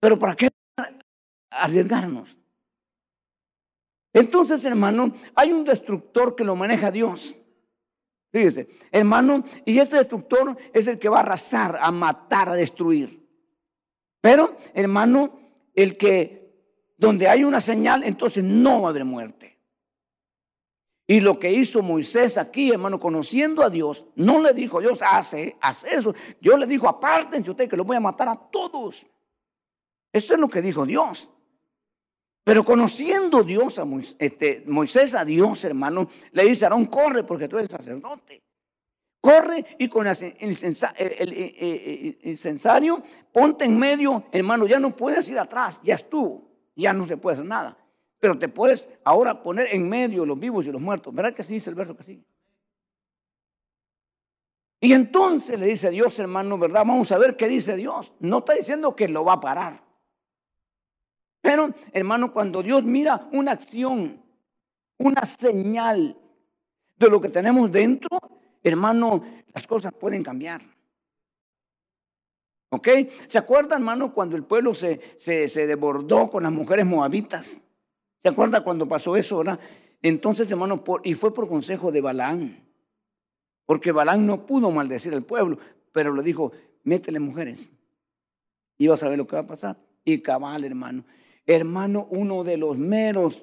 Pero 0.00 0.18
¿para 0.18 0.34
qué 0.34 0.48
arriesgarnos? 1.50 2.36
Entonces, 4.12 4.64
hermano, 4.64 5.14
hay 5.34 5.52
un 5.52 5.64
destructor 5.64 6.34
que 6.34 6.44
lo 6.44 6.56
maneja 6.56 6.90
Dios. 6.90 7.34
Fíjese, 8.30 8.68
hermano, 8.90 9.42
y 9.64 9.78
este 9.78 9.96
destructor 9.96 10.56
es 10.72 10.86
el 10.86 10.98
que 10.98 11.08
va 11.08 11.18
a 11.18 11.20
arrasar, 11.20 11.78
a 11.80 11.90
matar, 11.90 12.50
a 12.50 12.54
destruir. 12.54 13.26
Pero, 14.20 14.56
hermano, 14.74 15.38
el 15.74 15.96
que 15.96 16.38
donde 16.96 17.28
hay 17.28 17.44
una 17.44 17.60
señal, 17.60 18.02
entonces 18.02 18.42
no 18.44 18.82
va 18.82 19.04
muerte. 19.04 19.58
Y 21.10 21.20
lo 21.20 21.38
que 21.38 21.50
hizo 21.50 21.80
Moisés 21.80 22.36
aquí, 22.36 22.70
hermano, 22.70 23.00
conociendo 23.00 23.62
a 23.62 23.70
Dios, 23.70 24.04
no 24.14 24.42
le 24.42 24.52
dijo 24.52 24.80
Dios, 24.80 24.98
hace, 25.00 25.56
hace 25.60 25.94
eso. 25.94 26.14
Dios 26.38 26.58
le 26.58 26.66
dijo, 26.66 26.86
apártense 26.86 27.50
usted 27.50 27.66
que 27.66 27.78
lo 27.78 27.84
voy 27.84 27.96
a 27.96 28.00
matar 28.00 28.28
a 28.28 28.36
todos. 28.36 29.06
Eso 30.12 30.34
es 30.34 30.40
lo 30.40 30.48
que 30.48 30.60
dijo 30.60 30.84
Dios. 30.84 31.30
Pero 32.48 32.64
conociendo 32.64 33.44
Dios 33.44 33.78
a 33.78 33.84
Moisés, 33.84 34.16
este, 34.18 34.62
Moisés 34.64 35.14
a 35.14 35.22
Dios, 35.22 35.62
hermano, 35.66 36.08
le 36.32 36.44
dice 36.46 36.64
Aarón, 36.64 36.86
corre 36.86 37.22
porque 37.22 37.46
tú 37.46 37.58
eres 37.58 37.70
sacerdote. 37.70 38.42
Corre 39.20 39.66
y 39.78 39.86
con 39.86 40.06
el, 40.06 40.16
incensario, 42.22 43.02
ponte 43.30 43.66
en 43.66 43.78
medio, 43.78 44.24
hermano, 44.32 44.66
ya 44.66 44.80
no 44.80 44.96
puedes 44.96 45.28
ir 45.28 45.38
atrás, 45.38 45.78
ya 45.82 45.96
estuvo, 45.96 46.48
ya 46.74 46.94
no 46.94 47.04
se 47.04 47.18
puede 47.18 47.34
hacer 47.34 47.44
nada. 47.44 47.76
Pero 48.18 48.38
te 48.38 48.48
puedes 48.48 48.88
ahora 49.04 49.42
poner 49.42 49.68
en 49.74 49.86
medio 49.86 50.24
los 50.24 50.40
vivos 50.40 50.66
y 50.66 50.72
los 50.72 50.80
muertos. 50.80 51.14
¿Verdad 51.14 51.34
que 51.34 51.42
sí 51.42 51.52
dice 51.52 51.68
el 51.68 51.76
verso 51.76 51.94
que 51.98 52.02
sigue? 52.02 52.24
Y 54.80 54.94
entonces 54.94 55.60
le 55.60 55.66
dice 55.66 55.90
Dios, 55.90 56.18
hermano, 56.18 56.56
¿verdad? 56.56 56.86
Vamos 56.86 57.12
a 57.12 57.18
ver 57.18 57.36
qué 57.36 57.46
dice 57.46 57.76
Dios. 57.76 58.10
No 58.20 58.38
está 58.38 58.54
diciendo 58.54 58.96
que 58.96 59.06
lo 59.06 59.22
va 59.22 59.34
a 59.34 59.40
parar. 59.40 59.87
Pero, 61.40 61.72
hermano, 61.92 62.32
cuando 62.32 62.62
Dios 62.62 62.82
mira 62.84 63.28
una 63.32 63.52
acción, 63.52 64.20
una 64.98 65.24
señal 65.24 66.16
de 66.96 67.08
lo 67.08 67.20
que 67.20 67.28
tenemos 67.28 67.70
dentro, 67.70 68.08
hermano, 68.62 69.24
las 69.54 69.66
cosas 69.66 69.92
pueden 69.94 70.22
cambiar. 70.22 70.62
¿Ok? 72.70 72.88
¿Se 73.28 73.38
acuerda, 73.38 73.76
hermano, 73.76 74.12
cuando 74.12 74.36
el 74.36 74.44
pueblo 74.44 74.74
se, 74.74 75.00
se, 75.16 75.48
se 75.48 75.66
desbordó 75.66 76.30
con 76.30 76.42
las 76.42 76.52
mujeres 76.52 76.84
moabitas? 76.84 77.60
¿Se 78.22 78.28
acuerda 78.28 78.62
cuando 78.62 78.86
pasó 78.86 79.16
eso, 79.16 79.38
verdad? 79.38 79.60
Entonces, 80.02 80.50
hermano, 80.50 80.82
y 81.04 81.14
fue 81.14 81.32
por 81.32 81.48
consejo 81.48 81.90
de 81.92 82.00
Balán. 82.00 82.68
Porque 83.64 83.92
Balán 83.92 84.26
no 84.26 84.44
pudo 84.44 84.70
maldecir 84.70 85.14
al 85.14 85.22
pueblo, 85.22 85.58
pero 85.92 86.12
le 86.12 86.22
dijo, 86.22 86.52
métele 86.82 87.20
mujeres. 87.20 87.70
Y 88.76 88.86
vas 88.86 89.02
a 89.02 89.08
ver 89.08 89.18
lo 89.18 89.26
que 89.26 89.36
va 89.36 89.42
a 89.42 89.46
pasar. 89.46 89.76
Y 90.04 90.20
cabal, 90.20 90.64
hermano 90.64 91.04
hermano, 91.48 92.06
uno 92.10 92.44
de 92.44 92.58
los 92.58 92.78
meros 92.78 93.42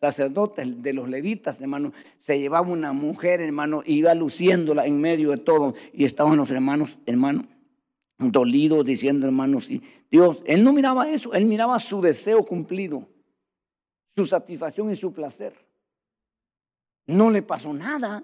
sacerdotes 0.00 0.82
de 0.82 0.92
los 0.92 1.08
levitas, 1.08 1.60
hermano, 1.60 1.92
se 2.18 2.38
llevaba 2.38 2.68
una 2.68 2.92
mujer, 2.92 3.40
hermano, 3.40 3.82
iba 3.84 4.14
luciéndola 4.14 4.86
en 4.86 5.00
medio 5.00 5.30
de 5.30 5.38
todo. 5.38 5.74
Y 5.92 6.04
estaban 6.04 6.36
los 6.36 6.50
hermanos, 6.50 6.98
hermano, 7.04 7.46
dolidos, 8.18 8.86
diciendo, 8.86 9.26
hermanos, 9.26 9.70
y 9.70 9.82
Dios, 10.10 10.42
él 10.46 10.62
no 10.62 10.72
miraba 10.72 11.10
eso, 11.10 11.34
él 11.34 11.46
miraba 11.46 11.78
su 11.80 12.00
deseo 12.00 12.44
cumplido, 12.44 13.08
su 14.16 14.24
satisfacción 14.24 14.90
y 14.90 14.96
su 14.96 15.12
placer. 15.12 15.54
No 17.06 17.30
le 17.30 17.42
pasó 17.42 17.72
nada. 17.72 18.22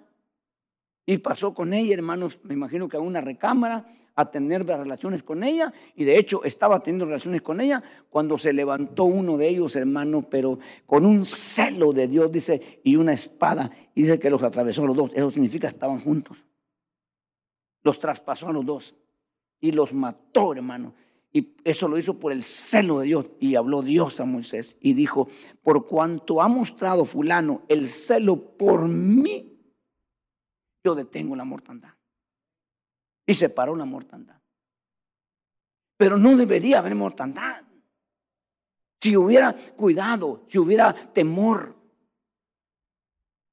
Y 1.04 1.18
pasó 1.18 1.52
con 1.52 1.72
ella, 1.74 1.94
hermanos, 1.94 2.38
me 2.44 2.54
imagino 2.54 2.88
que 2.88 2.96
a 2.96 3.00
una 3.00 3.20
recámara, 3.20 3.86
a 4.14 4.30
tener 4.30 4.66
relaciones 4.66 5.22
con 5.22 5.42
ella 5.42 5.72
y 5.96 6.04
de 6.04 6.18
hecho 6.18 6.44
estaba 6.44 6.82
teniendo 6.82 7.06
relaciones 7.06 7.42
con 7.42 7.60
ella 7.60 7.82
cuando 8.10 8.36
se 8.36 8.52
levantó 8.52 9.04
uno 9.04 9.36
de 9.36 9.48
ellos, 9.48 9.74
hermano, 9.76 10.28
pero 10.28 10.58
con 10.86 11.06
un 11.06 11.24
celo 11.24 11.92
de 11.92 12.06
Dios, 12.08 12.30
dice, 12.30 12.80
y 12.84 12.96
una 12.96 13.12
espada, 13.12 13.70
dice 13.94 14.18
que 14.18 14.30
los 14.30 14.42
atravesó 14.42 14.84
a 14.84 14.86
los 14.86 14.96
dos. 14.96 15.10
Eso 15.14 15.30
significa 15.30 15.68
estaban 15.68 16.00
juntos. 16.00 16.44
Los 17.82 17.98
traspasó 17.98 18.48
a 18.48 18.52
los 18.52 18.64
dos 18.64 18.94
y 19.60 19.72
los 19.72 19.92
mató, 19.92 20.52
hermano. 20.52 20.94
Y 21.32 21.54
eso 21.64 21.88
lo 21.88 21.96
hizo 21.96 22.18
por 22.18 22.30
el 22.30 22.42
celo 22.42 23.00
de 23.00 23.06
Dios. 23.06 23.26
Y 23.40 23.54
habló 23.54 23.80
Dios 23.80 24.20
a 24.20 24.26
Moisés 24.26 24.76
y 24.80 24.92
dijo, 24.92 25.28
por 25.62 25.86
cuanto 25.86 26.42
ha 26.42 26.48
mostrado 26.48 27.06
fulano 27.06 27.62
el 27.68 27.88
celo 27.88 28.56
por 28.56 28.86
mí, 28.86 29.51
yo 30.84 30.94
detengo 30.94 31.36
la 31.36 31.44
mortandad 31.44 31.94
y 33.26 33.34
se 33.34 33.48
paró 33.48 33.76
la 33.76 33.84
mortandad. 33.84 34.40
Pero 35.96 36.16
no 36.16 36.36
debería 36.36 36.78
haber 36.78 36.94
mortandad. 36.94 37.62
Si 39.00 39.16
hubiera 39.16 39.54
cuidado, 39.54 40.44
si 40.48 40.58
hubiera 40.58 40.92
temor. 40.92 41.76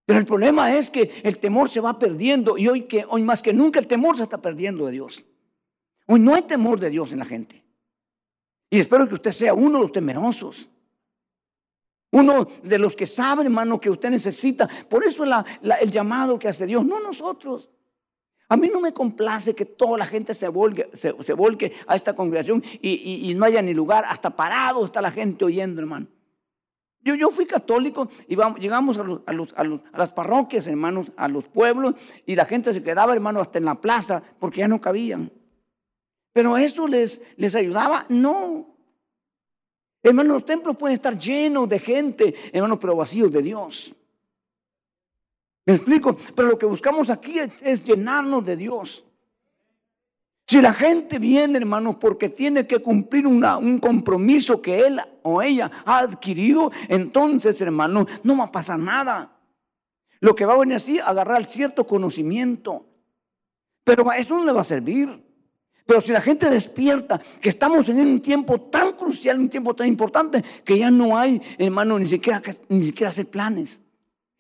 Pero 0.06 0.20
el 0.20 0.26
problema 0.26 0.76
es 0.76 0.90
que 0.90 1.22
el 1.24 1.38
temor 1.38 1.70
se 1.70 1.82
va 1.82 2.00
perdiendo 2.00 2.58
y 2.58 2.68
hoy, 2.68 2.88
que, 2.88 3.06
hoy 3.08 3.22
más 3.22 3.42
que 3.44 3.54
nunca 3.54 3.80
el 3.80 3.88
temor 3.88 4.18
se 4.18 4.24
está 4.24 4.42
perdiendo 4.42 4.88
de 4.88 4.94
Dios. 4.94 5.24
Hoy 6.08 6.20
no 6.20 6.34
hay 6.34 6.42
temor 6.44 6.80
de 6.80 6.90
Dios 6.90 7.12
en 7.12 7.20
la 7.20 7.26
gente. 7.26 7.64
Y 8.72 8.80
espero 8.80 9.08
que 9.08 9.16
usted 9.16 9.32
sea 9.32 9.54
uno 9.54 9.78
de 9.78 9.84
los 9.84 9.92
temerosos. 9.92 10.68
Uno 12.12 12.48
de 12.64 12.80
los 12.80 12.96
que 12.96 13.06
sabe, 13.06 13.44
hermano, 13.44 13.80
que 13.80 13.90
usted 13.90 14.10
necesita. 14.10 14.68
Por 14.90 15.06
eso 15.06 15.24
el 15.24 15.92
llamado 15.92 16.40
que 16.40 16.48
hace 16.48 16.66
Dios, 16.66 16.86
no 16.86 17.00
nosotros. 17.00 17.70
A 18.52 18.58
mí 18.58 18.68
no 18.68 18.82
me 18.82 18.94
complace 18.94 19.54
que 19.54 19.66
toda 19.66 19.96
la 19.96 20.08
gente 20.08 20.34
se 20.34 20.48
volque, 20.48 21.72
a 21.86 21.96
esta 21.96 22.16
congregación 22.16 22.64
y, 22.82 23.32
no 23.36 23.46
haya 23.46 23.62
ni 23.62 23.76
lugar, 23.76 24.06
hasta 24.08 24.32
parado 24.32 24.84
está 24.86 25.02
la 25.02 25.12
gente 25.12 25.46
oyendo, 25.46 25.82
hermano. 25.82 26.08
Yo, 27.02 27.14
yo 27.16 27.30
fui 27.30 27.46
católico 27.46 28.10
y 28.28 28.36
llegamos 28.60 28.98
a, 28.98 29.04
a, 29.26 29.98
las 29.98 30.12
parroquias, 30.12 30.68
hermanos, 30.68 31.12
a 31.16 31.28
los 31.28 31.48
pueblos, 31.48 31.94
y 32.26 32.36
la 32.36 32.46
gente 32.46 32.74
se 32.74 32.84
quedaba, 32.84 33.14
hermano, 33.14 33.40
hasta 33.40 33.60
en 33.60 33.66
la 33.66 33.76
plaza, 33.76 34.22
porque 34.40 34.60
ya 34.60 34.68
no 34.68 34.82
cabían. 34.82 35.32
Pero 36.34 36.58
eso 36.58 36.88
les, 36.88 37.22
les 37.38 37.56
ayudaba, 37.56 38.06
no. 38.10 38.79
Hermano, 40.02 40.34
los 40.34 40.46
templos 40.46 40.78
pueden 40.78 40.96
estar 40.96 41.18
llenos 41.18 41.68
de 41.68 41.80
gente, 41.80 42.34
hermano, 42.54 42.80
pero 42.80 42.96
vacíos 42.96 43.32
de 43.32 43.42
Dios. 43.42 43.94
¿Me 45.66 45.76
explico? 45.76 46.18
Pero 46.36 46.50
lo 46.50 46.58
que 46.58 46.66
buscamos 46.66 47.10
aquí 47.10 47.38
es, 47.40 47.84
llenarnos 47.84 48.46
de 48.46 48.56
Dios. 48.56 49.04
Si 50.48 50.62
la 50.62 50.74
gente 50.74 51.20
viene, 51.20 51.60
hermano, 51.60 52.00
porque 52.00 52.30
tiene 52.30 52.66
que 52.66 52.80
cumplir 52.80 53.28
un 53.28 53.80
compromiso 53.80 54.62
que 54.62 54.80
él 54.80 55.00
o 55.22 55.44
ella 55.44 55.70
ha 55.86 56.00
adquirido, 56.00 56.72
entonces, 56.88 57.62
hermano, 57.62 58.08
no 58.24 58.38
va 58.38 58.46
a 58.46 58.52
pasar 58.52 58.80
nada. 58.80 59.38
Lo 60.22 60.34
que 60.34 60.46
va 60.46 60.56
a 60.56 60.58
venir 60.58 60.78
así, 60.78 61.00
agarrar 61.00 61.46
cierto 61.46 61.86
conocimiento. 61.86 62.88
Pero 63.84 64.12
eso 64.12 64.38
no 64.38 64.46
le 64.46 64.52
va 64.52 64.62
a 64.62 64.64
servir. 64.64 65.29
Pero 65.90 66.02
si 66.02 66.12
la 66.12 66.22
gente 66.22 66.48
despierta 66.52 67.20
que 67.42 67.50
estamos 67.50 67.90
en 67.90 68.00
un 68.00 68.22
tiempo 68.22 68.62
tan 68.62 68.94
crucial, 68.94 69.40
un 69.40 69.50
tiempo 69.50 69.74
tan 69.74 69.88
importante, 69.88 70.44
que 70.64 70.78
ya 70.78 70.92
no 70.92 71.18
hay, 71.18 71.42
hermano, 71.58 71.98
ni 71.98 72.06
siquiera, 72.06 72.44
ni 72.68 72.84
siquiera 72.84 73.10
hacer 73.10 73.26
planes. 73.26 73.82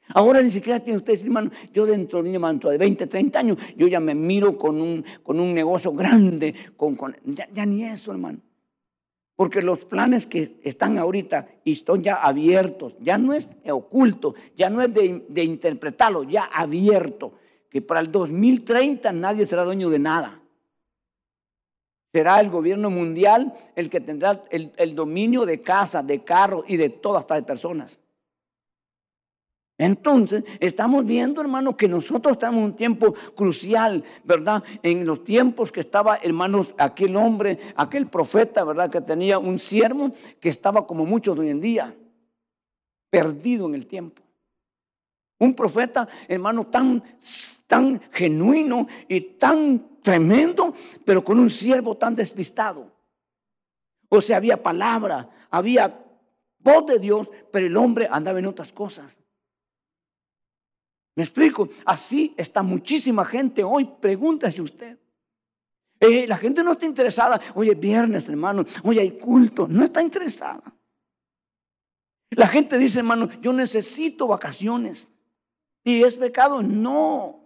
Ahora 0.09 0.43
ni 0.43 0.51
siquiera 0.51 0.79
tiene 0.79 0.97
usted, 0.97 1.19
hermano, 1.23 1.49
yo 1.73 1.87
dentro 1.87 2.21
de, 2.21 2.29
de 2.29 2.77
20, 2.77 3.07
30 3.07 3.39
años, 3.39 3.57
yo 3.75 3.87
ya 3.87 3.99
me 3.99 4.13
miro 4.13 4.59
con 4.59 4.79
un, 4.79 5.03
con 5.23 5.39
un 5.39 5.51
negocio 5.55 5.91
grande, 5.91 6.53
con, 6.77 6.95
ya, 7.25 7.65
ni 7.65 7.83
eso, 7.83 8.11
hermano. 8.11 8.37
Porque 9.35 9.63
los 9.63 9.85
planes 9.85 10.27
que 10.27 10.59
están 10.63 10.99
ahorita 10.99 11.47
y 11.63 11.71
están 11.71 12.03
ya 12.03 12.17
abiertos, 12.17 12.93
ya 12.99 13.17
no 13.17 13.33
es 13.33 13.49
oculto, 13.67 14.35
ya 14.55 14.69
no 14.69 14.83
es 14.83 14.93
de 14.93 15.43
interpretarlo, 15.43 16.21
ya 16.25 16.43
abierto, 16.43 17.33
que 17.71 17.81
para 17.81 18.01
el 18.01 18.11
2030 18.11 19.11
nadie 19.13 19.47
será 19.47 19.63
dueño 19.63 19.89
de 19.89 19.97
nada. 19.97 20.38
Será 22.11 22.39
el 22.39 22.49
gobierno 22.49 22.89
mundial 22.89 23.53
el 23.75 23.89
que 23.89 24.01
tendrá 24.01 24.43
el, 24.49 24.95
dominio 24.95 25.45
de 25.45 25.61
casa, 25.61 26.01
de 26.01 26.23
carro 26.23 26.63
y 26.67 26.77
de 26.77 26.89
todas 26.89 27.21
estas 27.21 27.43
personas. 27.43 27.99
Entonces, 29.77 30.43
estamos 30.59 31.05
viendo, 31.05 31.39
hermano, 31.39 31.77
que 31.77 31.87
nosotros 31.87 32.33
estamos 32.33 32.57
en 32.57 32.65
un 32.65 32.75
tiempo 32.75 33.13
crucial, 33.35 34.03
¿verdad? 34.25 34.61
En 34.83 35.05
los 35.05 35.23
tiempos 35.23 35.71
que 35.71 35.79
estaba, 35.79 36.17
hermanos, 36.17 36.75
aquel 36.77 37.15
hombre, 37.15 37.59
aquel 37.75 38.07
profeta, 38.07 38.65
¿verdad? 38.65 38.89
Que 38.89 38.99
tenía 38.99 39.39
un 39.39 39.57
siervo 39.57 40.11
que 40.41 40.49
estaba 40.49 40.85
como 40.85 41.05
muchos 41.05 41.35
de 41.35 41.41
hoy 41.41 41.49
en 41.51 41.61
día, 41.61 41.95
perdido 43.09 43.67
en 43.67 43.75
el 43.75 43.87
tiempo. 43.87 44.21
Un 45.37 45.53
profeta, 45.53 46.09
hermano, 46.27 46.67
tan, 46.67 47.01
tan 47.69 48.01
genuino 48.11 48.87
y 49.07 49.21
tan 49.21 50.01
tremendo, 50.01 50.73
pero 51.05 51.23
con 51.23 51.39
un 51.39 51.51
siervo 51.51 51.95
tan 51.95 52.15
despistado. 52.15 52.91
O 54.09 54.19
sea, 54.19 54.37
había 54.37 54.61
palabra, 54.61 55.29
había 55.51 56.03
voz 56.57 56.87
de 56.87 56.97
Dios, 56.97 57.29
pero 57.51 57.67
el 57.67 57.77
hombre 57.77 58.07
andaba 58.09 58.39
en 58.39 58.47
otras 58.47 58.73
cosas. 58.73 59.19
¿Me 61.15 61.21
explico? 61.21 61.69
Así 61.85 62.33
está 62.37 62.63
muchísima 62.63 63.23
gente 63.23 63.63
hoy. 63.63 63.87
Pregúntase 64.01 64.63
usted. 64.63 64.97
Eh, 65.99 66.25
la 66.27 66.37
gente 66.37 66.63
no 66.63 66.71
está 66.71 66.87
interesada. 66.87 67.39
Oye, 67.53 67.75
viernes, 67.75 68.27
hermano. 68.27 68.65
Oye, 68.83 69.01
hay 69.01 69.11
culto. 69.11 69.67
No 69.67 69.83
está 69.83 70.01
interesada. 70.01 70.63
La 72.31 72.47
gente 72.47 72.79
dice, 72.79 72.99
hermano, 72.99 73.29
yo 73.41 73.53
necesito 73.53 74.25
vacaciones. 74.25 75.07
¿Y 75.83 76.01
es 76.01 76.15
pecado? 76.15 76.63
No. 76.63 77.38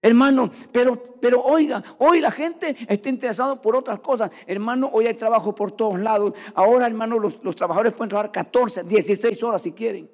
Hermano, 0.00 0.50
pero, 0.72 1.16
pero 1.20 1.42
oiga, 1.42 1.82
hoy 1.98 2.20
la 2.20 2.30
gente 2.30 2.76
está 2.88 3.08
interesada 3.08 3.60
por 3.60 3.74
otras 3.74 3.98
cosas. 4.00 4.30
Hermano, 4.46 4.88
hoy 4.92 5.06
hay 5.06 5.14
trabajo 5.14 5.54
por 5.54 5.72
todos 5.72 5.98
lados. 5.98 6.34
Ahora, 6.54 6.86
hermano, 6.86 7.18
los, 7.18 7.42
los 7.42 7.56
trabajadores 7.56 7.94
pueden 7.94 8.10
trabajar 8.10 8.30
14, 8.30 8.84
16 8.84 9.42
horas 9.42 9.62
si 9.62 9.72
quieren. 9.72 10.08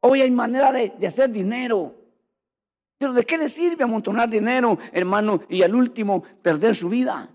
Hoy 0.00 0.20
hay 0.22 0.30
manera 0.30 0.72
de, 0.72 1.06
hacer 1.06 1.30
dinero. 1.30 1.94
Pero 2.98 3.12
¿de 3.12 3.24
qué 3.24 3.36
le 3.36 3.48
sirve 3.48 3.84
amontonar 3.84 4.28
dinero, 4.28 4.78
hermano, 4.92 5.42
y 5.48 5.62
al 5.62 5.74
último 5.74 6.22
perder 6.42 6.74
su 6.74 6.88
vida? 6.88 7.28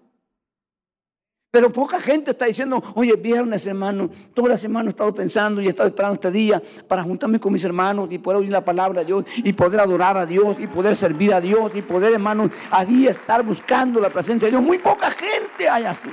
Pero 1.52 1.70
poca 1.70 2.00
gente 2.00 2.32
está 2.32 2.46
diciendo, 2.46 2.82
oye, 2.96 3.14
viernes, 3.18 3.68
hermano, 3.68 4.10
toda 4.34 4.50
la 4.50 4.58
semana 4.58 4.88
he 4.88 4.92
estado 4.92 5.14
pensando 5.14 5.60
y 5.62 5.66
he 5.66 5.70
estado 5.70 5.90
esperando 5.90 6.14
este 6.14 6.32
día 6.32 6.62
para 6.88 7.04
juntarme 7.04 7.42
con 7.42 7.52
mis 7.52 7.66
hermanos 7.66 8.08
y 8.10 8.20
poder 8.20 8.40
oír 8.40 8.50
la 8.50 8.64
palabra 8.64 9.02
de 9.02 9.08
Dios 9.08 9.26
y 9.36 9.52
poder 9.52 9.82
adorar 9.82 10.16
a 10.16 10.26
Dios 10.26 10.58
y 10.62 10.68
poder 10.68 10.96
servir 10.96 11.34
a 11.34 11.42
Dios 11.42 11.74
y 11.76 11.82
poder, 11.82 12.14
hermano, 12.14 12.50
así 12.72 13.06
estar 13.06 13.44
buscando 13.44 14.00
la 14.00 14.10
presencia 14.10 14.46
de 14.46 14.52
Dios. 14.52 14.64
Muy 14.64 14.78
poca 14.78 15.12
gente 15.12 15.68
hay 15.68 15.84
así. 15.84 16.10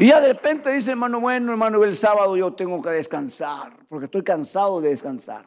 Y 0.00 0.08
ya 0.08 0.20
de 0.20 0.28
repente 0.32 0.72
dice 0.72 0.90
hermano, 0.90 1.20
bueno, 1.20 1.52
hermano, 1.52 1.84
el 1.84 1.94
sábado 1.94 2.36
yo 2.36 2.52
tengo 2.52 2.82
que 2.82 2.90
descansar, 2.90 3.72
porque 3.88 4.06
estoy 4.06 4.24
cansado 4.24 4.80
de 4.80 4.88
descansar. 4.88 5.44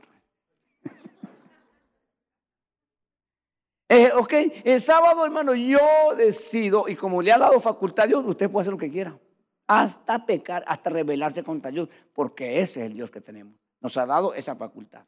Eh, 3.94 4.12
ok, 4.16 4.34
el 4.64 4.80
sábado, 4.80 5.26
hermano, 5.26 5.54
yo 5.54 6.16
decido, 6.16 6.88
y 6.88 6.96
como 6.96 7.22
le 7.22 7.34
ha 7.34 7.38
dado 7.38 7.60
facultad 7.60 8.06
a 8.06 8.08
Dios, 8.08 8.24
usted 8.26 8.50
puede 8.50 8.64
hacer 8.64 8.72
lo 8.72 8.80
que 8.80 8.90
quiera. 8.90 9.20
Hasta 9.68 10.26
pecar, 10.26 10.64
hasta 10.66 10.90
rebelarse 10.90 11.44
contra 11.44 11.72
Dios, 11.72 11.90
porque 12.14 12.60
ese 12.60 12.80
es 12.80 12.86
el 12.88 12.94
Dios 12.94 13.12
que 13.12 13.20
tenemos. 13.20 13.54
Nos 13.82 13.98
ha 13.98 14.06
dado 14.06 14.34
esa 14.34 14.56
facultad. 14.56 15.04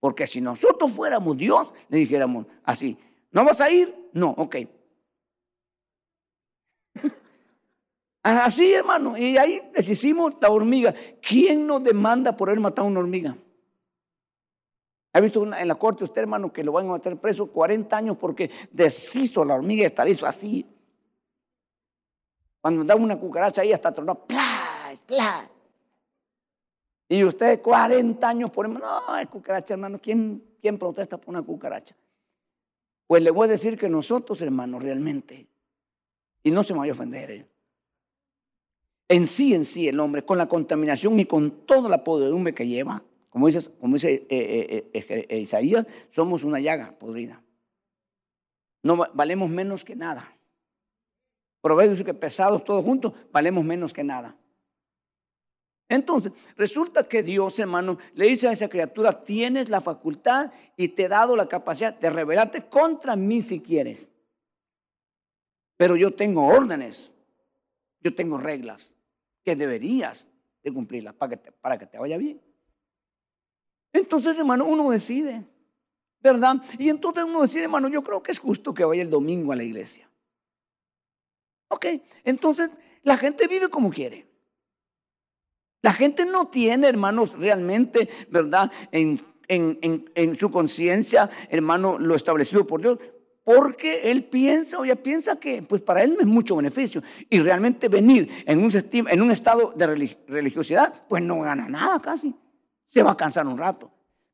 Porque 0.00 0.26
si 0.26 0.42
nosotros 0.42 0.90
fuéramos 0.92 1.36
Dios, 1.38 1.72
le 1.88 1.96
dijéramos 1.96 2.44
así, 2.62 2.98
¿no 3.30 3.42
vas 3.42 3.60
a 3.62 3.70
ir? 3.70 4.10
No, 4.12 4.34
ok, 4.36 4.56
Así, 8.22 8.72
hermano. 8.72 9.16
Y 9.16 9.38
ahí 9.38 9.62
deshicimos 9.74 10.34
la 10.40 10.50
hormiga. 10.50 10.94
¿Quién 11.22 11.66
nos 11.66 11.82
demanda 11.82 12.36
por 12.36 12.50
haber 12.50 12.60
matado 12.60 12.86
una 12.86 13.00
hormiga? 13.00 13.36
¿Ha 15.12 15.20
visto 15.20 15.42
en 15.42 15.68
la 15.68 15.74
corte 15.76 16.04
usted, 16.04 16.22
hermano, 16.22 16.52
que 16.52 16.62
lo 16.62 16.72
van 16.72 16.88
a 16.88 16.92
meter 16.92 17.16
preso 17.16 17.46
40 17.46 17.96
años 17.96 18.16
porque 18.18 18.50
deshizo 18.70 19.44
la 19.44 19.54
hormiga 19.54 19.86
está 19.86 20.04
listo 20.04 20.26
así? 20.26 20.66
Cuando 22.60 22.84
da 22.84 22.94
una 22.94 23.18
cucaracha 23.18 23.62
ahí 23.62 23.72
hasta 23.72 23.92
tronó, 23.92 24.26
¡plá! 24.26 24.44
¡plá! 25.06 25.50
Y 27.08 27.24
usted 27.24 27.62
40 27.62 28.28
años 28.28 28.50
por 28.50 28.66
hermano, 28.66 28.86
no, 29.08 29.16
es 29.16 29.28
cucaracha, 29.28 29.74
hermano. 29.74 29.98
¿Quién, 30.00 30.56
¿Quién 30.60 30.78
protesta 30.78 31.16
por 31.16 31.30
una 31.30 31.42
cucaracha? 31.42 31.96
Pues 33.06 33.22
le 33.22 33.30
voy 33.30 33.48
a 33.48 33.52
decir 33.52 33.78
que 33.78 33.88
nosotros, 33.88 34.42
hermano, 34.42 34.78
realmente, 34.78 35.48
y 36.42 36.50
no 36.50 36.62
se 36.62 36.74
me 36.74 36.80
vaya 36.80 36.92
a 36.92 36.94
ofender, 36.94 37.30
¿eh? 37.30 37.48
en 39.08 39.26
sí, 39.26 39.54
en 39.54 39.64
sí 39.64 39.88
el 39.88 39.98
hombre, 39.98 40.24
con 40.24 40.36
la 40.36 40.46
contaminación 40.46 41.18
y 41.18 41.24
con 41.24 41.64
toda 41.64 41.88
la 41.88 42.04
podredumbre 42.04 42.54
que 42.54 42.66
lleva, 42.66 43.02
como 43.28 43.46
dice, 43.46 43.70
como 43.78 43.94
dice 43.94 44.26
eh, 44.28 44.90
eh, 44.92 45.26
eh, 45.28 45.38
Isaías, 45.38 45.86
somos 46.08 46.44
una 46.44 46.60
llaga 46.60 46.98
podrida. 46.98 47.42
No 48.82 48.96
valemos 49.12 49.50
menos 49.50 49.84
que 49.84 49.96
nada. 49.96 50.36
Proverbios 51.60 52.04
que 52.04 52.14
pesados 52.14 52.64
todos 52.64 52.84
juntos, 52.84 53.12
valemos 53.32 53.64
menos 53.64 53.92
que 53.92 54.04
nada. 54.04 54.36
Entonces, 55.90 56.32
resulta 56.56 57.08
que 57.08 57.22
Dios, 57.22 57.58
hermano, 57.58 57.98
le 58.14 58.26
dice 58.26 58.48
a 58.48 58.52
esa 58.52 58.68
criatura, 58.68 59.24
tienes 59.24 59.68
la 59.68 59.80
facultad 59.80 60.52
y 60.76 60.88
te 60.88 61.04
he 61.04 61.08
dado 61.08 61.34
la 61.34 61.48
capacidad 61.48 61.98
de 61.98 62.10
rebelarte 62.10 62.68
contra 62.68 63.16
mí 63.16 63.40
si 63.40 63.60
quieres. 63.60 64.08
Pero 65.76 65.96
yo 65.96 66.14
tengo 66.14 66.46
órdenes, 66.46 67.10
yo 68.00 68.14
tengo 68.14 68.38
reglas 68.38 68.92
que 69.44 69.56
deberías 69.56 70.26
de 70.62 70.72
cumplirlas 70.72 71.14
para 71.14 71.36
que 71.36 71.52
para 71.52 71.78
que 71.78 71.86
te 71.86 71.98
vaya 71.98 72.18
bien. 72.18 72.47
Entonces, 73.98 74.38
hermano, 74.38 74.64
uno 74.64 74.90
decide, 74.90 75.44
¿verdad? 76.20 76.56
Y 76.78 76.88
entonces 76.88 77.24
uno 77.24 77.42
decide, 77.42 77.64
hermano, 77.64 77.88
yo 77.88 78.02
creo 78.02 78.22
que 78.22 78.32
es 78.32 78.38
justo 78.38 78.72
que 78.72 78.84
vaya 78.84 79.02
el 79.02 79.10
domingo 79.10 79.52
a 79.52 79.56
la 79.56 79.64
iglesia. 79.64 80.08
Ok, 81.68 81.86
entonces 82.24 82.70
la 83.02 83.16
gente 83.16 83.46
vive 83.46 83.68
como 83.68 83.90
quiere. 83.90 84.26
La 85.82 85.92
gente 85.92 86.24
no 86.24 86.48
tiene, 86.48 86.88
hermanos, 86.88 87.38
realmente, 87.38 88.08
¿verdad? 88.30 88.70
En, 88.90 89.20
en, 89.48 90.10
en, 90.14 90.38
su 90.38 90.50
conciencia, 90.50 91.30
hermano, 91.50 91.98
lo 91.98 92.14
establecido 92.14 92.66
por 92.66 92.80
Dios 92.80 92.98
porque 93.44 94.10
él 94.10 94.24
piensa 94.24 94.78
o 94.78 94.84
ella 94.84 94.96
piensa 94.96 95.40
que 95.40 95.62
pues 95.62 95.80
para 95.80 96.02
él 96.02 96.14
no 96.14 96.20
es 96.20 96.26
mucho 96.26 96.56
beneficio. 96.56 97.02
Y 97.30 97.40
realmente 97.40 97.88
venir 97.88 98.44
en 98.44 98.58
un, 98.62 98.70
en 98.92 99.22
un 99.22 99.30
estado 99.30 99.72
de 99.74 99.86
religiosidad, 100.26 101.06
pues 101.08 101.22
no 101.22 101.40
gana 101.40 101.66
nada 101.66 101.98
casi. 102.02 102.34
Se 102.88 103.02
va 103.02 103.12
a 103.12 103.16
cansar 103.16 103.46
un 103.46 103.56
rato. 103.56 103.90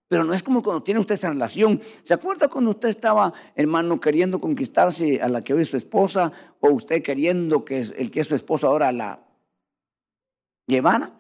Pero 0.09 0.25
no 0.25 0.33
es 0.33 0.43
como 0.43 0.63
cuando 0.63 0.83
tiene 0.83 1.01
usted 1.01 1.15
esa 1.15 1.29
relación. 1.29 1.81
¿Se 2.05 2.15
acuerda 2.15 2.49
cuando 2.49 2.71
usted 2.71 2.89
estaba, 2.89 3.33
hermano, 3.55 4.01
queriendo 4.01 4.41
conquistarse 4.41 5.21
a 5.21 5.29
la 5.29 5.43
que 5.43 5.55
hoy 5.55 5.63
es 5.63 5.69
su 5.69 5.77
esposa 5.77 6.33
o 6.61 6.71
usted 6.71 7.03
queriendo 7.03 7.65
que 7.65 7.81
el 7.81 8.11
que 8.11 8.21
es 8.21 8.27
su 8.27 8.35
esposa 8.35 8.69
ahora 8.69 8.93
la 8.93 9.21
llevara? 10.67 11.13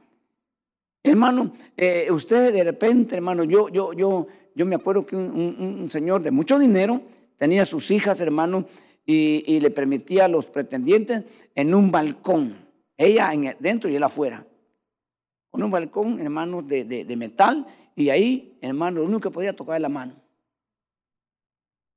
Hermano, 1.02 1.52
eh, 1.76 2.08
usted 2.10 2.52
de 2.52 2.64
repente, 2.64 3.16
hermano, 3.16 3.44
yo, 3.44 3.68
yo, 3.68 3.92
yo, 3.92 4.26
yo 4.54 4.66
me 4.66 4.76
acuerdo 4.76 5.04
que 5.04 5.16
un 5.16 5.88
señor 5.90 6.22
de 6.22 6.30
mucho 6.30 6.58
dinero 6.58 7.02
tenía 7.36 7.66
sus 7.66 7.90
hijas, 7.90 8.20
hermano, 8.20 8.66
y, 9.06 9.60
le 9.60 9.70
permitía 9.70 10.24
a 10.24 10.28
los 10.28 10.46
pretendientes 10.46 11.24
en 11.54 11.74
un 11.74 11.90
balcón, 11.90 12.56
ella 12.96 13.32
en, 13.32 13.54
dentro 13.60 13.90
y 13.90 13.96
él 13.96 14.02
afuera, 14.02 14.46
con 15.54 15.62
un 15.62 15.70
balcón, 15.70 16.18
hermano, 16.18 16.62
de, 16.62 16.84
de, 16.84 17.16
metal, 17.16 17.64
y 17.94 18.10
ahí, 18.10 18.58
hermano, 18.60 19.04
lo 19.04 19.20
que 19.20 19.30
podía 19.30 19.54
tocar 19.54 19.80
la 19.80 19.88
mano. 19.88 20.16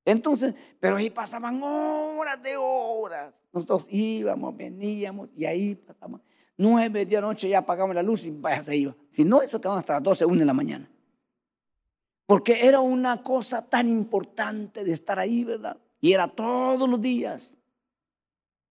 Entonces, 0.05 0.53
pero 0.79 0.97
ahí 0.97 1.09
pasaban 1.09 1.59
horas 1.63 2.43
de 2.43 2.55
horas. 2.55 3.43
Nosotros 3.51 3.87
íbamos, 3.89 4.55
veníamos, 4.55 5.29
y 5.35 5.45
ahí 5.45 5.73
pasaban 5.73 6.21
nueve 6.55 7.03
de 7.03 7.19
noche, 7.19 7.49
ya 7.49 7.57
apagamos 7.57 7.95
la 7.95 8.03
luz 8.03 8.25
y 8.25 8.29
vaya, 8.29 8.63
se 8.63 8.77
iba. 8.77 8.95
Si 9.09 9.25
no, 9.25 9.41
eso 9.41 9.59
quedaba 9.59 9.79
hasta 9.79 9.93
las 9.93 10.03
doce, 10.03 10.23
una 10.23 10.41
de 10.41 10.45
la 10.45 10.53
mañana. 10.53 10.87
Porque 12.27 12.67
era 12.67 12.79
una 12.79 13.23
cosa 13.23 13.67
tan 13.67 13.89
importante 13.89 14.83
de 14.83 14.91
estar 14.91 15.17
ahí, 15.17 15.43
¿verdad? 15.43 15.77
Y 15.99 16.13
era 16.13 16.27
todos 16.27 16.87
los 16.87 17.01
días. 17.01 17.55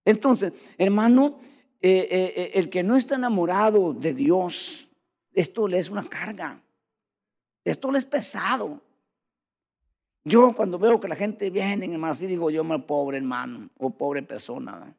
Entonces, 0.05 0.53
hermano, 0.79 1.41
eh, 1.81 2.09
eh, 2.11 2.35
eh, 2.37 2.51
el 2.55 2.71
que 2.71 2.83
no 2.83 2.97
está 2.97 3.17
enamorado 3.17 3.93
de 3.93 4.15
Dios, 4.15 4.89
esto 5.33 5.69
le 5.69 5.79
es 5.79 5.91
una 5.91 6.05
carga. 6.05 6.61
Esto 7.65 7.91
le 7.91 7.99
es 7.99 8.05
pesado. 8.05 8.81
Yo 10.25 10.53
cuando 10.55 10.79
veo 10.79 11.01
que 11.01 11.09
la 11.09 11.17
gente 11.17 11.51
viene, 11.51 11.87
hermano, 11.87 12.13
así 12.13 12.27
digo 12.27 12.51
yo, 12.51 12.65
pobre 12.87 13.19
hermano 13.19 13.69
o 13.79 13.91
pobre 13.91 14.23
persona. 14.23 14.95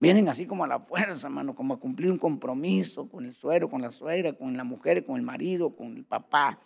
Vienen 0.00 0.28
así 0.28 0.46
como 0.46 0.64
a 0.64 0.68
la 0.68 0.78
fuerza, 0.78 1.26
hermano, 1.26 1.54
como 1.54 1.74
a 1.74 1.80
cumplir 1.80 2.10
un 2.10 2.18
compromiso 2.18 3.08
con 3.08 3.24
el 3.24 3.34
suero, 3.34 3.68
con 3.68 3.82
la 3.82 3.90
suegra, 3.90 4.32
con 4.32 4.56
la 4.56 4.64
mujer, 4.64 5.04
con 5.04 5.16
el 5.16 5.22
marido, 5.22 5.74
con 5.74 5.96
el 5.96 6.04
papá 6.04 6.58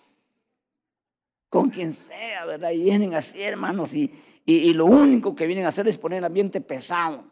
con 1.52 1.68
quien 1.68 1.92
sea, 1.92 2.46
¿verdad? 2.46 2.70
Y 2.70 2.82
vienen 2.82 3.12
así, 3.12 3.42
hermanos, 3.42 3.92
y, 3.92 4.10
y, 4.46 4.72
lo 4.72 4.86
único 4.86 5.34
que 5.34 5.46
vienen 5.46 5.66
a 5.66 5.68
hacer 5.68 5.86
es 5.86 5.98
poner 5.98 6.20
el 6.20 6.24
ambiente 6.24 6.62
pesado. 6.62 7.22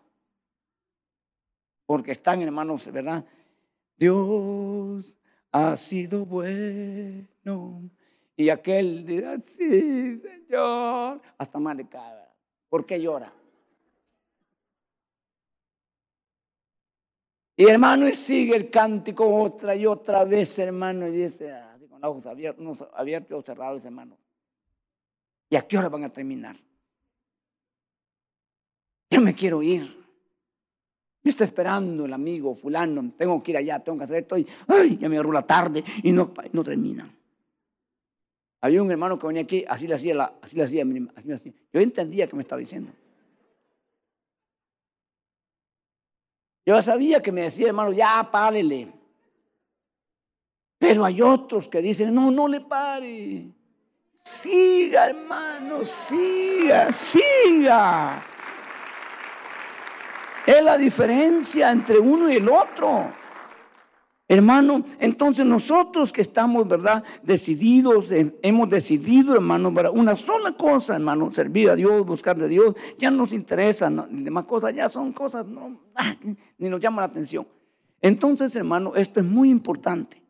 Porque 1.91 2.13
están, 2.13 2.41
hermanos, 2.41 2.89
¿verdad? 2.93 3.25
Dios 3.97 5.19
ha 5.51 5.75
sido 5.75 6.25
bueno. 6.25 7.91
Y 8.37 8.49
aquel 8.49 9.05
dirá, 9.05 9.41
sí, 9.43 10.17
Señor. 10.17 11.21
Hasta 11.37 11.59
cae. 11.89 12.29
¿Por 12.69 12.87
qué 12.87 13.03
llora? 13.03 13.33
Y 17.57 17.65
hermano, 17.65 18.07
y 18.07 18.15
sigue 18.15 18.55
el 18.55 18.71
cántico 18.71 19.27
otra 19.43 19.75
y 19.75 19.85
otra 19.85 20.25
vez, 20.25 20.61
hermano, 20.61 21.09
y 21.09 21.11
dice, 21.11 21.51
ah, 21.51 21.77
con 21.91 22.01
los 22.01 22.09
ojos 22.09 22.27
abiertos, 22.27 22.89
abiertos 22.95 23.37
o 23.37 23.43
cerrados, 23.43 23.85
hermano. 23.85 24.17
¿Y 25.49 25.57
a 25.57 25.67
qué 25.67 25.77
hora 25.77 25.89
van 25.89 26.05
a 26.05 26.13
terminar? 26.13 26.55
Yo 29.11 29.21
me 29.21 29.35
quiero 29.35 29.61
ir. 29.61 30.00
Me 31.23 31.31
está 31.31 31.45
esperando 31.45 32.07
el 32.07 32.13
amigo 32.13 32.55
fulano, 32.55 33.13
tengo 33.17 33.43
que 33.43 33.51
ir 33.51 33.57
allá, 33.59 33.79
tengo 33.81 33.99
que 33.99 34.05
hacer 34.05 34.17
esto, 34.17 34.39
y 34.39 34.47
ay, 34.69 34.97
ya 34.97 35.09
me 35.09 35.17
agarró 35.17 35.33
la 35.33 35.43
tarde 35.43 35.85
y 36.03 36.13
no, 36.13 36.33
no 36.53 36.65
termina. 36.65 37.15
Había 38.63 38.83
un 38.83 38.91
hermano 38.91 39.19
que 39.19 39.27
venía 39.27 39.43
aquí, 39.43 39.65
así 39.69 39.87
le 39.87 39.95
hacía, 39.95 40.15
la, 40.15 40.35
así 40.43 40.57
le 40.57 40.65
hacía, 40.65 40.85
así 41.17 41.29
le. 41.29 41.55
Yo 41.73 41.81
entendía 41.81 42.27
que 42.27 42.37
me 42.37 42.43
estaba 42.43 42.61
diciendo. 42.61 42.93
Yo 46.67 46.81
sabía 46.83 47.23
que 47.23 47.33
me 47.33 47.43
decía, 47.43 47.69
hermano, 47.69 47.93
ya 47.93 48.29
párele. 48.31 48.93
Pero 50.79 51.05
hay 51.05 51.21
otros 51.21 51.69
que 51.69 51.81
dicen, 51.81 52.15
no, 52.15 52.31
no 52.31 52.49
le 52.49 52.61
pare. 52.61 53.51
Siga, 54.13 55.09
hermano, 55.09 55.85
siga, 55.85 56.93
siga. 56.93 58.23
Es 60.47 60.63
la 60.63 60.79
diferencia 60.79 61.71
entre 61.71 61.99
uno 61.99 62.31
y 62.31 62.37
el 62.37 62.49
otro. 62.49 63.13
Hermano, 64.31 64.85
entonces 65.01 65.45
nosotros 65.45 66.13
que 66.13 66.21
estamos, 66.21 66.69
¿verdad? 66.69 67.03
Decididos, 67.21 68.09
hemos 68.11 68.69
decidido, 68.69 69.35
hermano, 69.35 69.75
para 69.75 69.91
una 69.91 70.15
sola 70.15 70.53
cosa, 70.53 70.95
hermano, 70.95 71.33
servir 71.33 71.69
a 71.69 71.75
Dios, 71.75 72.07
buscar 72.07 72.37
de 72.37 72.47
Dios, 72.47 72.77
ya 72.97 73.11
no 73.11 73.17
nos 73.17 73.33
interesa, 73.33 73.91
¿no? 73.91 74.07
demás 74.09 74.45
cosas 74.45 74.73
ya 74.73 74.89
son 74.89 75.13
cosas, 75.13 75.45
ni 76.59 76.69
nos 76.69 76.81
llaman 76.81 77.03
la 77.03 77.07
atención. 77.07 77.45
Entonces, 78.01 78.55
hermano, 78.55 78.95
esto 78.95 79.19
es 79.19 79.27
muy 79.27 79.51
importante. 79.51 80.23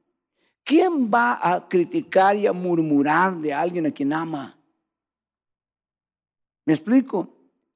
¿Quién 0.65 1.11
va 1.13 1.39
a 1.39 1.69
criticar 1.69 2.37
y 2.37 2.47
a 2.47 2.55
murmurar 2.55 3.37
de 3.37 3.53
alguien 3.53 3.85
a 3.85 3.91
quien 3.91 4.15
ama? 4.15 4.57
¿Me 6.65 6.73
explico? 6.73 7.29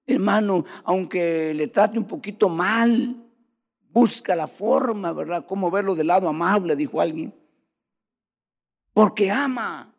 Hermano, 0.07 0.65
aunque 0.85 1.55
le 1.55 1.69
trate 1.69 1.99
un 1.99 2.07
poquito 2.07 2.49
mal, 2.49 3.25
Busca 3.95 4.35
la 4.35 4.49
forma, 4.49 5.13
¿verdad? 5.13 5.47
Cómo 5.47 5.71
verlo 5.71 5.95
del 5.95 6.09
lado 6.09 6.29
amable, 6.29 6.75
dijo 6.75 7.01
alguien. 7.01 7.33
Porque 8.93 9.31
ama. 9.31 9.95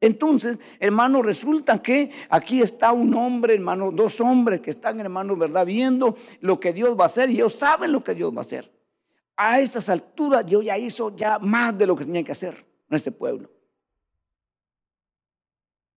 Entonces, 0.00 0.58
hermano, 0.78 1.22
resulta 1.22 1.82
que 1.82 2.12
aquí 2.30 2.62
está 2.62 2.92
un 2.92 3.12
hombre, 3.14 3.54
hermano, 3.54 3.90
dos 3.90 4.20
hombres 4.20 4.60
que 4.60 4.70
están, 4.70 5.00
hermano, 5.00 5.34
¿verdad? 5.34 5.66
Viendo 5.66 6.14
lo 6.38 6.60
que 6.60 6.72
Dios 6.72 6.96
va 6.96 7.02
a 7.02 7.06
hacer 7.06 7.28
y 7.28 7.34
ellos 7.34 7.56
saben 7.56 7.90
lo 7.90 8.04
que 8.04 8.14
Dios 8.14 8.32
va 8.32 8.42
a 8.42 8.44
hacer. 8.44 8.72
A 9.36 9.58
estas 9.58 9.88
alturas 9.88 10.46
yo 10.46 10.62
ya 10.62 10.78
hizo 10.78 11.16
ya 11.16 11.40
más 11.40 11.76
de 11.76 11.86
lo 11.88 11.96
que 11.96 12.04
tenía 12.04 12.22
que 12.22 12.30
hacer 12.30 12.64
en 12.88 12.94
este 12.94 13.10
pueblo. 13.10 13.50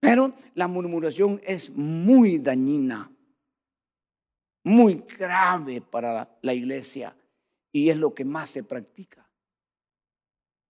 Pero 0.00 0.32
la 0.54 0.66
murmuración 0.66 1.40
es 1.44 1.70
muy 1.70 2.38
dañina, 2.38 3.08
muy 4.64 5.04
grave 5.18 5.80
para 5.80 6.38
la 6.42 6.54
iglesia. 6.54 7.16
Y 7.72 7.88
es 7.88 7.96
lo 7.96 8.14
que 8.14 8.24
más 8.24 8.50
se 8.50 8.64
practica 8.64 9.28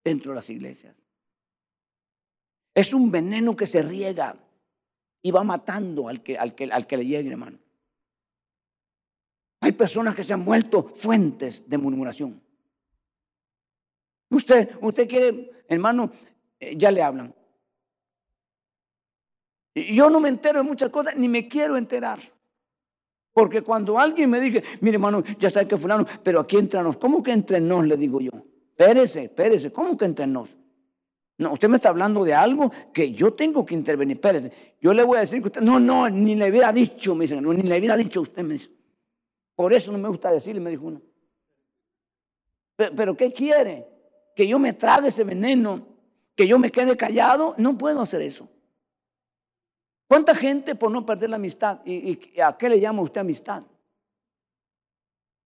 dentro 0.05 0.32
de 0.32 0.36
las 0.36 0.51
iglesias. 0.51 0.95
Es 2.74 2.95
un 2.95 3.11
veneno 3.11 3.57
que 3.57 3.66
se 3.66 3.82
riega 3.82 4.36
y 5.22 5.30
va 5.30 5.45
matando 5.45 6.09
al 6.09 6.22
que, 6.22 6.38
al 6.38 6.55
que, 6.55 6.64
al 6.64 6.86
que 6.86 6.97
le 6.97 7.07
llegue, 7.07 7.30
hermano. 7.30 7.59
Hay 9.61 9.72
personas 9.72 10.14
que 10.14 10.24
se 10.24 10.32
han 10.32 10.45
vuelto 10.45 10.84
fuentes 10.84 11.68
de 11.68 11.78
murmuración. 11.78 12.41
Usted, 14.30 14.70
usted 14.80 15.09
quiere, 15.09 15.64
hermano, 15.68 16.11
eh, 16.59 16.76
ya 16.76 16.91
le 16.91 17.03
hablan. 17.03 17.34
Yo 19.74 20.09
no 20.09 20.20
me 20.20 20.28
entero 20.28 20.59
de 20.59 20.68
muchas 20.68 20.91
cosas, 20.91 21.16
ni 21.16 21.28
me 21.28 21.49
quiero 21.49 21.76
enterar. 21.76 22.20
Porque 23.41 23.62
cuando 23.62 23.99
alguien 23.99 24.28
me 24.28 24.38
dice, 24.38 24.62
mire 24.82 24.97
hermano, 24.97 25.24
ya 25.38 25.49
sabe 25.49 25.66
que 25.66 25.78
fulano, 25.78 26.07
pero 26.22 26.41
aquí 26.41 26.59
entre 26.59 26.82
nos, 26.82 26.99
¿cómo 26.99 27.22
que 27.22 27.32
entre 27.32 27.59
nos? 27.59 27.86
Le 27.86 27.97
digo 27.97 28.20
yo. 28.20 28.32
Espérese, 28.76 29.24
espérese, 29.24 29.72
¿cómo 29.72 29.97
que 29.97 30.05
entre 30.05 30.26
nos? 30.26 30.51
No, 31.38 31.55
usted 31.55 31.70
me 31.70 31.76
está 31.76 31.88
hablando 31.88 32.22
de 32.22 32.34
algo 32.34 32.70
que 32.93 33.12
yo 33.12 33.32
tengo 33.32 33.64
que 33.64 33.74
intervenir. 33.74 34.18
Espérese, 34.18 34.53
yo 34.78 34.93
le 34.93 35.03
voy 35.05 35.16
a 35.16 35.20
decir 35.20 35.41
que 35.41 35.47
usted, 35.47 35.62
no, 35.62 35.80
no, 35.80 36.11
ni 36.11 36.34
le 36.34 36.51
hubiera 36.51 36.70
dicho, 36.70 37.14
me 37.14 37.24
dicen, 37.24 37.43
no, 37.43 37.55
ni 37.55 37.62
le 37.62 37.78
hubiera 37.78 37.97
dicho 37.97 38.20
usted, 38.20 38.43
me 38.43 38.53
dice. 38.53 38.68
Por 39.55 39.72
eso 39.72 39.91
no 39.91 39.97
me 39.97 40.11
gusta 40.11 40.30
decirle, 40.30 40.61
me 40.61 40.68
dijo 40.68 40.84
uno. 40.84 41.01
Pero, 42.76 42.95
pero 42.95 43.16
¿qué 43.16 43.32
quiere? 43.32 43.86
Que 44.36 44.47
yo 44.47 44.59
me 44.59 44.74
trague 44.74 45.09
ese 45.09 45.24
veneno, 45.24 45.86
que 46.36 46.47
yo 46.47 46.59
me 46.59 46.70
quede 46.70 46.95
callado. 46.95 47.55
No 47.57 47.78
puedo 47.78 48.03
hacer 48.03 48.20
eso. 48.20 48.51
¿Cuánta 50.11 50.34
gente 50.34 50.74
por 50.74 50.90
no 50.90 51.06
perder 51.06 51.30
la 51.30 51.36
amistad? 51.36 51.86
¿Y, 51.86 52.40
a 52.40 52.58
qué 52.58 52.68
le 52.68 52.80
llama 52.80 53.00
usted 53.00 53.20
amistad? 53.20 53.62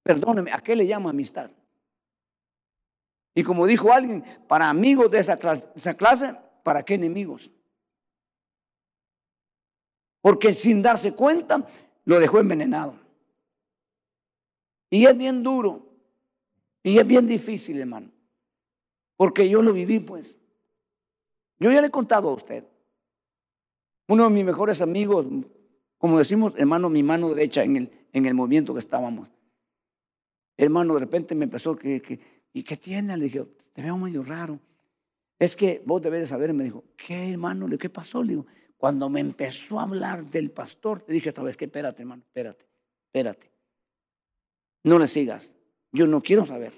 Perdóneme, 0.03 0.51
¿a 0.53 0.59
qué 0.61 0.75
le 0.75 0.87
llama 0.87 1.11
amistad? 1.11 1.51
Y 3.35 3.43
como 3.43 3.67
dijo 3.67 3.93
alguien, 3.93 4.25
para 4.49 4.71
amigos 4.71 5.11
de 5.11 5.19
esa 5.19 5.37
clase, 5.37 5.69
esa 5.77 5.93
clase, 5.93 6.35
¿para 6.63 6.83
qué 6.83 6.95
enemigos? 6.95 7.53
Porque 10.23 10.55
sin 10.55 10.81
darse 10.81 11.13
cuenta, 11.13 11.69
lo 12.07 12.19
dejó 12.19 12.41
envenenado. 12.41 12.99
Y 14.89 15.05
es 15.05 15.15
bien 15.15 15.43
duro. 15.43 15.91
Y 16.83 16.99
es 16.99 17.07
bien 17.07 17.27
difícil, 17.27 17.81
hermano. 17.81 18.11
Porque 19.19 19.47
yo 19.47 19.61
lo 19.61 19.75
viví, 19.75 20.01
pues. 20.01 20.39
Yo 21.59 21.71
ya 21.71 21.83
le 21.83 21.89
he 21.89 21.91
contado 21.91 22.31
a 22.31 22.33
usted. 22.33 22.65
Uno 24.09 24.25
de 24.25 24.31
mis 24.31 24.45
mejores 24.45 24.83
amigos, 24.83 25.27
como 25.99 26.19
decimos, 26.19 26.53
hermano, 26.57 26.91
mi 26.91 27.03
mano 27.03 27.31
derecha 27.31 27.65
en 27.65 27.77
el, 27.77 27.91
en 28.13 28.27
el 28.27 28.35
movimiento 28.35 28.75
que 28.75 28.81
estábamos. 28.81 29.31
Hermano, 30.57 30.95
de 30.95 31.01
repente 31.01 31.35
me 31.35 31.45
empezó, 31.45 31.75
que, 31.77 32.21
¿y 32.53 32.63
qué 32.63 32.77
tiene? 32.77 33.17
Le 33.17 33.25
dije, 33.25 33.47
te 33.73 33.83
veo 33.83 33.97
medio 33.97 34.23
raro. 34.23 34.61
Es 35.39 35.57
que 35.57 35.83
vos 35.85 36.01
debes 36.03 36.21
de 36.21 36.27
saber, 36.27 36.53
me 36.53 36.65
dijo, 36.65 36.85
¿qué 36.97 37.31
hermano? 37.31 37.67
¿Qué 37.79 37.91
pasó? 37.91 38.23
Le 38.23 38.31
digo, 38.31 38.47
cuando 38.77 39.09
me 39.09 39.21
empezó 39.21 39.81
a 39.81 39.85
hablar 39.85 40.25
del 40.27 40.51
pastor, 40.51 41.05
le 41.09 41.15
dije 41.15 41.31
otra 41.31 41.45
vez 41.45 41.57
que 41.57 41.65
espérate, 41.65 42.03
hermano, 42.03 42.23
espérate, 42.23 42.67
espérate. 43.07 43.51
No 44.85 44.99
le 44.99 45.07
sigas, 45.07 45.53
yo 45.91 46.07
no 46.07 46.23
quiero 46.23 46.45
saber. 46.45 46.73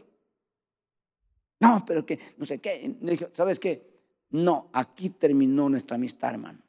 No, 1.59 1.85
pero 1.87 2.07
que, 2.07 2.18
no 2.37 2.47
sé 2.47 2.61
qué. 2.61 2.97
Le 3.01 3.12
dije, 3.12 3.29
¿sabes 3.35 3.59
qué? 3.59 4.01
No, 4.31 4.70
aquí 4.72 5.11
terminó 5.11 5.68
nuestra 5.68 5.97
amistad, 5.97 6.31
hermano. 6.31 6.61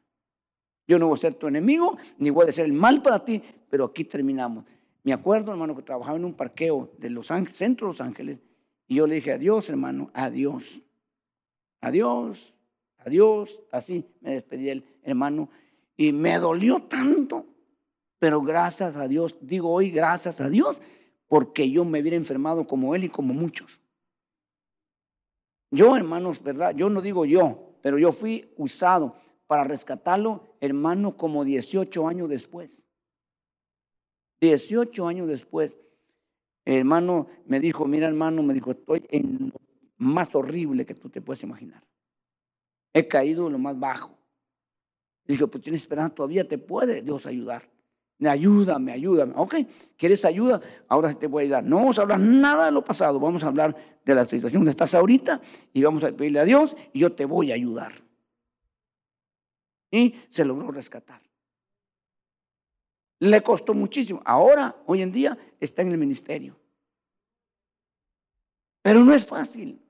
Yo 0.87 0.97
no 0.97 1.07
voy 1.07 1.15
a 1.15 1.17
ser 1.17 1.33
tu 1.33 1.47
enemigo, 1.47 1.97
ni 2.17 2.29
voy 2.29 2.45
a 2.45 2.49
hacer 2.49 2.65
el 2.65 2.73
mal 2.73 3.01
para 3.01 3.23
ti, 3.23 3.41
pero 3.69 3.85
aquí 3.85 4.05
terminamos. 4.05 4.63
Me 5.03 5.13
acuerdo, 5.13 5.51
hermano, 5.51 5.75
que 5.75 5.83
trabajaba 5.83 6.17
en 6.17 6.25
un 6.25 6.33
parqueo 6.33 6.91
de 6.97 7.09
Los 7.09 7.29
Ángeles, 7.31 7.57
centro 7.57 7.87
de 7.87 7.93
Los 7.93 8.01
Ángeles, 8.01 8.39
y 8.87 8.95
yo 8.95 9.07
le 9.07 9.15
dije, 9.15 9.33
adiós, 9.33 9.69
hermano, 9.69 10.09
adiós. 10.13 10.79
Adiós, 11.81 12.55
adiós. 12.99 13.61
Así 13.71 14.05
me 14.21 14.31
despedí 14.31 14.69
el 14.69 14.83
hermano. 15.03 15.49
Y 15.97 16.13
me 16.13 16.37
dolió 16.37 16.79
tanto, 16.83 17.45
pero 18.19 18.41
gracias 18.41 18.95
a 18.95 19.07
Dios, 19.07 19.35
digo 19.41 19.71
hoy 19.71 19.91
gracias 19.91 20.39
a 20.39 20.49
Dios, 20.49 20.77
porque 21.27 21.69
yo 21.69 21.83
me 21.83 21.99
hubiera 21.99 22.15
enfermado 22.15 22.65
como 22.65 22.95
él 22.95 23.03
y 23.03 23.09
como 23.09 23.33
muchos. 23.33 23.81
Yo, 25.69 25.97
hermanos, 25.97 26.41
¿verdad? 26.41 26.73
Yo 26.73 26.89
no 26.89 27.01
digo 27.01 27.25
yo, 27.25 27.73
pero 27.81 27.97
yo 27.97 28.13
fui 28.13 28.53
usado 28.55 29.15
para 29.47 29.63
rescatarlo, 29.63 30.55
hermano, 30.59 31.17
como 31.17 31.43
18 31.43 32.07
años 32.07 32.29
después. 32.29 32.85
18 34.41 35.07
años 35.07 35.27
después, 35.27 35.77
hermano 36.65 37.27
me 37.45 37.59
dijo, 37.59 37.85
mira 37.85 38.07
hermano, 38.07 38.43
me 38.43 38.53
dijo, 38.53 38.71
estoy 38.71 39.05
en 39.09 39.51
lo 39.53 39.59
más 39.97 40.35
horrible 40.35 40.85
que 40.85 40.93
tú 40.93 41.09
te 41.09 41.21
puedes 41.21 41.41
imaginar. 41.43 41.83
He 42.93 43.07
caído 43.07 43.47
en 43.47 43.53
lo 43.53 43.59
más 43.59 43.79
bajo. 43.79 44.17
Dijo, 45.25 45.47
pues 45.47 45.63
tienes 45.63 45.81
esperanza, 45.81 46.15
todavía 46.15 46.47
te 46.47 46.57
puede 46.57 47.01
Dios 47.01 47.25
ayudar. 47.25 47.69
Ayúdame, 48.25 48.91
ayúdame. 48.91 49.33
Ok, 49.35 49.55
¿quieres 49.95 50.25
ayuda? 50.25 50.61
Ahora 50.87 51.13
te 51.13 51.27
voy 51.27 51.43
a 51.43 51.45
ayudar. 51.45 51.63
No 51.63 51.77
vamos 51.77 51.99
a 51.99 52.03
hablar 52.03 52.19
nada 52.19 52.65
de 52.65 52.71
lo 52.71 52.83
pasado, 52.83 53.19
vamos 53.19 53.43
a 53.43 53.47
hablar 53.47 53.75
de 54.03 54.15
la 54.15 54.25
situación 54.25 54.61
donde 54.61 54.71
estás 54.71 54.95
ahorita 54.95 55.41
y 55.73 55.83
vamos 55.83 56.03
a 56.03 56.11
pedirle 56.11 56.39
a 56.39 56.45
Dios 56.45 56.75
y 56.93 56.99
yo 56.99 57.13
te 57.13 57.25
voy 57.25 57.51
a 57.51 57.55
ayudar. 57.55 58.06
Y 59.91 60.15
se 60.29 60.45
logró 60.45 60.71
rescatar. 60.71 61.21
Le 63.19 63.41
costó 63.41 63.73
muchísimo. 63.73 64.21
Ahora, 64.25 64.75
hoy 64.85 65.01
en 65.01 65.11
día, 65.11 65.37
está 65.59 65.81
en 65.81 65.91
el 65.91 65.97
ministerio. 65.97 66.55
Pero 68.81 69.03
no 69.03 69.13
es 69.13 69.25
fácil. 69.25 69.81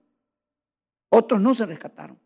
Otros 1.10 1.42
no 1.42 1.54
se 1.54 1.66
rescataron. 1.66 2.20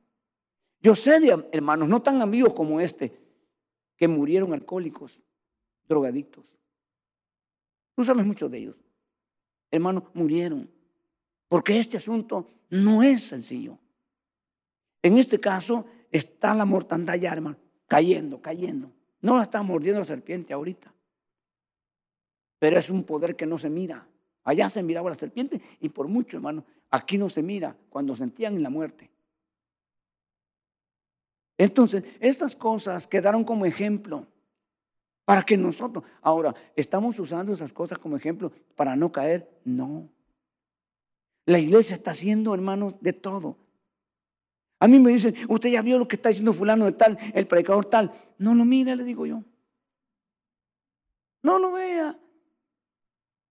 Yo 0.80 0.96
sé 0.96 1.20
de 1.20 1.48
hermanos 1.52 1.88
no 1.88 2.02
tan 2.02 2.22
amigos 2.22 2.54
como 2.54 2.80
este 2.80 3.20
que 3.96 4.08
murieron 4.08 4.54
alcohólicos, 4.54 5.22
drogadictos. 5.88 6.46
Tú 7.96 8.04
sabes 8.04 8.26
muchos 8.26 8.50
de 8.50 8.58
ellos. 8.58 8.76
Hermanos, 9.70 10.04
murieron. 10.14 10.70
Porque 11.48 11.78
este 11.78 11.98
asunto 11.98 12.48
no 12.70 13.04
es 13.04 13.24
sencillo. 13.24 13.78
En 15.04 15.18
este 15.18 15.40
caso 15.40 15.86
está 16.12 16.54
la 16.54 16.66
mortandad 16.66 17.16
ya, 17.16 17.32
hermano, 17.34 17.58
cayendo, 17.88 18.42
cayendo. 18.42 18.92
No 19.22 19.38
la 19.38 19.44
está 19.44 19.62
mordiendo 19.62 20.00
la 20.00 20.06
serpiente 20.06 20.54
ahorita. 20.54 20.94
Pero 22.60 22.78
es 22.78 22.90
un 22.90 23.04
poder 23.04 23.36
que 23.36 23.46
no 23.46 23.58
se 23.58 23.70
mira. 23.70 24.08
Allá 24.44 24.70
se 24.70 24.84
miraba 24.84 25.10
la 25.10 25.18
serpiente 25.18 25.62
y 25.80 25.90
por 25.90 26.08
mucho, 26.08 26.38
hermano, 26.38 26.66
aquí 26.90 27.18
no 27.18 27.30
se 27.30 27.42
mira 27.42 27.76
cuando 27.90 28.16
sentían 28.16 28.56
en 28.56 28.64
la 28.64 28.70
muerte. 28.70 29.10
Entonces, 31.58 32.04
estas 32.20 32.56
cosas 32.56 33.06
quedaron 33.06 33.44
como 33.44 33.66
ejemplo 33.66 34.26
para 35.26 35.44
que 35.44 35.58
nosotros, 35.58 36.04
ahora, 36.22 36.56
¿estamos 36.76 37.20
usando 37.20 37.54
esas 37.54 37.72
cosas 37.72 38.00
como 38.00 38.18
ejemplo 38.18 38.52
para 38.76 38.96
no 38.96 39.12
caer? 39.12 39.62
No. 39.64 40.10
La 41.46 41.60
iglesia 41.60 41.96
está 41.96 42.12
haciendo, 42.12 42.54
hermanos, 42.54 42.96
de 43.02 43.14
todo. 43.14 43.58
A 44.82 44.88
mí 44.88 44.98
me 44.98 45.12
dicen, 45.12 45.36
usted 45.48 45.70
ya 45.70 45.84
vio 45.84 46.00
lo 46.00 46.08
que 46.08 46.16
está 46.16 46.30
diciendo 46.30 46.54
fulano 46.54 46.86
de 46.86 46.94
tal, 46.94 47.16
el 47.36 47.46
predicador 47.46 47.86
tal. 47.86 48.12
No 48.40 48.56
lo 48.56 48.66
mire, 48.66 48.96
le 48.96 49.04
digo 49.04 49.28
yo. 49.28 49.44
No 51.44 51.60
lo 51.60 51.74
vea. 51.74 52.18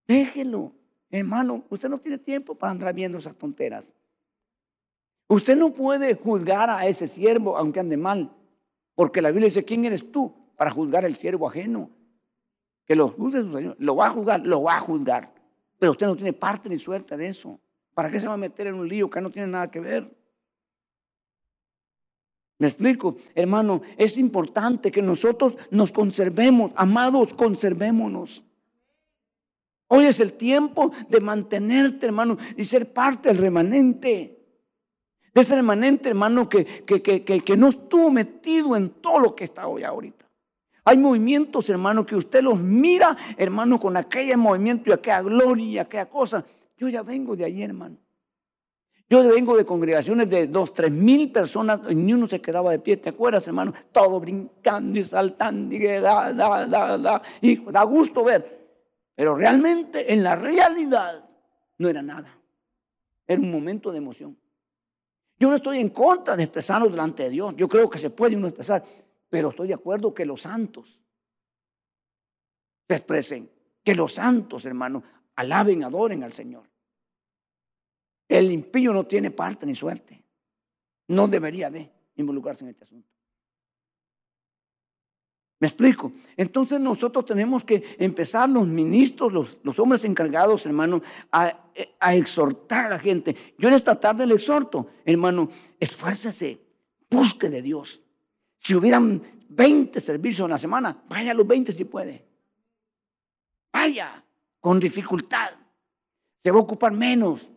Déjelo. 0.05 0.73
Hermano, 1.09 1.63
usted 1.69 1.87
no 1.87 1.99
tiene 1.99 2.17
tiempo 2.17 2.53
para 2.53 2.73
andar 2.73 2.93
viendo 2.93 3.17
esas 3.17 3.33
tonteras. 3.33 3.89
Usted 5.29 5.55
no 5.55 5.71
puede 5.71 6.15
juzgar 6.15 6.69
a 6.69 6.85
ese 6.85 7.07
siervo 7.07 7.55
aunque 7.55 7.79
ande 7.79 7.95
mal, 7.95 8.29
porque 8.93 9.21
la 9.21 9.29
Biblia 9.29 9.45
dice, 9.45 9.63
¿quién 9.63 9.85
eres 9.85 10.11
tú 10.11 10.35
para 10.57 10.69
juzgar 10.71 11.05
al 11.05 11.15
siervo 11.15 11.47
ajeno? 11.47 11.89
Que 12.85 12.93
lo 12.93 13.07
juzgue 13.07 13.41
su 13.41 13.53
Señor. 13.53 13.77
Lo 13.79 13.95
va 13.95 14.07
a 14.07 14.09
juzgar, 14.09 14.45
lo 14.45 14.63
va 14.63 14.75
a 14.75 14.81
juzgar. 14.81 15.33
Pero 15.79 15.93
usted 15.93 16.07
no 16.07 16.15
tiene 16.17 16.33
parte 16.33 16.67
ni 16.67 16.77
suerte 16.77 17.15
de 17.15 17.27
eso. 17.27 17.57
¿Para 17.93 18.11
qué 18.11 18.19
se 18.19 18.27
va 18.27 18.33
a 18.33 18.37
meter 18.37 18.67
en 18.67 18.75
un 18.75 18.89
lío 18.89 19.09
que 19.09 19.21
no 19.21 19.29
tiene 19.29 19.47
nada 19.47 19.71
que 19.71 19.79
ver? 19.79 20.20
¿Me 22.61 22.67
explico? 22.67 23.17
Hermano, 23.33 23.81
es 23.97 24.19
importante 24.19 24.91
que 24.91 25.01
nosotros 25.01 25.55
nos 25.71 25.91
conservemos. 25.91 26.71
Amados, 26.75 27.33
conservémonos. 27.33 28.43
Hoy 29.87 30.05
es 30.05 30.19
el 30.19 30.33
tiempo 30.33 30.91
de 31.09 31.21
mantenerte, 31.21 32.05
hermano, 32.05 32.37
y 32.55 32.63
ser 32.65 32.93
parte 32.93 33.29
del 33.29 33.39
remanente 33.39 34.37
de 35.33 35.41
ese 35.41 35.55
remanente, 35.55 36.09
hermano, 36.09 36.47
que, 36.47 36.63
que, 36.63 37.01
que, 37.01 37.23
que, 37.23 37.57
no 37.57 37.69
estuvo 37.69 38.11
metido 38.11 38.75
en 38.75 38.89
todo 38.89 39.17
lo 39.17 39.35
que 39.35 39.45
está 39.45 39.65
hoy 39.65 39.83
ahorita. 39.83 40.25
Hay 40.83 40.97
movimientos, 40.97 41.67
hermano, 41.71 42.05
que 42.05 42.15
usted 42.15 42.43
los 42.43 42.59
mira, 42.59 43.17
hermano, 43.37 43.79
con 43.79 43.97
aquel 43.97 44.37
movimiento 44.37 44.91
y 44.91 44.93
aquella 44.93 45.23
gloria 45.23 45.65
y 45.65 45.77
aquella 45.79 46.07
cosa. 46.07 46.45
Yo 46.77 46.89
ya 46.89 47.01
vengo 47.01 47.35
de 47.35 47.45
ahí, 47.45 47.63
hermano. 47.63 47.97
Yo 49.11 49.21
vengo 49.27 49.57
de 49.57 49.65
congregaciones 49.65 50.29
de 50.29 50.47
dos, 50.47 50.73
tres 50.73 50.89
mil 50.89 51.33
personas 51.33 51.81
ni 51.93 52.13
uno 52.13 52.27
se 52.27 52.39
quedaba 52.39 52.71
de 52.71 52.79
pie. 52.79 52.95
¿Te 52.95 53.09
acuerdas, 53.09 53.45
hermano? 53.45 53.73
Todo 53.91 54.21
brincando 54.21 54.97
y 54.97 55.03
saltando 55.03 55.75
y 55.75 55.85
da, 55.99 57.83
gusto 57.83 58.23
ver. 58.23 58.69
Pero 59.13 59.35
realmente, 59.35 60.13
en 60.13 60.23
la 60.23 60.37
realidad, 60.37 61.29
no 61.77 61.89
era 61.89 62.01
nada. 62.01 62.37
Era 63.27 63.41
un 63.41 63.51
momento 63.51 63.91
de 63.91 63.97
emoción. 63.97 64.37
Yo 65.37 65.49
no 65.49 65.57
estoy 65.57 65.79
en 65.79 65.89
contra 65.89 66.37
de 66.37 66.43
expresarnos 66.43 66.89
delante 66.89 67.23
de 67.23 67.31
Dios. 67.31 67.53
Yo 67.57 67.67
creo 67.67 67.89
que 67.89 67.97
se 67.97 68.11
puede 68.11 68.37
uno 68.37 68.47
expresar, 68.47 68.81
pero 69.29 69.49
estoy 69.49 69.67
de 69.67 69.73
acuerdo 69.73 70.13
que 70.13 70.25
los 70.25 70.43
santos 70.43 71.01
se 72.87 72.95
expresen, 72.95 73.51
que 73.83 73.93
los 73.93 74.13
santos, 74.13 74.63
hermanos, 74.63 75.03
alaben, 75.35 75.83
adoren 75.83 76.23
al 76.23 76.31
Señor. 76.31 76.70
El 78.31 78.49
impío 78.49 78.93
no 78.93 79.05
tiene 79.05 79.29
parte 79.29 79.65
ni 79.65 79.75
suerte. 79.75 80.23
No 81.09 81.27
debería 81.27 81.69
de 81.69 81.91
involucrarse 82.15 82.63
en 82.63 82.69
este 82.69 82.85
asunto. 82.85 83.09
¿Me 85.59 85.67
explico? 85.67 86.13
Entonces 86.37 86.79
nosotros 86.79 87.25
tenemos 87.25 87.65
que 87.65 87.97
empezar 87.99 88.47
los 88.47 88.65
ministros, 88.65 89.59
los, 89.61 89.79
hombres 89.79 90.05
encargados, 90.05 90.65
hermano, 90.65 91.01
a, 91.29 91.71
a, 91.99 92.15
exhortar 92.15 92.85
a 92.85 92.89
la 92.91 92.99
gente. 92.99 93.35
Yo 93.57 93.67
en 93.67 93.73
esta 93.73 93.99
tarde 93.99 94.25
le 94.25 94.35
exhorto, 94.35 94.87
hermano, 95.03 95.49
esfuércese, 95.77 96.57
busque 97.09 97.49
de 97.49 97.61
Dios. 97.61 97.99
Si 98.59 98.73
hubieran 98.73 99.21
20 99.49 99.99
servicios 99.99 100.45
en 100.45 100.51
la 100.51 100.57
semana, 100.57 101.03
vaya 101.09 101.31
a 101.31 101.33
los 101.33 101.45
20 101.45 101.73
si 101.73 101.83
puede. 101.83 102.25
Vaya, 103.73 104.23
con 104.61 104.79
dificultad. 104.79 105.49
Se 106.41 106.49
va 106.49 106.59
a 106.59 106.61
ocupar 106.61 106.93
menos 106.93 107.50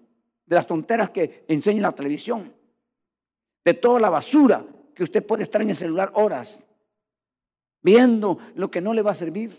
de 0.55 0.59
las 0.59 0.67
tonteras 0.67 1.11
que 1.11 1.45
enseña 1.49 1.83
la 1.83 1.93
televisión, 1.93 2.53
de 3.65 3.75
toda 3.75 3.99
la 3.99 4.11
basura 4.11 4.65
que 4.95 5.03
usted 5.03 5.27
puede 5.27 5.43
estar 5.43 5.61
en 5.61 5.71
el 5.71 5.77
celular 5.77 6.13
horas 6.15 6.61
viendo 7.83 8.39
lo 8.55 8.71
que 8.71 8.81
no 8.81 8.95
le 8.95 9.03
va 9.03 9.11
a 9.11 9.15
servir. 9.15 9.53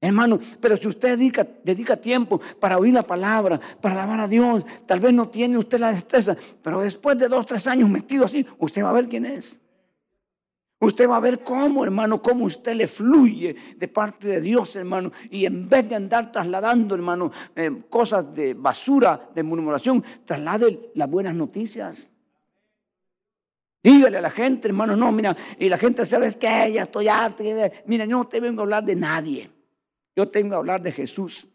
Hermano, 0.00 0.38
pero 0.60 0.76
si 0.76 0.86
usted 0.86 1.16
dedica, 1.16 1.46
dedica, 1.64 1.96
tiempo 1.96 2.38
para 2.60 2.76
oír 2.76 2.92
la 2.92 3.02
palabra, 3.02 3.58
para 3.80 3.94
alabar 3.94 4.20
a 4.20 4.28
Dios, 4.28 4.64
tal 4.86 5.00
vez 5.00 5.14
no 5.14 5.30
tiene 5.30 5.56
usted 5.56 5.78
la 5.78 5.90
destreza, 5.90 6.36
pero 6.62 6.82
después 6.82 7.18
de 7.18 7.26
dos, 7.26 7.46
tres 7.46 7.66
años 7.66 7.88
metido 7.88 8.26
así, 8.26 8.46
usted 8.58 8.84
va 8.84 8.90
a 8.90 8.92
ver 8.94 9.08
quién 9.08 9.24
es. 9.24 9.58
Usted 10.80 11.08
va 11.08 11.16
a 11.16 11.20
ver 11.20 11.42
cómo, 11.42 11.84
hermano, 11.84 12.20
cómo 12.20 12.44
usted 12.44 12.74
le 12.74 12.86
fluye 12.86 13.54
de 13.76 13.88
parte 13.88 14.28
de 14.28 14.40
Dios, 14.40 14.76
hermano. 14.76 15.12
Y 15.30 15.46
en 15.46 15.68
vez 15.68 15.88
de 15.88 15.94
andar 15.94 16.30
trasladando, 16.30 16.94
hermano, 16.94 17.30
eh, 17.54 17.70
cosas 17.88 18.34
de 18.34 18.54
basura, 18.54 19.30
de 19.34 19.42
murmuración, 19.42 20.04
traslade 20.24 20.90
las 20.94 21.08
buenas 21.08 21.34
noticias. 21.34 22.10
Dígale 23.82 24.18
a 24.18 24.20
la 24.20 24.30
gente, 24.30 24.68
hermano, 24.68 24.96
no, 24.96 25.12
mira, 25.12 25.36
y 25.58 25.68
la 25.68 25.78
gente 25.78 26.06
sabe 26.06 26.30
que 26.38 26.72
ya 26.72 26.82
estoy 26.84 27.08
harto. 27.08 27.44
Mira, 27.86 28.04
yo 28.04 28.18
no 28.18 28.26
te 28.26 28.40
vengo 28.40 28.62
a 28.62 28.64
hablar 28.64 28.84
de 28.84 28.96
nadie. 28.96 29.50
Yo 30.16 30.28
tengo 30.28 30.54
a 30.54 30.58
hablar 30.58 30.82
de 30.82 30.92
Jesús. 30.92 31.46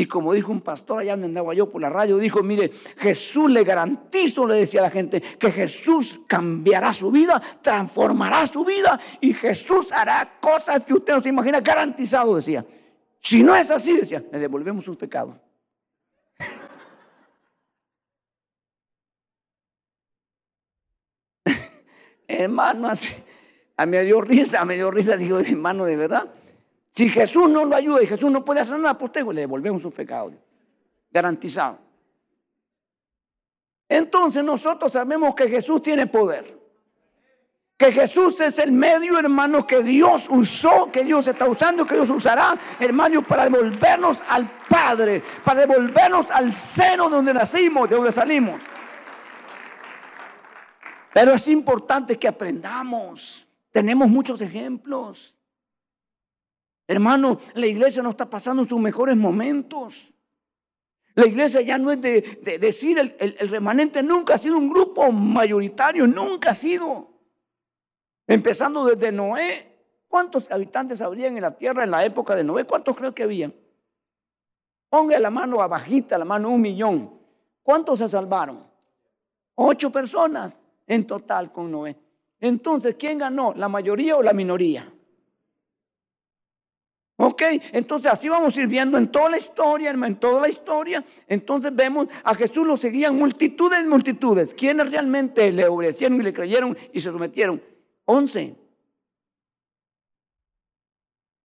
Y 0.00 0.06
como 0.06 0.32
dijo 0.32 0.50
un 0.50 0.62
pastor 0.62 1.00
allá 1.00 1.12
andaba 1.12 1.52
yo 1.52 1.68
por 1.68 1.82
la 1.82 1.90
radio, 1.90 2.16
dijo, 2.16 2.42
mire, 2.42 2.70
Jesús 2.96 3.50
le 3.50 3.64
garantizo, 3.64 4.46
le 4.46 4.54
decía 4.54 4.80
a 4.80 4.84
la 4.84 4.90
gente, 4.90 5.20
que 5.20 5.52
Jesús 5.52 6.22
cambiará 6.26 6.90
su 6.94 7.10
vida, 7.10 7.38
transformará 7.60 8.46
su 8.46 8.64
vida 8.64 8.98
y 9.20 9.34
Jesús 9.34 9.92
hará 9.92 10.38
cosas 10.40 10.84
que 10.84 10.94
usted 10.94 11.12
no 11.12 11.20
se 11.20 11.28
imagina, 11.28 11.60
garantizado, 11.60 12.34
decía. 12.36 12.64
Si 13.18 13.42
no 13.42 13.54
es 13.54 13.70
así, 13.70 13.94
decía, 13.94 14.24
le 14.32 14.38
devolvemos 14.38 14.86
sus 14.86 14.96
pecados. 14.96 15.36
hermano, 22.26 22.88
a 22.88 23.84
mí 23.84 23.90
me 23.90 24.02
dio 24.04 24.22
risa, 24.22 24.64
me 24.64 24.76
dio 24.76 24.90
risa, 24.90 25.18
digo, 25.18 25.40
hermano, 25.40 25.84
de 25.84 25.96
verdad. 25.96 26.32
Si 27.00 27.08
Jesús 27.08 27.48
no 27.48 27.64
lo 27.64 27.74
ayuda 27.74 28.02
y 28.02 28.06
Jesús 28.06 28.30
no 28.30 28.44
puede 28.44 28.60
hacer 28.60 28.78
nada 28.78 28.98
por 28.98 29.06
usted, 29.06 29.24
le 29.24 29.40
devolvemos 29.40 29.80
sus 29.80 29.94
pecados. 29.94 30.34
Garantizado. 31.10 31.78
Entonces 33.88 34.44
nosotros 34.44 34.92
sabemos 34.92 35.34
que 35.34 35.48
Jesús 35.48 35.80
tiene 35.80 36.06
poder. 36.08 36.60
Que 37.78 37.90
Jesús 37.90 38.38
es 38.42 38.58
el 38.58 38.70
medio, 38.70 39.18
hermano, 39.18 39.66
que 39.66 39.82
Dios 39.82 40.28
usó, 40.28 40.92
que 40.92 41.02
Dios 41.02 41.26
está 41.26 41.48
usando, 41.48 41.86
que 41.86 41.94
Dios 41.94 42.10
usará, 42.10 42.54
hermano, 42.78 43.22
para 43.22 43.44
devolvernos 43.44 44.22
al 44.28 44.50
Padre, 44.68 45.22
para 45.42 45.60
devolvernos 45.60 46.30
al 46.30 46.54
seno 46.54 47.08
donde 47.08 47.32
nacimos, 47.32 47.88
de 47.88 47.96
donde 47.96 48.12
salimos. 48.12 48.60
Pero 51.14 51.32
es 51.32 51.48
importante 51.48 52.18
que 52.18 52.28
aprendamos. 52.28 53.48
Tenemos 53.72 54.06
muchos 54.06 54.42
ejemplos. 54.42 55.34
Hermano, 56.90 57.38
la 57.54 57.68
iglesia 57.68 58.02
no 58.02 58.10
está 58.10 58.28
pasando 58.28 58.64
sus 58.64 58.80
mejores 58.80 59.16
momentos. 59.16 60.12
La 61.14 61.24
iglesia 61.24 61.60
ya 61.60 61.78
no 61.78 61.92
es 61.92 62.00
de, 62.00 62.58
decir, 62.60 62.98
el, 62.98 63.48
remanente 63.48 64.02
nunca 64.02 64.34
ha 64.34 64.38
sido 64.38 64.58
un 64.58 64.68
grupo 64.68 65.12
mayoritario, 65.12 66.08
nunca 66.08 66.50
ha 66.50 66.54
sido. 66.54 67.06
Empezando 68.26 68.84
desde 68.84 69.12
Noé. 69.12 69.68
¿Cuántos 70.08 70.50
habitantes 70.50 71.00
habrían 71.00 71.36
en 71.36 71.42
la 71.42 71.56
tierra 71.56 71.84
en 71.84 71.92
la 71.92 72.04
época 72.04 72.34
de 72.34 72.42
Noé? 72.42 72.64
¿Cuántos 72.64 72.96
creo 72.96 73.14
que 73.14 73.22
habían? 73.22 73.54
Ponga 74.88 75.16
la 75.20 75.30
mano 75.30 75.62
abajita, 75.62 76.18
la 76.18 76.24
mano 76.24 76.50
un 76.50 76.60
millón. 76.60 77.20
¿Cuántos 77.62 78.00
se 78.00 78.08
salvaron? 78.08 78.66
Ocho 79.54 79.92
personas 79.92 80.60
en 80.88 81.06
total 81.06 81.52
con 81.52 81.70
Noé. 81.70 81.96
Entonces, 82.40 82.96
¿quién 82.98 83.18
ganó? 83.18 83.54
¿La 83.54 83.68
mayoría 83.68 84.16
o 84.16 84.22
la 84.24 84.32
minoría? 84.32 84.92
Ok, 87.22 87.42
entonces 87.72 88.10
así 88.10 88.30
vamos 88.30 88.56
a 88.56 88.60
ir 88.62 88.66
viendo 88.66 88.96
en 88.96 89.12
toda 89.12 89.28
la 89.28 89.36
historia, 89.36 89.90
hermano, 89.90 90.14
en 90.14 90.18
toda 90.18 90.40
la 90.40 90.48
historia. 90.48 91.04
Entonces 91.28 91.70
vemos 91.76 92.06
a 92.24 92.34
Jesús 92.34 92.66
lo 92.66 92.78
seguían 92.78 93.14
multitudes, 93.14 93.84
multitudes. 93.84 94.54
¿Quiénes 94.54 94.90
realmente 94.90 95.52
le 95.52 95.68
obedecieron 95.68 96.18
y 96.18 96.22
le 96.22 96.32
creyeron 96.32 96.78
y 96.94 96.98
se 96.98 97.12
sometieron? 97.12 97.62
Once. 98.06 98.54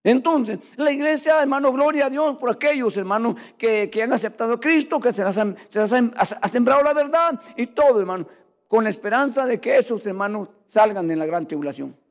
Entonces, 0.02 0.60
la 0.78 0.94
iglesia, 0.94 1.42
hermano, 1.42 1.74
gloria 1.74 2.06
a 2.06 2.10
Dios 2.10 2.38
por 2.38 2.52
aquellos, 2.52 2.96
hermanos, 2.96 3.36
que, 3.58 3.92
han 4.02 4.14
aceptado 4.14 4.54
a 4.54 4.60
Cristo, 4.62 5.02
que 5.02 5.12
se 5.12 5.26
les, 5.26 5.38
ha 5.38 6.48
sembrado 6.48 6.84
la 6.84 6.94
verdad 6.94 7.38
y 7.58 7.68
todo, 7.68 8.00
hermano, 8.00 8.26
con 8.70 8.86
la 8.86 8.92
esperanza 8.92 9.46
de 9.46 9.60
que 9.60 9.78
esos 9.78 10.06
hermanos 10.08 10.48
salgan 10.68 11.06
de 11.06 11.18
la 11.18 11.26
gran 11.26 11.46
tribulación. 11.46 12.05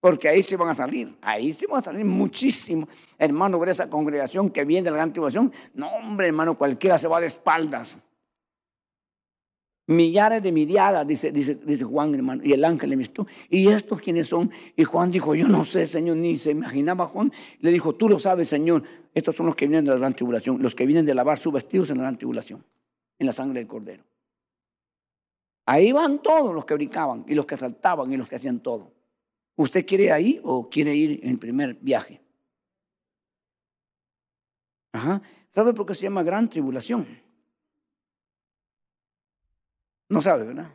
Porque 0.00 0.28
ahí 0.28 0.42
se 0.42 0.56
van 0.56 0.68
a 0.68 0.74
salir, 0.74 1.16
ahí 1.22 1.52
se 1.52 1.66
van 1.66 1.80
a 1.80 1.84
salir 1.84 2.04
muchísimo. 2.04 2.88
Hermano, 3.18 3.58
ver 3.58 3.70
esa 3.70 3.88
congregación 3.88 4.50
que 4.50 4.64
viene 4.64 4.84
de 4.84 4.90
la 4.90 4.98
gran 4.98 5.12
tribulación. 5.12 5.52
No, 5.74 5.88
hombre, 5.88 6.28
hermano, 6.28 6.56
cualquiera 6.56 6.98
se 6.98 7.08
va 7.08 7.20
de 7.20 7.26
espaldas. 7.26 7.98
Millares 9.88 10.42
de 10.42 10.50
miriadas, 10.50 11.06
dice, 11.06 11.30
dice, 11.30 11.54
dice 11.54 11.84
Juan, 11.84 12.14
hermano. 12.14 12.42
Y 12.44 12.52
el 12.52 12.64
ángel 12.64 12.90
le 12.90 12.96
visto. 12.96 13.26
¿Y 13.48 13.68
estos 13.68 14.00
quiénes 14.00 14.26
son? 14.26 14.50
Y 14.74 14.82
Juan 14.82 15.12
dijo, 15.12 15.34
yo 15.36 15.48
no 15.48 15.64
sé, 15.64 15.86
Señor, 15.86 16.16
ni 16.16 16.38
se 16.38 16.50
imaginaba 16.50 17.06
Juan. 17.06 17.32
Le 17.60 17.70
dijo, 17.70 17.94
tú 17.94 18.08
lo 18.08 18.18
sabes, 18.18 18.48
Señor. 18.48 18.82
Estos 19.14 19.36
son 19.36 19.46
los 19.46 19.54
que 19.54 19.68
vienen 19.68 19.84
de 19.84 19.92
la 19.92 19.98
gran 19.98 20.12
tribulación, 20.12 20.60
los 20.60 20.74
que 20.74 20.86
vienen 20.86 21.06
de 21.06 21.14
lavar 21.14 21.38
sus 21.38 21.52
vestidos 21.52 21.90
en 21.90 21.98
la 21.98 22.02
gran 22.02 22.16
tribulación, 22.16 22.64
en 23.18 23.26
la 23.26 23.32
sangre 23.32 23.60
del 23.60 23.68
cordero. 23.68 24.04
Ahí 25.66 25.92
van 25.92 26.20
todos 26.20 26.52
los 26.52 26.64
que 26.64 26.74
brincaban 26.74 27.24
y 27.28 27.34
los 27.34 27.46
que 27.46 27.56
saltaban 27.56 28.12
y 28.12 28.16
los 28.16 28.28
que 28.28 28.36
hacían 28.36 28.60
todo. 28.60 28.95
¿Usted 29.56 29.86
quiere 29.86 30.04
ir 30.04 30.12
ahí 30.12 30.40
o 30.44 30.68
quiere 30.68 30.94
ir 30.94 31.20
en 31.22 31.30
el 31.30 31.38
primer 31.38 31.74
viaje? 31.74 32.20
Ajá. 34.92 35.22
¿Sabe 35.54 35.72
por 35.72 35.86
qué 35.86 35.94
se 35.94 36.02
llama 36.02 36.22
gran 36.22 36.48
tribulación? 36.48 37.06
No 40.08 40.20
sabe, 40.20 40.44
¿verdad? 40.44 40.70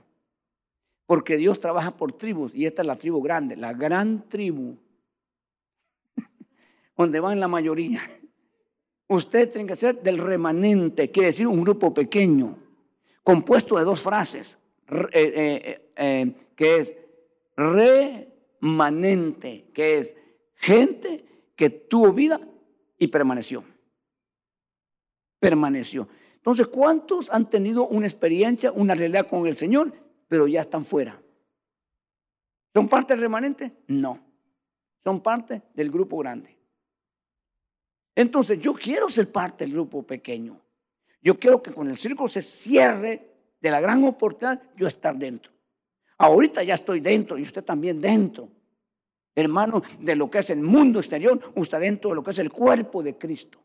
Porque 1.05 1.37
Dios 1.37 1.59
trabaja 1.59 1.95
por 1.95 2.13
tribus 2.13 2.53
y 2.55 2.65
esta 2.65 2.81
es 2.81 2.87
la 2.87 2.95
tribu 2.95 3.21
grande, 3.21 3.55
la 3.55 3.73
gran 3.73 4.27
tribu, 4.27 4.77
donde 6.97 7.19
van 7.19 7.39
la 7.39 7.47
mayoría. 7.47 8.01
Usted 9.07 9.51
tiene 9.51 9.67
que 9.67 9.75
ser 9.75 10.01
del 10.01 10.17
remanente, 10.17 11.11
quiere 11.11 11.27
decir 11.27 11.47
un 11.47 11.61
grupo 11.61 11.93
pequeño, 11.93 12.57
compuesto 13.23 13.77
de 13.77 13.83
dos 13.83 14.01
frases, 14.01 14.57
eh, 14.89 15.09
eh, 15.13 15.91
eh, 15.95 16.33
que 16.55 16.77
es 16.77 16.95
re 17.55 18.30
manente, 18.61 19.69
que 19.73 19.97
es 19.97 20.15
gente 20.55 21.25
que 21.55 21.69
tuvo 21.69 22.13
vida 22.13 22.39
y 22.97 23.07
permaneció. 23.07 23.63
Permaneció. 25.39 26.07
Entonces, 26.35 26.67
¿cuántos 26.67 27.29
han 27.29 27.49
tenido 27.49 27.87
una 27.87 28.07
experiencia, 28.07 28.71
una 28.71 28.95
realidad 28.95 29.27
con 29.27 29.45
el 29.45 29.55
Señor, 29.55 29.93
pero 30.27 30.47
ya 30.47 30.61
están 30.61 30.85
fuera? 30.85 31.21
¿Son 32.73 32.87
parte 32.87 33.13
del 33.13 33.21
remanente? 33.21 33.73
No. 33.87 34.19
Son 35.03 35.21
parte 35.21 35.61
del 35.73 35.91
grupo 35.91 36.17
grande. 36.17 36.57
Entonces, 38.15 38.59
yo 38.59 38.73
quiero 38.73 39.09
ser 39.09 39.31
parte 39.31 39.65
del 39.65 39.73
grupo 39.73 40.03
pequeño. 40.03 40.61
Yo 41.21 41.37
quiero 41.39 41.61
que 41.61 41.73
con 41.73 41.89
el 41.89 41.97
círculo 41.97 42.29
se 42.29 42.41
cierre 42.41 43.31
de 43.59 43.71
la 43.71 43.79
gran 43.79 44.03
oportunidad, 44.03 44.61
yo 44.75 44.87
estar 44.87 45.15
dentro. 45.15 45.51
Ahorita 46.21 46.61
ya 46.61 46.75
estoy 46.75 46.99
dentro 46.99 47.39
y 47.39 47.41
usted 47.41 47.63
también 47.63 47.99
dentro. 47.99 48.47
Hermano, 49.33 49.81
de 49.99 50.15
lo 50.15 50.29
que 50.29 50.37
es 50.37 50.51
el 50.51 50.59
mundo 50.61 50.99
exterior, 50.99 51.39
usted 51.55 51.79
dentro 51.79 52.11
de 52.11 52.15
lo 52.15 52.23
que 52.23 52.29
es 52.29 52.37
el 52.37 52.51
cuerpo 52.51 53.01
de 53.01 53.17
Cristo. 53.17 53.59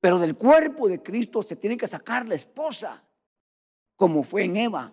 Pero 0.00 0.18
del 0.18 0.34
cuerpo 0.34 0.88
de 0.88 1.00
Cristo 1.00 1.40
se 1.44 1.54
tiene 1.54 1.76
que 1.76 1.86
sacar 1.86 2.26
la 2.26 2.34
esposa, 2.34 3.04
como 3.94 4.24
fue 4.24 4.42
en 4.42 4.56
Eva, 4.56 4.92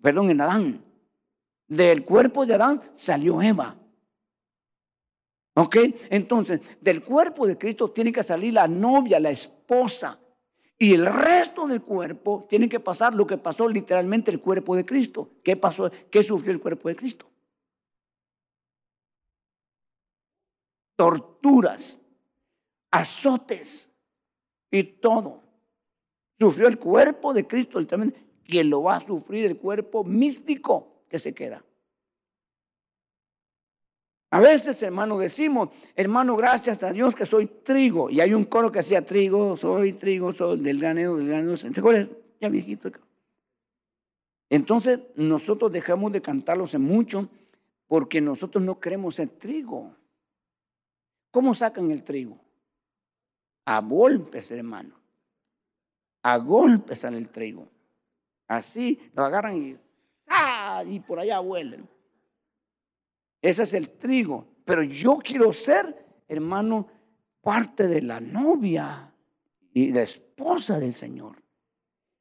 perdón, 0.00 0.30
en 0.30 0.40
Adán. 0.40 0.84
Del 1.68 2.02
cuerpo 2.02 2.46
de 2.46 2.54
Adán 2.54 2.80
salió 2.94 3.42
Eva. 3.42 3.76
¿Ok? 5.54 5.76
Entonces, 6.08 6.62
del 6.80 7.02
cuerpo 7.02 7.46
de 7.46 7.58
Cristo 7.58 7.90
tiene 7.90 8.10
que 8.10 8.22
salir 8.22 8.54
la 8.54 8.66
novia, 8.66 9.20
la 9.20 9.28
esposa. 9.28 10.18
Y 10.82 10.94
el 10.94 11.06
resto 11.06 11.68
del 11.68 11.80
cuerpo 11.80 12.44
tiene 12.48 12.68
que 12.68 12.80
pasar 12.80 13.14
lo 13.14 13.24
que 13.24 13.38
pasó 13.38 13.68
literalmente 13.68 14.32
el 14.32 14.40
cuerpo 14.40 14.74
de 14.74 14.84
Cristo. 14.84 15.30
¿Qué 15.44 15.56
pasó? 15.56 15.88
¿Qué 16.10 16.24
sufrió 16.24 16.52
el 16.52 16.58
cuerpo 16.58 16.88
de 16.88 16.96
Cristo? 16.96 17.24
Torturas, 20.96 22.00
azotes 22.90 23.88
y 24.72 24.82
todo. 24.82 25.44
Sufrió 26.40 26.66
el 26.66 26.80
cuerpo 26.80 27.32
de 27.32 27.46
Cristo 27.46 27.78
literalmente. 27.78 28.20
Quien 28.44 28.68
lo 28.68 28.82
va 28.82 28.96
a 28.96 29.06
sufrir 29.06 29.46
el 29.46 29.58
cuerpo 29.58 30.02
místico 30.02 31.04
que 31.08 31.20
se 31.20 31.32
queda. 31.32 31.64
A 34.32 34.40
veces, 34.40 34.82
hermano, 34.82 35.18
decimos, 35.18 35.68
hermano, 35.94 36.34
gracias 36.36 36.82
a 36.82 36.90
Dios 36.90 37.14
que 37.14 37.26
soy 37.26 37.46
trigo. 37.46 38.08
Y 38.08 38.22
hay 38.22 38.32
un 38.32 38.44
coro 38.44 38.72
que 38.72 38.78
decía 38.78 39.04
trigo, 39.04 39.58
soy 39.58 39.92
trigo, 39.92 40.32
soy 40.32 40.58
del 40.58 40.80
granero, 40.80 41.18
del 41.18 41.28
granero. 41.28 41.54
Ya 42.40 42.48
viejito. 42.48 42.90
Entonces, 44.48 45.00
nosotros 45.16 45.70
dejamos 45.70 46.12
de 46.12 46.22
cantarlos 46.22 46.72
en 46.72 46.80
mucho 46.80 47.28
porque 47.86 48.22
nosotros 48.22 48.64
no 48.64 48.80
queremos 48.80 49.16
ser 49.16 49.28
trigo. 49.28 49.94
¿Cómo 51.30 51.52
sacan 51.52 51.90
el 51.90 52.02
trigo? 52.02 52.38
A 53.66 53.82
golpes, 53.82 54.50
hermano. 54.50 54.94
A 56.22 56.38
golpes 56.38 57.00
sale 57.00 57.18
el 57.18 57.28
trigo. 57.28 57.68
Así 58.48 58.98
lo 59.12 59.24
agarran 59.24 59.58
y, 59.58 59.76
¡ah! 60.28 60.82
y 60.86 61.00
por 61.00 61.18
allá 61.18 61.38
vuelen. 61.40 61.86
Ese 63.42 63.64
es 63.64 63.74
el 63.74 63.90
trigo. 63.90 64.46
Pero 64.64 64.84
yo 64.84 65.18
quiero 65.18 65.52
ser, 65.52 66.06
hermano, 66.28 66.86
parte 67.40 67.88
de 67.88 68.00
la 68.00 68.20
novia 68.20 69.12
y 69.74 69.92
la 69.92 70.02
esposa 70.02 70.78
del 70.78 70.94
Señor. 70.94 71.42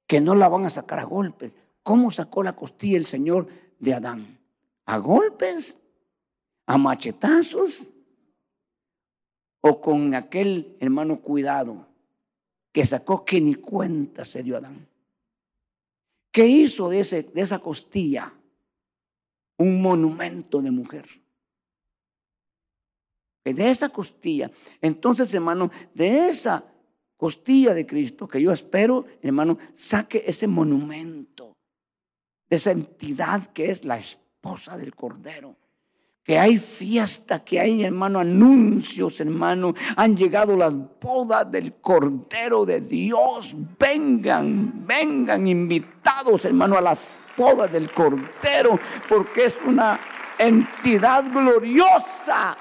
Que 0.08 0.20
no 0.20 0.36
la 0.36 0.50
van 0.50 0.66
a 0.66 0.70
sacar 0.70 1.00
a 1.00 1.04
golpes. 1.04 1.54
¿Cómo 1.84 2.12
sacó 2.12 2.44
la 2.44 2.54
costilla 2.54 2.98
el 2.98 3.06
Señor 3.06 3.48
de 3.80 3.94
Adán? 3.94 4.40
¿A 4.86 4.98
golpes? 4.98 5.78
¿A 6.66 6.78
machetazos? 6.78 7.92
¿O 9.62 9.80
con 9.80 10.16
aquel 10.16 10.76
hermano 10.80 11.22
cuidado 11.22 11.88
que 12.72 12.84
sacó 12.84 13.24
que 13.24 13.40
ni 13.40 13.56
cuenta 13.56 14.26
se 14.26 14.42
dio 14.42 14.58
Adán? 14.58 14.88
¿Qué 16.32 16.48
hizo 16.48 16.90
de, 16.90 17.02
ese, 17.02 17.24
de 17.24 17.42
esa 17.42 17.60
costilla? 17.60 18.34
Un 19.62 19.82
monumento 19.82 20.62
de 20.62 20.72
mujer. 20.72 21.06
De 23.44 23.70
esa 23.70 23.90
costilla. 23.90 24.52
Entonces, 24.82 25.34
hermano, 25.34 25.72
de 25.94 26.28
esa 26.28 26.64
costilla 27.18 27.74
de 27.74 27.86
Cristo, 27.86 28.28
que 28.28 28.42
yo 28.42 28.52
espero, 28.52 29.06
hermano, 29.22 29.58
saque 29.74 30.24
ese 30.26 30.48
monumento, 30.48 31.56
de 32.50 32.56
esa 32.56 32.72
entidad 32.72 33.48
que 33.48 33.72
es 33.72 33.86
la 33.86 33.98
esposa 33.98 34.78
del 34.78 34.96
Cordero. 34.96 35.56
Que 36.24 36.38
hay 36.38 36.60
fiesta, 36.60 37.44
que 37.44 37.60
hay, 37.60 37.84
hermano, 37.84 38.20
anuncios, 38.20 39.20
hermano. 39.20 39.74
Han 39.96 40.16
llegado 40.16 40.56
las 40.56 40.74
bodas 41.00 41.52
del 41.52 41.74
Cordero 41.76 42.64
de 42.64 42.82
Dios. 42.82 43.56
Vengan, 43.80 44.86
vengan 44.86 45.48
invitados, 45.48 46.46
hermano, 46.46 46.78
a 46.78 46.82
las 46.82 47.02
poda 47.36 47.68
del 47.68 47.92
Cordero, 47.92 48.80
porque 49.08 49.46
es 49.46 49.56
una 49.66 50.00
entidad 50.38 51.24
gloriosa. 51.32 52.58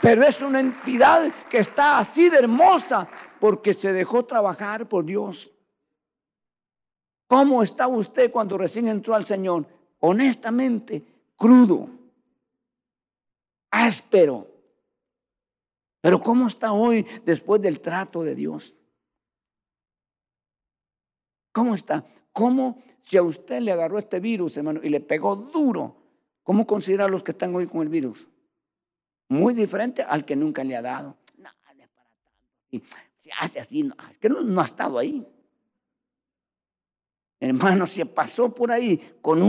Pero 0.00 0.24
es 0.24 0.42
una 0.42 0.60
entidad 0.60 1.32
que 1.48 1.58
está 1.58 1.98
así 1.98 2.28
de 2.28 2.38
hermosa 2.38 3.08
porque 3.40 3.74
se 3.74 3.92
dejó 3.92 4.24
trabajar 4.24 4.88
por 4.88 5.04
Dios. 5.04 5.50
¿Cómo 7.26 7.62
está 7.62 7.88
usted 7.88 8.30
cuando 8.30 8.56
recién 8.56 8.88
entró 8.88 9.14
al 9.14 9.26
Señor? 9.26 9.66
Honestamente, 10.00 11.02
crudo, 11.36 11.88
áspero. 13.70 14.46
Pero 16.00 16.20
¿cómo 16.20 16.46
está 16.46 16.72
hoy 16.72 17.02
después 17.24 17.60
del 17.60 17.80
trato 17.80 18.22
de 18.22 18.34
Dios? 18.36 18.76
¿Cómo 21.50 21.74
está? 21.74 22.04
¿Cómo 22.32 22.82
si 23.06 23.16
a 23.16 23.22
usted 23.22 23.60
le 23.60 23.70
agarró 23.70 23.98
este 23.98 24.18
virus, 24.18 24.56
hermano, 24.56 24.80
y 24.82 24.88
le 24.88 25.00
pegó 25.00 25.36
duro, 25.36 25.96
cómo 26.42 26.66
considera 26.66 27.04
a 27.04 27.08
los 27.08 27.22
que 27.22 27.30
están 27.30 27.54
hoy 27.54 27.68
con 27.68 27.82
el 27.82 27.88
virus? 27.88 28.28
Muy 29.28 29.54
diferente 29.54 30.02
al 30.02 30.24
que 30.24 30.34
nunca 30.34 30.64
le 30.64 30.76
ha 30.76 30.82
dado. 30.82 31.16
No, 31.38 31.48
es 31.48 31.88
para 31.88 32.10
tanto. 32.10 32.32
Y 32.70 32.80
se 33.22 33.30
hace 33.38 33.60
así, 33.60 33.84
no, 33.84 33.94
que 34.20 34.28
no, 34.28 34.60
ha 34.60 34.64
estado 34.64 34.98
ahí. 34.98 35.24
hermano, 37.38 37.86
se 37.86 38.06
pasó 38.06 38.52
por 38.52 38.72
ahí 38.72 39.14
con 39.22 39.40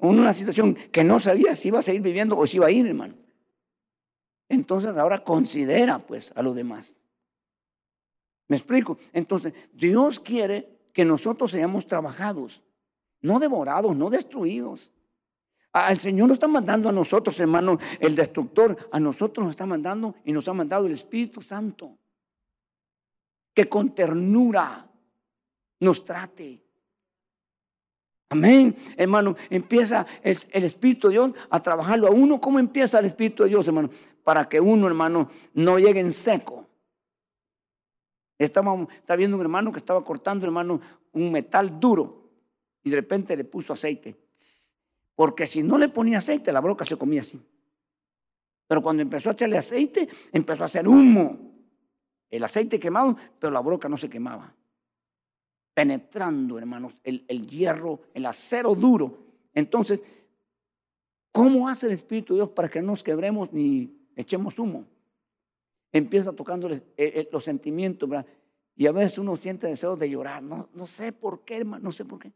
una 0.00 0.32
situación 0.32 0.74
que 0.90 1.04
no 1.04 1.20
sabía 1.20 1.54
si 1.54 1.68
iba 1.68 1.78
a 1.78 1.82
seguir 1.82 2.02
viviendo 2.02 2.36
o 2.36 2.46
si 2.48 2.56
iba 2.56 2.66
a 2.66 2.70
ir, 2.72 2.84
hermano. 2.84 3.14
Entonces 4.48 4.96
ahora 4.96 5.22
considera 5.22 6.00
pues 6.00 6.32
a 6.34 6.42
los 6.42 6.56
demás. 6.56 6.96
¿Me 8.48 8.56
explico? 8.56 8.98
Entonces, 9.12 9.52
Dios 9.72 10.18
quiere 10.18 10.80
que 10.92 11.04
nosotros 11.04 11.52
seamos 11.52 11.86
trabajados, 11.86 12.62
no 13.22 13.38
devorados, 13.38 13.96
no 13.96 14.10
destruidos. 14.10 14.90
El 15.88 15.98
Señor 15.98 16.28
nos 16.28 16.36
está 16.36 16.48
mandando 16.48 16.88
a 16.88 16.92
nosotros, 16.92 17.38
hermano, 17.40 17.78
el 18.00 18.16
destructor, 18.16 18.76
a 18.90 18.98
nosotros 18.98 19.44
nos 19.44 19.52
está 19.52 19.66
mandando 19.66 20.14
y 20.24 20.32
nos 20.32 20.48
ha 20.48 20.54
mandado 20.54 20.86
el 20.86 20.92
Espíritu 20.92 21.40
Santo, 21.40 21.96
que 23.54 23.68
con 23.68 23.94
ternura 23.94 24.90
nos 25.80 26.04
trate. 26.04 26.62
Amén, 28.30 28.76
hermano. 28.96 29.36
Empieza 29.50 30.06
el, 30.22 30.36
el, 30.50 30.64
Espíritu 30.64 31.08
de 31.08 31.14
Dios 31.14 31.32
a 31.48 31.60
trabajarlo 31.60 32.08
a 32.08 32.10
uno. 32.10 32.40
¿Cómo 32.40 32.58
empieza 32.58 32.98
el 32.98 33.06
Espíritu 33.06 33.42
de 33.42 33.50
Dios, 33.50 33.66
hermano? 33.68 33.90
Para 34.22 34.48
que 34.48 34.60
uno, 34.60 34.86
hermano, 34.86 35.30
no 35.54 35.78
llegue 35.78 36.00
en 36.00 36.12
seco. 36.12 36.66
Estaba, 38.38 38.74
estaba 38.92 39.16
viendo 39.16 39.36
un 39.36 39.42
hermano 39.42 39.72
que 39.72 39.78
estaba 39.78 40.04
cortando, 40.04 40.44
hermano, 40.44 40.80
un 41.12 41.32
metal 41.32 41.80
duro 41.80 42.27
y 42.82 42.90
de 42.90 42.96
repente 42.96 43.36
le 43.36 43.44
puso 43.44 43.72
aceite. 43.72 44.16
Porque 45.14 45.46
si 45.46 45.62
no 45.62 45.78
le 45.78 45.88
ponía 45.88 46.18
aceite, 46.18 46.52
la 46.52 46.60
broca 46.60 46.84
se 46.84 46.96
comía 46.96 47.20
así. 47.20 47.40
Pero 48.66 48.82
cuando 48.82 49.02
empezó 49.02 49.30
a 49.30 49.32
echarle 49.32 49.58
aceite, 49.58 50.08
empezó 50.32 50.62
a 50.62 50.66
hacer 50.66 50.86
humo. 50.86 51.38
El 52.30 52.44
aceite 52.44 52.78
quemado, 52.78 53.16
pero 53.38 53.52
la 53.52 53.60
broca 53.60 53.88
no 53.88 53.96
se 53.96 54.08
quemaba 54.08 54.54
penetrando, 55.78 56.58
hermanos, 56.58 56.96
el, 57.04 57.46
hierro, 57.46 58.00
el 58.12 58.26
acero 58.26 58.74
duro. 58.74 59.16
Entonces, 59.54 60.00
¿cómo 61.30 61.68
hace 61.68 61.86
el 61.86 61.92
Espíritu 61.92 62.34
de 62.34 62.38
Dios 62.38 62.48
para 62.48 62.68
que 62.68 62.80
no 62.80 62.88
nos 62.88 63.04
quebremos 63.04 63.52
ni 63.52 63.96
echemos 64.16 64.58
humo? 64.58 64.86
Empieza 65.92 66.32
tocando 66.32 66.68
los 67.30 67.44
sentimientos, 67.44 68.08
¿verdad? 68.08 68.26
Y 68.74 68.88
a 68.88 68.92
veces 68.92 69.18
uno 69.18 69.36
siente 69.36 69.68
deseo 69.68 69.94
de 69.94 70.10
llorar. 70.10 70.42
No, 70.42 70.68
no 70.74 70.84
sé 70.84 71.12
por 71.12 71.44
qué, 71.44 71.58
hermano, 71.58 71.84
no 71.84 71.92
sé 71.92 72.04
por 72.04 72.18
qué. 72.18 72.32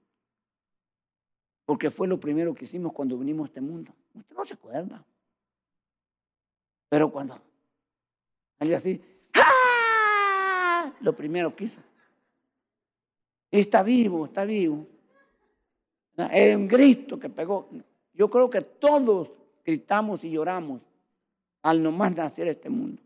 Porque 1.64 1.90
fue 1.90 2.08
lo 2.08 2.18
primero 2.18 2.54
que 2.54 2.64
hicimos 2.64 2.92
cuando 2.92 3.16
vinimos 3.16 3.44
a 3.44 3.48
este 3.48 3.60
mundo. 3.60 3.92
Usted 4.14 4.36
no 4.36 4.44
se 4.44 4.54
acuerda. 4.54 5.04
Pero 6.88 7.10
cuando 7.10 7.38
salió 8.58 8.76
así, 8.76 9.00
¡ah! 9.34 10.92
lo 11.00 11.14
primero 11.14 11.54
que 11.54 11.68
está 13.50 13.82
vivo, 13.82 14.24
está 14.24 14.44
vivo. 14.44 14.86
Es 16.16 16.56
un 16.56 16.68
grito 16.68 17.18
que 17.18 17.28
pegó. 17.28 17.68
Yo 18.12 18.28
creo 18.28 18.50
que 18.50 18.60
todos 18.60 19.30
gritamos 19.64 20.24
y 20.24 20.30
lloramos 20.30 20.82
al 21.62 21.82
nomás 21.82 22.14
nacer 22.14 22.48
este 22.48 22.68
mundo. 22.68 23.02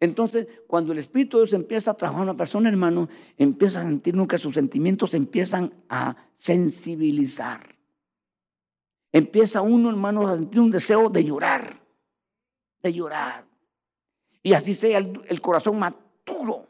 Entonces, 0.00 0.46
cuando 0.66 0.92
el 0.92 0.98
Espíritu 0.98 1.38
de 1.38 1.44
Dios 1.44 1.54
empieza 1.54 1.90
a 1.90 1.94
trabajar 1.94 2.22
en 2.22 2.28
una 2.28 2.36
persona, 2.36 2.68
hermano, 2.68 3.08
empieza 3.36 3.80
a 3.80 3.84
sentir 3.84 4.14
que 4.28 4.38
sus 4.38 4.54
sentimientos 4.54 5.14
empiezan 5.14 5.74
a 5.88 6.16
sensibilizar. 6.34 7.74
Empieza 9.12 9.62
uno, 9.62 9.90
hermano, 9.90 10.28
a 10.28 10.36
sentir 10.36 10.60
un 10.60 10.70
deseo 10.70 11.08
de 11.08 11.24
llorar, 11.24 11.68
de 12.82 12.92
llorar. 12.92 13.46
Y 14.42 14.52
así 14.52 14.74
sea 14.74 14.98
el, 14.98 15.20
el 15.26 15.40
corazón 15.40 15.78
maturo 15.78 16.68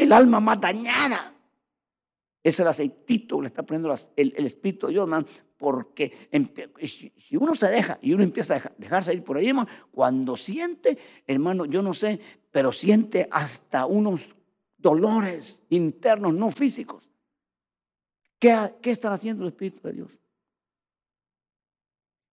el 0.00 0.12
alma 0.12 0.40
más 0.40 0.60
dañada. 0.60 1.29
Es 2.42 2.58
el 2.58 2.68
aceitito 2.68 3.36
que 3.36 3.42
le 3.42 3.48
está 3.48 3.62
poniendo 3.62 3.94
el, 4.16 4.46
Espíritu 4.46 4.86
de 4.86 4.94
Dios, 4.94 5.02
hermano, 5.02 5.26
porque 5.58 6.30
si, 6.82 7.36
uno 7.36 7.54
se 7.54 7.68
deja 7.68 7.98
y 8.00 8.14
uno 8.14 8.22
empieza 8.22 8.56
a 8.56 8.72
dejarse 8.78 9.12
ir 9.12 9.22
por 9.22 9.36
ahí, 9.36 9.48
hermano, 9.48 9.68
cuando 9.90 10.36
siente, 10.36 10.96
hermano, 11.26 11.66
yo 11.66 11.82
no 11.82 11.92
sé, 11.92 12.18
pero 12.50 12.72
siente 12.72 13.28
hasta 13.30 13.84
unos 13.84 14.30
dolores 14.78 15.62
internos, 15.68 16.32
no 16.32 16.50
físicos. 16.50 17.10
¿Qué, 18.38 18.56
qué 18.80 18.90
está 18.90 19.12
haciendo 19.12 19.42
el 19.42 19.50
Espíritu 19.50 19.86
de 19.86 19.92
Dios? 19.92 20.18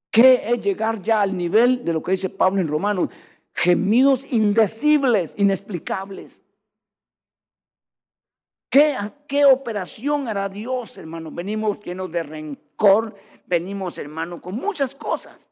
¿Qué 0.10 0.42
es 0.48 0.62
llegar 0.62 1.02
ya 1.02 1.22
al 1.22 1.36
nivel 1.36 1.84
de 1.84 1.94
lo 1.94 2.02
que 2.02 2.12
dice 2.12 2.30
Pablo 2.30 2.62
en 2.62 2.68
Romanos? 2.68 3.10
Gemidos 3.54 4.26
indecibles, 4.32 5.36
inexplicables. 5.38 6.42
¿Qué, 8.70 9.46
operación 9.46 10.28
hará 10.28 10.50
Dios, 10.50 10.98
hermano? 10.98 11.32
Venimos 11.32 11.80
llenos 11.80 12.12
de 12.12 12.24
rencor, 12.24 13.16
venimos, 13.46 13.98
hermano, 13.98 14.42
con 14.42 14.56
muchas 14.56 14.94
cosas. 14.94 15.50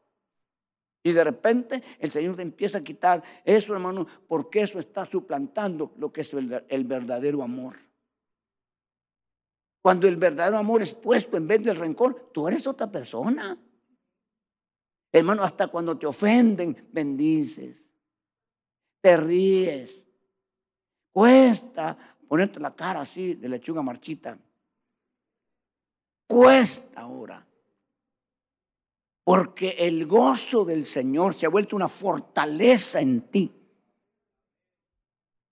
Y 1.02 1.14
de 1.14 1.24
repente 1.24 1.84
el 2.00 2.10
Señor 2.10 2.36
te 2.36 2.42
empieza 2.42 2.80
a 2.80 2.84
quitar 2.84 3.24
eso, 3.46 3.74
hermano, 3.74 4.06
porque 4.28 4.62
eso 4.62 4.80
está 4.80 5.06
suplantando 5.06 5.94
lo 5.98 6.12
que 6.12 6.22
es 6.22 6.34
el, 6.34 6.84
verdadero 6.84 7.42
amor. 7.44 7.78
Cuando 9.82 10.08
el 10.08 10.18
verdadero 10.18 10.58
amor 10.58 10.82
es 10.82 10.94
puesto 10.94 11.38
en 11.38 11.48
vez 11.48 11.64
del 11.64 11.76
rencor, 11.76 12.32
tú 12.34 12.48
eres 12.48 12.66
otra 12.66 12.92
persona. 12.92 13.58
Hermano, 15.12 15.44
hasta 15.44 15.68
cuando 15.68 15.98
te 15.98 16.08
ofenden, 16.08 16.90
bendices, 16.92 17.88
te 19.00 19.16
ríes. 19.16 20.04
Cuesta 21.12 22.15
ponerte 22.28 22.60
la 22.60 22.76
cara 22.76 23.02
así 23.02 23.36
de 23.36 23.50
lechuga 23.50 23.82
marchita. 23.82 24.38
Cuesta 26.28 27.02
ahora. 27.02 27.46
Porque 29.24 29.76
el 29.80 30.06
gozo 30.06 30.66
del 30.66 30.86
Señor 30.86 31.34
se 31.34 31.46
ha 31.46 31.50
vuelto 31.50 31.76
una 31.76 31.88
fortaleza 31.88 33.02
en 33.02 33.22
ti. 33.22 33.52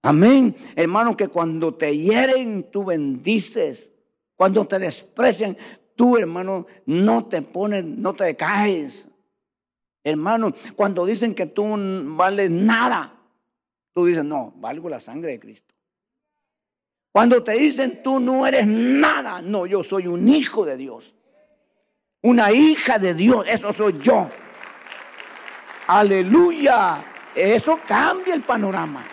Amén. 0.03 0.55
Hermano, 0.76 1.15
que 1.15 1.30
cuando 1.30 1.74
te 1.74 1.97
hieren, 1.97 2.69
tú 2.71 2.86
bendices. 2.86 3.91
Cuando 4.36 4.65
te 4.65 4.78
desprecian, 4.78 5.57
tú, 5.95 6.17
hermano, 6.17 6.67
no 6.86 7.26
te 7.26 7.41
pones, 7.41 7.86
no 7.86 8.13
te 8.13 8.36
caes. 8.36 9.07
Hermano, 10.03 10.53
cuando 10.76 11.05
dicen 11.05 11.34
que 11.34 11.45
tú 11.45 11.65
vales 12.15 12.51
nada, 12.51 13.15
tú 13.93 14.05
dices, 14.05 14.26
no, 14.26 14.53
valgo 14.57 14.89
la 14.89 14.99
sangre 14.99 15.32
de 15.32 15.39
Cristo. 15.39 15.74
Cuando 17.14 17.43
te 17.43 17.53
dicen 17.53 18.01
tú 18.01 18.20
no 18.20 18.45
eres 18.47 18.66
nada, 18.66 19.39
no, 19.39 19.68
yo 19.68 19.84
soy 19.84 20.07
un 20.07 20.28
hijo 20.28 20.66
de 20.66 20.76
Dios. 20.76 21.16
Una 22.24 22.51
hija 22.51 22.97
de 22.97 23.14
Dios, 23.14 23.45
eso 23.47 23.72
soy 23.72 23.99
yo. 23.99 24.28
Aleluya. 25.88 27.05
Eso 27.36 27.80
cambia 27.88 28.34
el 28.34 28.41
panorama. 28.41 29.05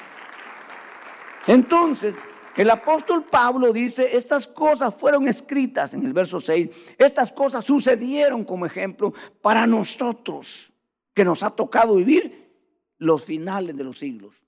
Entonces, 1.46 2.14
el 2.56 2.70
apóstol 2.70 3.24
Pablo 3.24 3.70
dice, 3.70 4.16
estas 4.16 4.46
cosas 4.46 4.94
fueron 4.94 5.28
escritas 5.28 5.92
en 5.92 6.04
el 6.04 6.14
verso 6.14 6.40
6, 6.40 6.96
estas 6.98 7.32
cosas 7.32 7.64
sucedieron 7.64 8.44
como 8.44 8.64
ejemplo 8.66 9.12
para 9.42 9.66
nosotros, 9.66 10.72
que 11.14 11.24
nos 11.24 11.42
ha 11.42 11.50
tocado 11.50 11.96
vivir 11.96 12.50
los 12.98 13.24
finales 13.24 13.76
de 13.76 13.84
los 13.84 13.98
siglos. 13.98 14.42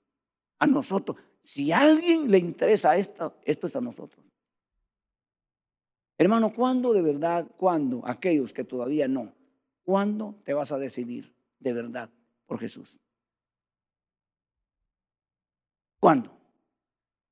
A 0.59 0.67
nosotros, 0.67 1.17
si 1.43 1.71
a 1.71 1.79
alguien 1.79 2.31
le 2.31 2.37
interesa 2.37 2.95
esto, 2.95 3.35
esto 3.43 3.67
es 3.67 3.75
a 3.75 3.81
nosotros. 3.81 4.25
Hermano, 6.17 6.53
¿cuándo 6.53 6.93
de 6.93 7.01
verdad, 7.01 7.47
cuándo, 7.57 8.01
aquellos 8.05 8.53
que 8.53 8.63
todavía 8.63 9.07
no, 9.07 9.33
cuándo 9.83 10.39
te 10.45 10.53
vas 10.53 10.71
a 10.71 10.77
decidir 10.77 11.33
de 11.59 11.73
verdad 11.73 12.09
por 12.45 12.59
Jesús? 12.59 12.97
¿Cuándo? 15.99 16.37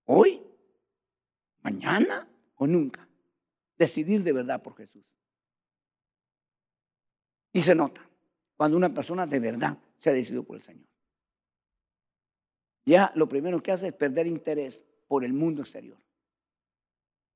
¿Hoy? 0.05 0.41
¿Mañana 1.62 2.28
o 2.55 2.68
nunca? 2.68 3.07
Decidir 3.78 4.24
de 4.24 4.34
verdad 4.34 4.62
por 4.62 4.76
Jesús. 4.76 5.05
Y 7.53 7.62
se 7.62 7.76
nota 7.76 8.07
cuando 8.57 8.78
una 8.78 8.93
persona 8.93 9.26
de 9.26 9.39
verdad 9.39 9.78
se 9.99 10.09
ha 10.09 10.14
decidido 10.14 10.43
por 10.43 10.57
el 10.57 10.64
Señor 10.64 10.90
ya 12.86 13.11
lo 13.15 13.27
primero 13.27 13.61
que 13.61 13.71
hace 13.71 13.88
es 13.88 13.93
perder 13.93 14.27
interés 14.27 14.86
por 15.07 15.23
el 15.23 15.34
mundo 15.34 15.61
exterior. 15.61 15.97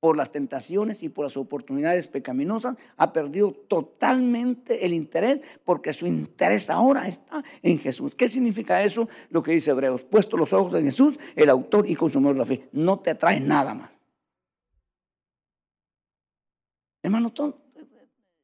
Por 0.00 0.16
las 0.16 0.30
tentaciones 0.30 1.02
y 1.02 1.08
por 1.08 1.24
las 1.24 1.36
oportunidades 1.36 2.06
pecaminosas, 2.06 2.76
ha 2.96 3.12
perdido 3.12 3.52
totalmente 3.52 4.84
el 4.84 4.92
interés 4.92 5.40
porque 5.64 5.92
su 5.92 6.06
interés 6.06 6.68
ahora 6.70 7.08
está 7.08 7.42
en 7.62 7.78
Jesús. 7.78 8.14
¿Qué 8.14 8.28
significa 8.28 8.82
eso? 8.84 9.08
Lo 9.30 9.42
que 9.42 9.52
dice 9.52 9.70
Hebreos, 9.70 10.02
puesto 10.02 10.36
los 10.36 10.52
ojos 10.52 10.74
en 10.74 10.84
Jesús, 10.84 11.18
el 11.34 11.48
autor 11.48 11.88
y 11.88 11.96
consumidor 11.96 12.34
de 12.34 12.38
la 12.38 12.46
fe. 12.46 12.68
No 12.72 13.00
te 13.00 13.14
trae 13.14 13.40
nada 13.40 13.74
más. 13.74 13.90
Hermano, 17.02 17.32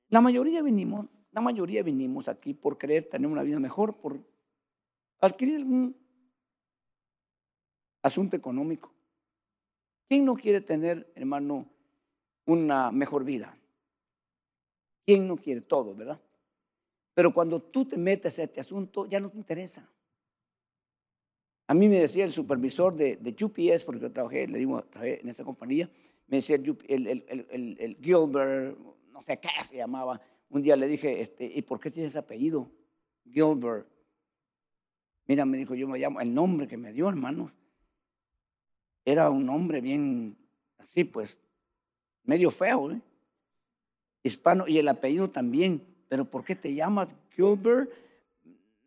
la 0.08 0.20
mayoría 0.20 0.62
vinimos, 0.62 1.06
la 1.32 1.40
mayoría 1.40 1.82
vinimos 1.82 2.28
aquí 2.28 2.54
por 2.54 2.78
querer 2.78 3.08
tener 3.08 3.28
una 3.28 3.42
vida 3.42 3.58
mejor, 3.58 3.96
por 3.96 4.20
adquirir 5.20 5.64
un 5.64 6.01
asunto 8.02 8.36
económico. 8.36 8.92
¿Quién 10.08 10.24
no 10.24 10.34
quiere 10.34 10.60
tener, 10.60 11.10
hermano, 11.14 11.72
una 12.46 12.90
mejor 12.90 13.24
vida. 13.24 13.56
¿Quién 15.04 15.26
no 15.26 15.36
quiere 15.36 15.60
todo, 15.60 15.94
verdad? 15.94 16.20
Pero 17.14 17.32
cuando 17.34 17.60
tú 17.60 17.84
te 17.84 17.96
metes 17.96 18.38
a 18.38 18.44
este 18.44 18.60
asunto, 18.60 19.06
ya 19.06 19.20
no 19.20 19.30
te 19.30 19.36
interesa. 19.36 19.88
A 21.66 21.74
mí 21.74 21.88
me 21.88 22.00
decía 22.00 22.24
el 22.24 22.32
supervisor 22.32 22.94
de, 22.94 23.16
de 23.16 23.30
UPS, 23.30 23.84
porque 23.84 24.00
yo 24.00 24.12
trabajé, 24.12 24.46
le 24.46 24.58
digo, 24.58 24.82
trabajé 24.84 25.20
en 25.20 25.28
esa 25.28 25.44
compañía, 25.44 25.90
me 26.26 26.38
decía 26.38 26.56
el, 26.56 27.96
Gilbert, 28.00 28.78
no 29.10 29.20
sé 29.22 29.38
qué 29.38 29.48
se 29.64 29.76
llamaba. 29.76 30.20
Un 30.50 30.62
día 30.62 30.76
le 30.76 30.86
dije, 30.86 31.20
este, 31.20 31.44
¿y 31.44 31.62
por 31.62 31.80
qué 31.80 31.90
tienes 31.90 32.12
ese 32.12 32.18
apellido? 32.18 32.70
Gilbert. 33.30 33.86
Mira, 35.26 35.44
me 35.44 35.56
dijo, 35.56 35.74
yo 35.74 35.88
me 35.88 35.98
llamo, 35.98 36.20
el 36.20 36.34
nombre 36.34 36.66
que 36.66 36.76
me 36.76 36.92
dio, 36.92 37.08
hermanos, 37.08 37.54
era 39.04 39.30
un 39.30 39.46
nombre 39.46 39.80
bien, 39.80 40.36
así 40.78 41.04
pues, 41.04 41.38
medio 42.24 42.50
feo, 42.50 42.92
¿eh? 42.92 43.00
hispano, 44.22 44.66
y 44.66 44.78
el 44.78 44.88
apellido 44.88 45.30
también. 45.30 45.82
Pero 46.08 46.24
¿por 46.24 46.44
qué 46.44 46.54
te 46.54 46.74
llamas 46.74 47.08
Gilbert? 47.34 47.90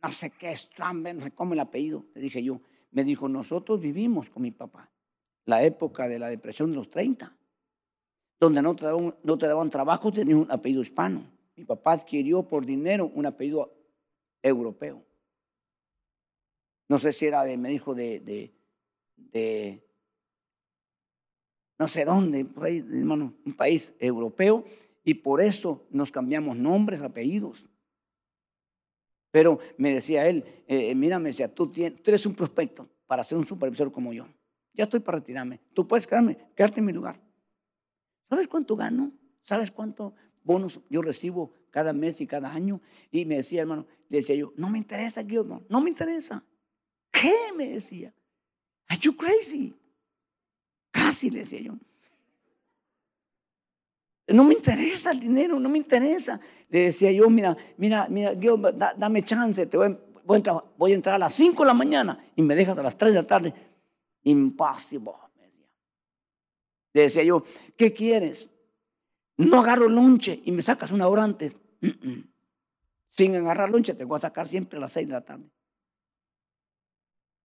No 0.01 0.11
sé 0.11 0.29
qué, 0.31 0.55
Stramben, 0.55 1.17
no 1.17 1.23
sé 1.23 1.31
cómo 1.31 1.53
el 1.53 1.59
apellido. 1.59 2.05
Le 2.13 2.21
dije 2.21 2.43
yo. 2.43 2.61
Me 2.91 3.03
dijo, 3.03 3.27
nosotros 3.27 3.81
vivimos 3.81 4.29
con 4.29 4.43
mi 4.43 4.51
papá 4.51 4.89
la 5.45 5.63
época 5.63 6.07
de 6.07 6.17
la 6.17 6.27
depresión 6.27 6.71
de 6.71 6.77
los 6.77 6.89
30, 6.89 7.35
donde 8.39 8.61
no 8.61 8.75
te 8.75 8.85
daban, 8.85 9.15
no 9.21 9.37
te 9.37 9.47
daban 9.47 9.69
trabajo, 9.69 10.11
tenías 10.11 10.39
un 10.39 10.51
apellido 10.51 10.81
hispano. 10.81 11.23
Mi 11.55 11.65
papá 11.65 11.93
adquirió 11.93 12.43
por 12.43 12.65
dinero 12.65 13.11
un 13.13 13.25
apellido 13.25 13.71
europeo. 14.41 15.03
No 16.87 16.99
sé 16.99 17.11
si 17.11 17.25
era 17.25 17.43
me 17.57 17.69
dijo, 17.69 17.93
de 17.93 18.51
no 21.77 21.87
sé 21.87 22.05
dónde, 22.05 22.47
hermano, 22.59 23.33
un 23.45 23.53
país 23.53 23.93
europeo, 23.99 24.65
y 25.03 25.15
por 25.15 25.41
eso 25.41 25.85
nos 25.91 26.11
cambiamos 26.11 26.57
nombres, 26.57 27.01
apellidos. 27.01 27.65
Pero 29.31 29.59
me 29.77 29.93
decía 29.93 30.27
él, 30.27 30.45
eh, 30.67 30.95
mira, 30.95 31.19
me 31.19 31.29
decía, 31.29 31.53
tú, 31.53 31.71
tienes, 31.71 32.01
tú 32.01 32.11
eres 32.11 32.25
un 32.25 32.33
prospecto 32.33 32.89
para 33.05 33.21
ser 33.21 33.37
un 33.37 33.45
supervisor 33.45 33.91
como 33.91 34.13
yo. 34.13 34.27
Ya 34.73 34.85
estoy 34.85 34.99
para 34.99 35.19
retirarme. 35.19 35.59
Tú 35.73 35.87
puedes 35.87 36.07
quedarme, 36.07 36.37
quedarte 36.55 36.79
en 36.79 36.85
mi 36.85 36.93
lugar. 36.93 37.21
¿Sabes 38.29 38.47
cuánto 38.47 38.75
gano? 38.75 39.11
¿Sabes 39.41 39.71
cuánto 39.71 40.15
bonos 40.43 40.79
yo 40.89 41.01
recibo 41.01 41.53
cada 41.69 41.93
mes 41.93 42.19
y 42.21 42.27
cada 42.27 42.51
año? 42.51 42.81
Y 43.11 43.25
me 43.25 43.35
decía, 43.35 43.61
hermano, 43.61 43.85
le 44.09 44.17
decía 44.17 44.35
yo, 44.35 44.53
no 44.55 44.69
me 44.69 44.77
interesa, 44.77 45.23
Gilmore, 45.23 45.65
no 45.69 45.81
me 45.81 45.89
interesa. 45.89 46.43
¿Qué? 47.11 47.35
Me 47.55 47.69
decía. 47.69 48.13
Are 48.87 48.99
you 48.99 49.15
crazy? 49.15 49.75
Le 51.23 51.39
decía 51.39 51.61
yo. 51.61 51.73
No 54.27 54.43
me 54.43 54.53
interesa 54.55 55.11
el 55.11 55.19
dinero, 55.19 55.59
no 55.59 55.69
me 55.69 55.77
interesa. 55.77 56.39
Le 56.69 56.85
decía 56.85 57.11
yo, 57.11 57.29
mira, 57.29 57.55
mira, 57.77 58.07
mira, 58.09 58.33
Gilbert, 58.35 58.75
dame 58.75 59.23
chance, 59.23 59.65
te 59.67 59.77
voy, 59.77 59.97
voy, 60.23 60.91
a 60.91 60.95
entrar, 60.95 61.15
a 61.15 61.19
las 61.19 61.33
5 61.35 61.63
de 61.63 61.67
la 61.67 61.73
mañana 61.73 62.25
y 62.35 62.41
me 62.41 62.55
dejas 62.55 62.77
a 62.77 62.83
las 62.83 62.97
3 62.97 63.13
de 63.13 63.21
la 63.21 63.27
tarde. 63.27 63.53
Imposible, 64.23 65.11
decía. 65.35 65.67
Le 66.93 67.01
decía 67.01 67.23
yo, 67.23 67.43
¿qué 67.77 67.93
quieres? 67.93 68.49
No 69.37 69.59
agarro 69.59 69.87
lonche 69.87 70.41
y 70.43 70.51
me 70.51 70.63
sacas 70.63 70.91
una 70.91 71.07
hora 71.07 71.23
antes. 71.23 71.55
Sin 73.11 73.35
agarrar 73.35 73.69
lonche 73.69 73.93
te 73.93 74.05
voy 74.05 74.17
a 74.17 74.21
sacar 74.21 74.47
siempre 74.47 74.77
a 74.77 74.81
las 74.81 74.91
6 74.93 75.07
de 75.07 75.13
la 75.13 75.21
tarde. 75.21 75.49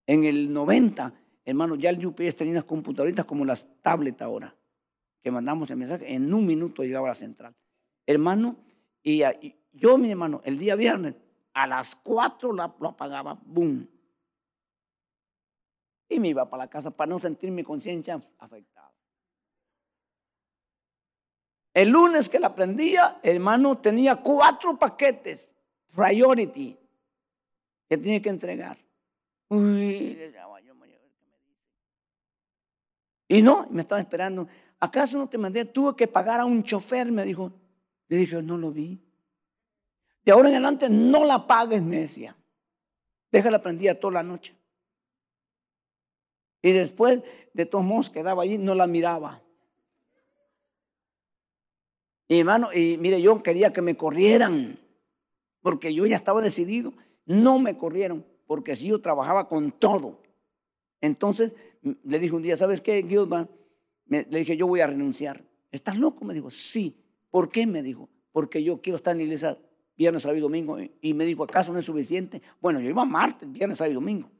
En 0.07 0.25
el 0.25 0.53
90, 0.53 1.13
hermano, 1.51 1.75
ya 1.75 1.91
el 1.91 2.05
UPS 2.05 2.37
tenía 2.37 2.53
unas 2.53 2.65
computadoritas 2.65 3.25
como 3.25 3.45
las 3.45 3.67
tablets 3.83 4.23
ahora 4.23 4.55
que 5.23 5.31
mandamos 5.31 5.71
el 5.71 5.77
mensaje, 5.77 6.15
en 6.15 6.33
un 6.33 6.47
minuto 6.47 6.83
llegaba 6.83 7.09
a 7.09 7.11
la 7.11 7.15
central. 7.15 7.55
Hermano, 8.07 8.57
y, 9.03 9.23
yo, 9.73 9.99
mi 9.99 10.11
hermano, 10.11 10.41
el 10.45 10.59
día 10.59 10.75
viernes, 10.75 11.15
a 11.53 11.67
las 11.67 11.95
cuatro 11.95 12.53
lo 12.53 12.63
apagaba, 12.63 13.39
boom. 13.45 13.89
Y 16.09 16.19
me 16.19 16.29
iba 16.29 16.49
para 16.49 16.65
la 16.65 16.71
casa 16.71 16.91
para 16.91 17.09
no 17.09 17.21
sentir 17.21 17.51
mi 17.51 17.63
conciencia 17.63 18.21
afectada. 18.39 18.93
El 21.73 21.91
lunes 21.91 22.29
que 22.29 22.41
la 22.41 22.55
prendía, 22.55 23.21
hermano, 23.23 23.79
tenía 23.79 24.17
cuatro 24.17 24.77
paquetes, 24.77 25.49
priority, 25.95 26.77
que 27.89 27.97
tenía 27.97 28.21
que 28.21 28.29
entregar. 28.29 28.77
Uy, 29.49 30.15
le 30.15 30.33
llamaba 30.33 30.61
yo, 30.61 30.75
me 30.75 30.87
dice. 30.87 31.01
Y 33.31 33.43
no, 33.43 33.69
me 33.71 33.83
estaba 33.83 34.01
esperando. 34.01 34.49
¿acaso 34.81 35.17
no 35.17 35.29
te 35.29 35.39
mandé? 35.39 35.65
Tuve 35.65 35.95
que 35.95 36.09
pagar 36.09 36.41
a 36.41 36.45
un 36.45 36.65
chofer, 36.65 37.13
me 37.13 37.25
dijo. 37.25 37.53
Le 38.09 38.17
dije, 38.17 38.43
no 38.43 38.59
lo 38.59 38.73
vi. 38.73 39.01
De 40.25 40.33
ahora 40.33 40.49
en 40.49 40.57
adelante 40.57 40.91
no 40.91 41.25
la 41.25 41.47
pagues, 41.47 41.81
me 41.81 42.01
decía. 42.01 42.37
Déjala 43.31 43.63
prendida 43.63 43.95
toda 43.95 44.15
la 44.15 44.23
noche. 44.25 44.57
Y 46.61 46.73
después, 46.73 47.23
de 47.55 47.67
todos 47.67 47.85
modos, 47.85 48.11
quedaba 48.11 48.43
allí, 48.43 48.59
no 48.59 48.75
la 48.75 48.89
miraba. 48.89 49.41
Y 52.27 52.41
hermano, 52.41 52.73
y 52.73 52.97
mire, 52.97 53.23
yo 53.23 53.41
quería 53.45 53.73
que 53.73 53.81
me 53.81 53.97
corrieran, 53.97 54.77
porque 55.63 55.95
yo 55.95 56.05
ya 56.05 56.17
estaba 56.17 56.43
decidido. 56.43 56.93
No 57.27 57.61
me 57.61 57.79
corrieron, 57.79 58.27
porque 58.49 58.75
si 58.75 58.89
yo 58.89 59.01
trabajaba 59.01 59.49
con 59.49 59.71
todo. 59.71 60.20
Entonces, 61.01 61.53
le 61.83 62.19
dije 62.19 62.35
un 62.35 62.43
día, 62.43 62.57
¿sabes 62.57 62.81
qué, 62.81 63.03
Gilman? 63.03 63.49
le 64.07 64.25
dije, 64.25 64.57
yo 64.57 64.67
voy 64.67 64.81
a 64.81 64.89
renunciar. 64.89 65.45
¿Estás 65.71 65.97
loco? 65.97 66.25
Me 66.25 66.35
dijo, 66.35 66.51
sí. 66.51 66.97
¿Por 67.31 67.51
qué? 67.51 67.67
Me 67.67 67.83
dijo, 67.83 68.09
porque 68.33 68.63
yo 68.63 68.81
quiero 68.81 68.97
estar 68.97 69.13
en 69.13 69.19
la 69.19 69.25
iglesia 69.25 69.57
viernes, 69.97 70.23
sábado 70.23 70.39
y 70.39 70.41
domingo. 70.41 70.79
Y 71.01 71.15
me 71.15 71.25
dijo, 71.25 71.45
¿acaso 71.45 71.73
no 71.73 71.79
es 71.79 71.85
suficiente? 71.85 72.41
Bueno, 72.61 72.81
yo 72.81 72.89
iba 72.89 73.05
martes, 73.05 73.51
viernes, 73.53 73.79
sábado 73.79 73.93
y 73.93 73.95
domingo. 73.95 74.31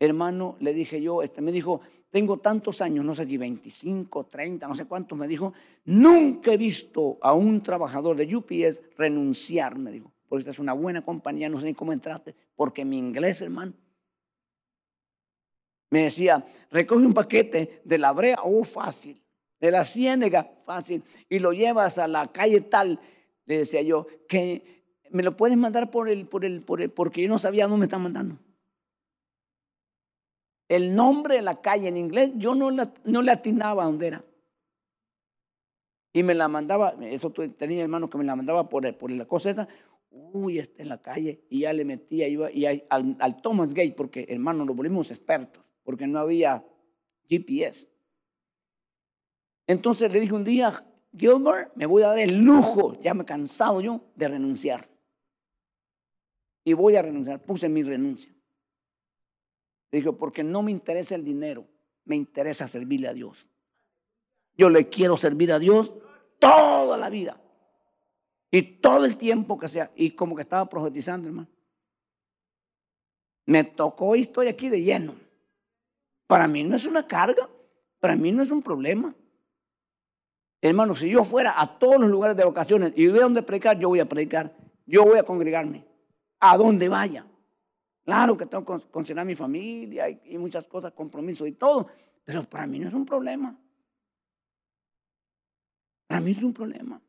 Hermano, 0.00 0.56
le 0.60 0.72
dije 0.72 1.02
yo, 1.02 1.22
este, 1.22 1.40
me 1.40 1.52
dijo, 1.52 1.80
tengo 2.10 2.38
tantos 2.38 2.80
años, 2.80 3.04
no 3.04 3.14
sé 3.14 3.26
si 3.26 3.36
25, 3.36 4.26
30, 4.26 4.66
no 4.66 4.74
sé 4.74 4.86
cuántos, 4.86 5.18
me 5.18 5.28
dijo, 5.28 5.52
nunca 5.84 6.52
he 6.52 6.56
visto 6.56 7.18
a 7.20 7.34
un 7.34 7.60
trabajador 7.60 8.16
de 8.16 8.34
UPS 8.34 8.82
renunciar, 8.96 9.76
me 9.76 9.90
dijo, 9.90 10.12
porque 10.28 10.40
esta 10.40 10.52
es 10.52 10.58
una 10.58 10.72
buena 10.72 11.02
compañía, 11.02 11.48
no 11.48 11.60
sé 11.60 11.66
ni 11.66 11.74
cómo 11.74 11.92
entraste, 11.92 12.34
porque 12.56 12.84
mi 12.84 12.96
inglés, 12.96 13.42
hermano, 13.42 13.74
me 15.90 16.04
decía, 16.04 16.46
recoge 16.70 17.06
un 17.06 17.14
paquete 17.14 17.80
de 17.84 17.98
la 17.98 18.12
brea, 18.12 18.38
oh, 18.42 18.64
fácil. 18.64 19.22
De 19.58 19.70
la 19.70 19.84
ciénega, 19.84 20.52
fácil. 20.64 21.02
Y 21.28 21.38
lo 21.38 21.52
llevas 21.52 21.98
a 21.98 22.06
la 22.06 22.30
calle 22.30 22.60
tal, 22.60 23.00
le 23.46 23.58
decía 23.58 23.82
yo, 23.82 24.06
que 24.28 24.84
me 25.10 25.22
lo 25.22 25.36
puedes 25.36 25.56
mandar 25.56 25.90
por 25.90 26.08
el, 26.08 26.26
por 26.26 26.44
el, 26.44 26.62
por 26.62 26.80
el, 26.82 26.90
porque 26.90 27.22
yo 27.22 27.28
no 27.28 27.38
sabía 27.38 27.64
dónde 27.64 27.78
me 27.78 27.84
están 27.86 28.02
mandando. 28.02 28.38
El 30.68 30.94
nombre 30.94 31.36
de 31.36 31.42
la 31.42 31.60
calle 31.62 31.88
en 31.88 31.96
inglés, 31.96 32.32
yo 32.36 32.54
no, 32.54 32.70
no 32.70 33.22
le 33.22 33.32
atinaba 33.32 33.84
dónde 33.84 34.08
era. 34.08 34.24
Y 36.12 36.22
me 36.22 36.34
la 36.34 36.48
mandaba, 36.48 36.94
eso 37.00 37.30
tenía 37.30 37.82
hermano 37.82 38.10
que 38.10 38.18
me 38.18 38.24
la 38.24 38.36
mandaba 38.36 38.68
por, 38.68 38.96
por 38.96 39.10
la 39.10 39.24
cosa 39.24 39.50
esta, 39.50 39.68
uy, 40.10 40.58
está 40.58 40.82
en 40.82 40.88
la 40.90 41.00
calle, 41.00 41.44
y 41.48 41.60
ya 41.60 41.72
le 41.72 41.84
metía, 41.84 42.28
iba, 42.28 42.50
y 42.50 42.66
al, 42.66 43.16
al 43.18 43.40
Thomas 43.40 43.72
Gate, 43.72 43.94
porque 43.96 44.26
hermano, 44.28 44.64
nos 44.64 44.76
volvimos 44.76 45.10
expertos 45.10 45.67
porque 45.88 46.06
no 46.06 46.18
había 46.18 46.62
GPS. 47.30 47.88
Entonces 49.66 50.12
le 50.12 50.20
dije 50.20 50.34
un 50.34 50.44
día, 50.44 50.84
Gilbert, 51.16 51.74
me 51.76 51.86
voy 51.86 52.02
a 52.02 52.08
dar 52.08 52.18
el 52.18 52.34
lujo, 52.34 53.00
ya 53.00 53.14
me 53.14 53.22
he 53.22 53.24
cansado 53.24 53.80
yo, 53.80 54.02
de 54.14 54.28
renunciar. 54.28 54.86
Y 56.62 56.74
voy 56.74 56.96
a 56.96 57.00
renunciar, 57.00 57.42
puse 57.42 57.70
mi 57.70 57.82
renuncia. 57.82 58.30
Le 59.90 60.00
dije, 60.00 60.12
porque 60.12 60.44
no 60.44 60.62
me 60.62 60.72
interesa 60.72 61.14
el 61.14 61.24
dinero, 61.24 61.66
me 62.04 62.16
interesa 62.16 62.68
servirle 62.68 63.08
a 63.08 63.14
Dios. 63.14 63.46
Yo 64.58 64.68
le 64.68 64.90
quiero 64.90 65.16
servir 65.16 65.50
a 65.52 65.58
Dios 65.58 65.94
toda 66.38 66.98
la 66.98 67.08
vida. 67.08 67.40
Y 68.50 68.60
todo 68.60 69.06
el 69.06 69.16
tiempo 69.16 69.58
que 69.58 69.68
sea. 69.68 69.90
Y 69.96 70.10
como 70.10 70.36
que 70.36 70.42
estaba 70.42 70.68
profetizando, 70.68 71.28
hermano. 71.28 71.48
Me 73.46 73.64
tocó 73.64 74.16
y 74.16 74.20
estoy 74.20 74.48
aquí 74.48 74.68
de 74.68 74.82
lleno. 74.82 75.27
Para 76.28 76.46
mí 76.46 76.62
no 76.62 76.76
es 76.76 76.86
una 76.86 77.06
carga, 77.06 77.48
para 77.98 78.14
mí 78.14 78.30
no 78.30 78.42
es 78.42 78.50
un 78.50 78.62
problema. 78.62 79.14
Hermano, 80.60 80.94
si 80.94 81.08
yo 81.08 81.24
fuera 81.24 81.60
a 81.60 81.78
todos 81.78 81.98
los 81.98 82.10
lugares 82.10 82.36
de 82.36 82.44
vacaciones 82.44 82.92
y 82.94 83.08
hubiera 83.08 83.24
donde 83.24 83.42
predicar, 83.42 83.78
yo 83.78 83.88
voy 83.88 84.00
a 84.00 84.08
predicar. 84.08 84.54
Yo 84.84 85.04
voy 85.04 85.18
a 85.18 85.22
congregarme. 85.22 85.86
A 86.40 86.56
donde 86.56 86.88
vaya. 86.88 87.26
Claro 88.04 88.36
que 88.36 88.44
tengo 88.46 88.64
que 88.64 88.90
considerar 88.90 89.24
mi 89.24 89.34
familia 89.34 90.08
y, 90.08 90.36
muchas 90.36 90.66
cosas, 90.66 90.92
compromisos 90.92 91.48
y 91.48 91.52
todo. 91.52 91.88
Pero 92.24 92.44
para 92.44 92.66
mí 92.66 92.78
no 92.78 92.88
es 92.88 92.94
un 92.94 93.06
problema. 93.06 93.56
Para 96.06 96.20
mí 96.20 96.32
es 96.32 96.42
un 96.42 96.52
problema. 96.52 97.00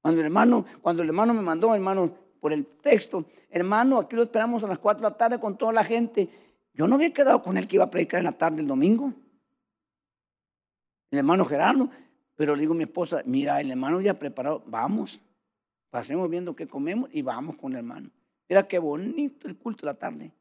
Cuando 0.00 0.20
el 0.20 0.26
hermano, 0.26 0.64
cuando 0.80 1.02
el 1.02 1.08
hermano 1.10 1.34
me 1.34 1.42
mandó, 1.42 1.74
hermano, 1.74 2.14
por 2.40 2.52
el 2.52 2.66
texto, 2.66 3.26
hermano, 3.50 3.98
aquí 3.98 4.16
lo 4.16 4.22
esperamos 4.22 4.64
a 4.64 4.68
las 4.68 4.78
4 4.78 5.02
de 5.02 5.10
la 5.10 5.16
tarde 5.16 5.38
con 5.38 5.58
toda 5.58 5.72
la 5.72 5.84
gente. 5.84 6.28
Yo 6.74 6.86
no 6.86 6.94
había 6.94 7.12
quedado 7.12 7.42
con 7.42 7.58
él 7.58 7.68
que 7.68 7.76
iba 7.76 7.84
a 7.84 7.90
predicar 7.90 8.18
en 8.18 8.24
la 8.24 8.32
tarde 8.32 8.62
el 8.62 8.68
domingo. 8.68 9.12
El 11.10 11.18
hermano 11.18 11.44
Gerardo, 11.44 11.90
Pero 12.34 12.54
le 12.54 12.62
digo 12.62 12.72
a 12.72 12.76
mi 12.76 12.84
esposa, 12.84 13.22
mira, 13.26 13.60
el 13.60 13.70
hermano 13.70 14.00
ya 14.00 14.18
preparado, 14.18 14.62
vamos, 14.66 15.22
pasemos 15.90 16.28
viendo 16.30 16.56
qué 16.56 16.66
comemos 16.66 17.10
y 17.12 17.20
vamos 17.20 17.56
con 17.56 17.72
el 17.72 17.78
hermano. 17.78 18.10
Mira 18.48 18.66
qué 18.66 18.78
bonito 18.78 19.46
el 19.46 19.56
culto 19.56 19.86
de 19.86 19.92
la 19.92 19.98
tarde. 19.98 20.32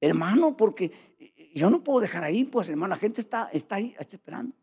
Hermano, 0.00 0.56
porque 0.56 0.92
yo 1.54 1.68
no 1.70 1.82
puedo 1.82 2.00
dejar 2.00 2.22
ahí, 2.22 2.44
pues 2.44 2.68
hermano, 2.68 2.94
la 2.94 3.00
gente 3.00 3.20
está, 3.20 3.50
está 3.52 3.76
ahí, 3.76 3.94
está 3.98 4.16
esperando. 4.16 4.54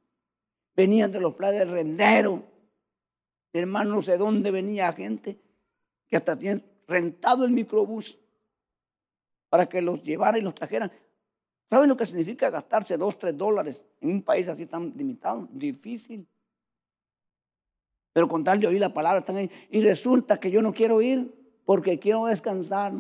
Venían 0.76 1.12
de 1.12 1.20
los 1.20 1.36
planes 1.36 1.60
del 1.60 1.72
rendero. 1.72 2.44
Hermano, 3.52 3.96
no 3.96 4.02
sé 4.02 4.18
dónde 4.18 4.52
venía 4.52 4.92
gente 4.94 5.38
que 6.08 6.16
hasta 6.18 6.38
tienen 6.38 6.64
rentado 6.88 7.46
el 7.46 7.52
microbús 7.52 8.18
para 9.56 9.70
que 9.70 9.82
los 9.82 10.04
llevara 10.04 10.38
y 10.38 10.42
los 10.42 10.54
trajeran. 10.54 10.92
¿Saben 11.70 11.88
lo 11.88 11.96
que 11.96 12.06
significa 12.06 12.50
gastarse 12.50 12.98
dos, 12.98 13.18
tres 13.18 13.38
dólares 13.38 13.82
en 14.02 14.10
un 14.10 14.22
país 14.22 14.50
así 14.50 14.66
tan 14.66 14.92
limitado? 14.98 15.48
Difícil. 15.50 16.28
Pero 18.12 18.28
con 18.28 18.44
tal 18.44 18.60
de 18.60 18.68
oír 18.68 18.82
la 18.82 18.94
palabra 18.94 19.20
están 19.20 19.38
ahí. 19.38 19.50
Y 19.70 19.80
resulta 19.80 20.42
que 20.42 20.52
yo 20.52 20.62
no 20.62 20.74
quiero 20.74 21.02
ir 21.02 21.34
porque 21.64 21.98
quiero 22.00 22.26
descansar. 22.26 22.92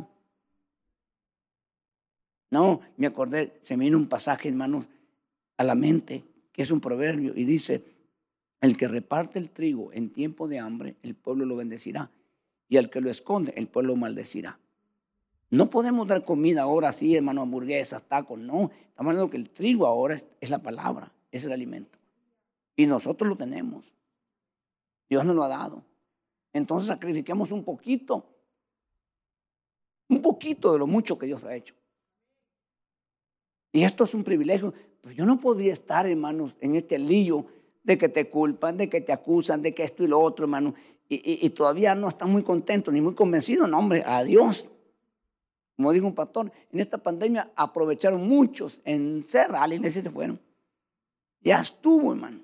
No, 2.51 2.79
me 2.95 3.07
acordé, 3.07 3.59
se 3.61 3.75
me 3.75 3.83
vino 3.83 3.97
un 3.97 4.07
pasaje, 4.07 4.47
hermanos, 4.47 4.85
a 5.57 5.63
la 5.65 5.75
mente, 5.75 6.23
que 6.53 6.61
es 6.61 6.71
un 6.71 6.79
proverbio, 6.79 7.33
y 7.35 7.43
dice, 7.43 7.83
el 8.61 8.77
que 8.77 8.87
reparte 8.87 9.39
el 9.39 9.49
trigo 9.49 9.91
en 9.91 10.09
tiempo 10.09 10.47
de 10.47 10.59
hambre, 10.59 10.95
el 11.03 11.15
pueblo 11.15 11.43
lo 11.43 11.57
bendecirá, 11.57 12.09
y 12.69 12.77
el 12.77 12.89
que 12.89 13.01
lo 13.01 13.09
esconde, 13.09 13.53
el 13.57 13.67
pueblo 13.67 13.91
lo 13.91 13.97
maldecirá. 13.97 14.57
No 15.49 15.69
podemos 15.69 16.07
dar 16.07 16.25
comida 16.25 16.63
ahora 16.63 16.89
así, 16.89 17.15
hermano, 17.15 17.41
hamburguesas, 17.41 18.03
tacos, 18.03 18.39
no. 18.39 18.71
Estamos 18.89 19.11
hablando 19.11 19.29
que 19.29 19.37
el 19.37 19.49
trigo 19.49 19.85
ahora 19.85 20.17
es, 20.41 20.49
la 20.49 20.59
palabra, 20.59 21.11
es 21.31 21.45
el 21.45 21.51
alimento. 21.51 21.97
Y 22.75 22.87
nosotros 22.87 23.29
lo 23.29 23.35
tenemos. 23.35 23.93
Dios 25.09 25.23
nos 25.23 25.35
lo 25.35 25.43
ha 25.43 25.47
dado. 25.47 25.83
Entonces 26.51 26.87
sacrifiquemos 26.87 27.51
un 27.51 27.63
poquito, 27.63 28.25
un 30.09 30.21
poquito 30.21 30.73
de 30.73 30.79
lo 30.79 30.87
mucho 30.87 31.17
que 31.17 31.27
Dios 31.27 31.43
ha 31.43 31.55
hecho. 31.55 31.75
Y 33.71 33.83
esto 33.83 34.05
es 34.05 34.13
un 34.13 34.23
privilegio. 34.23 34.73
Pues 35.01 35.15
yo 35.15 35.25
no 35.25 35.39
podría 35.39 35.73
estar, 35.73 36.07
hermanos, 36.07 36.55
en 36.59 36.75
este 36.75 36.97
lío 36.97 37.45
de 37.83 37.97
que 37.97 38.09
te 38.09 38.29
culpan, 38.29 38.77
de 38.77 38.89
que 38.89 39.01
te 39.01 39.13
acusan, 39.13 39.61
de 39.61 39.75
que 39.75 39.83
esto 39.83 40.03
y 40.03 40.07
lo 40.07 40.19
otro, 40.19 40.45
hermano. 40.45 40.73
Y, 41.07 41.45
y 41.45 41.49
todavía 41.51 41.93
no 41.93 42.07
están 42.07 42.31
muy 42.31 42.41
contentos 42.41 42.91
ni 42.91 43.01
muy 43.01 43.13
convencidos. 43.13 43.69
No, 43.69 43.77
hombre, 43.77 44.01
a 44.05 44.23
Dios 44.23 44.71
como 45.75 45.91
dijo 45.91 46.07
un 46.07 46.15
pastor, 46.15 46.51
en 46.71 46.79
esta 46.79 46.97
pandemia 46.97 47.51
aprovecharon 47.55 48.27
muchos 48.27 48.81
en 48.85 49.23
cerrar 49.27 49.71
iglesia 49.71 50.01
se 50.01 50.09
fueron. 50.09 50.39
Ya 51.41 51.59
estuvo, 51.59 52.13
hermano. 52.13 52.39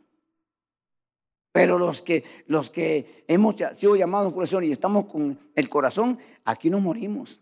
Pero 1.52 1.78
los 1.78 2.02
que, 2.02 2.24
los 2.48 2.70
que 2.70 3.26
hemos 3.28 3.56
sido 3.56 3.96
llamados 3.96 4.34
por 4.34 4.44
el 4.44 4.50
Señor 4.50 4.64
y 4.64 4.72
estamos 4.72 5.06
con 5.06 5.38
el 5.56 5.70
corazón, 5.70 6.20
aquí 6.46 6.70
nos 6.70 6.82
morimos. 6.82 7.42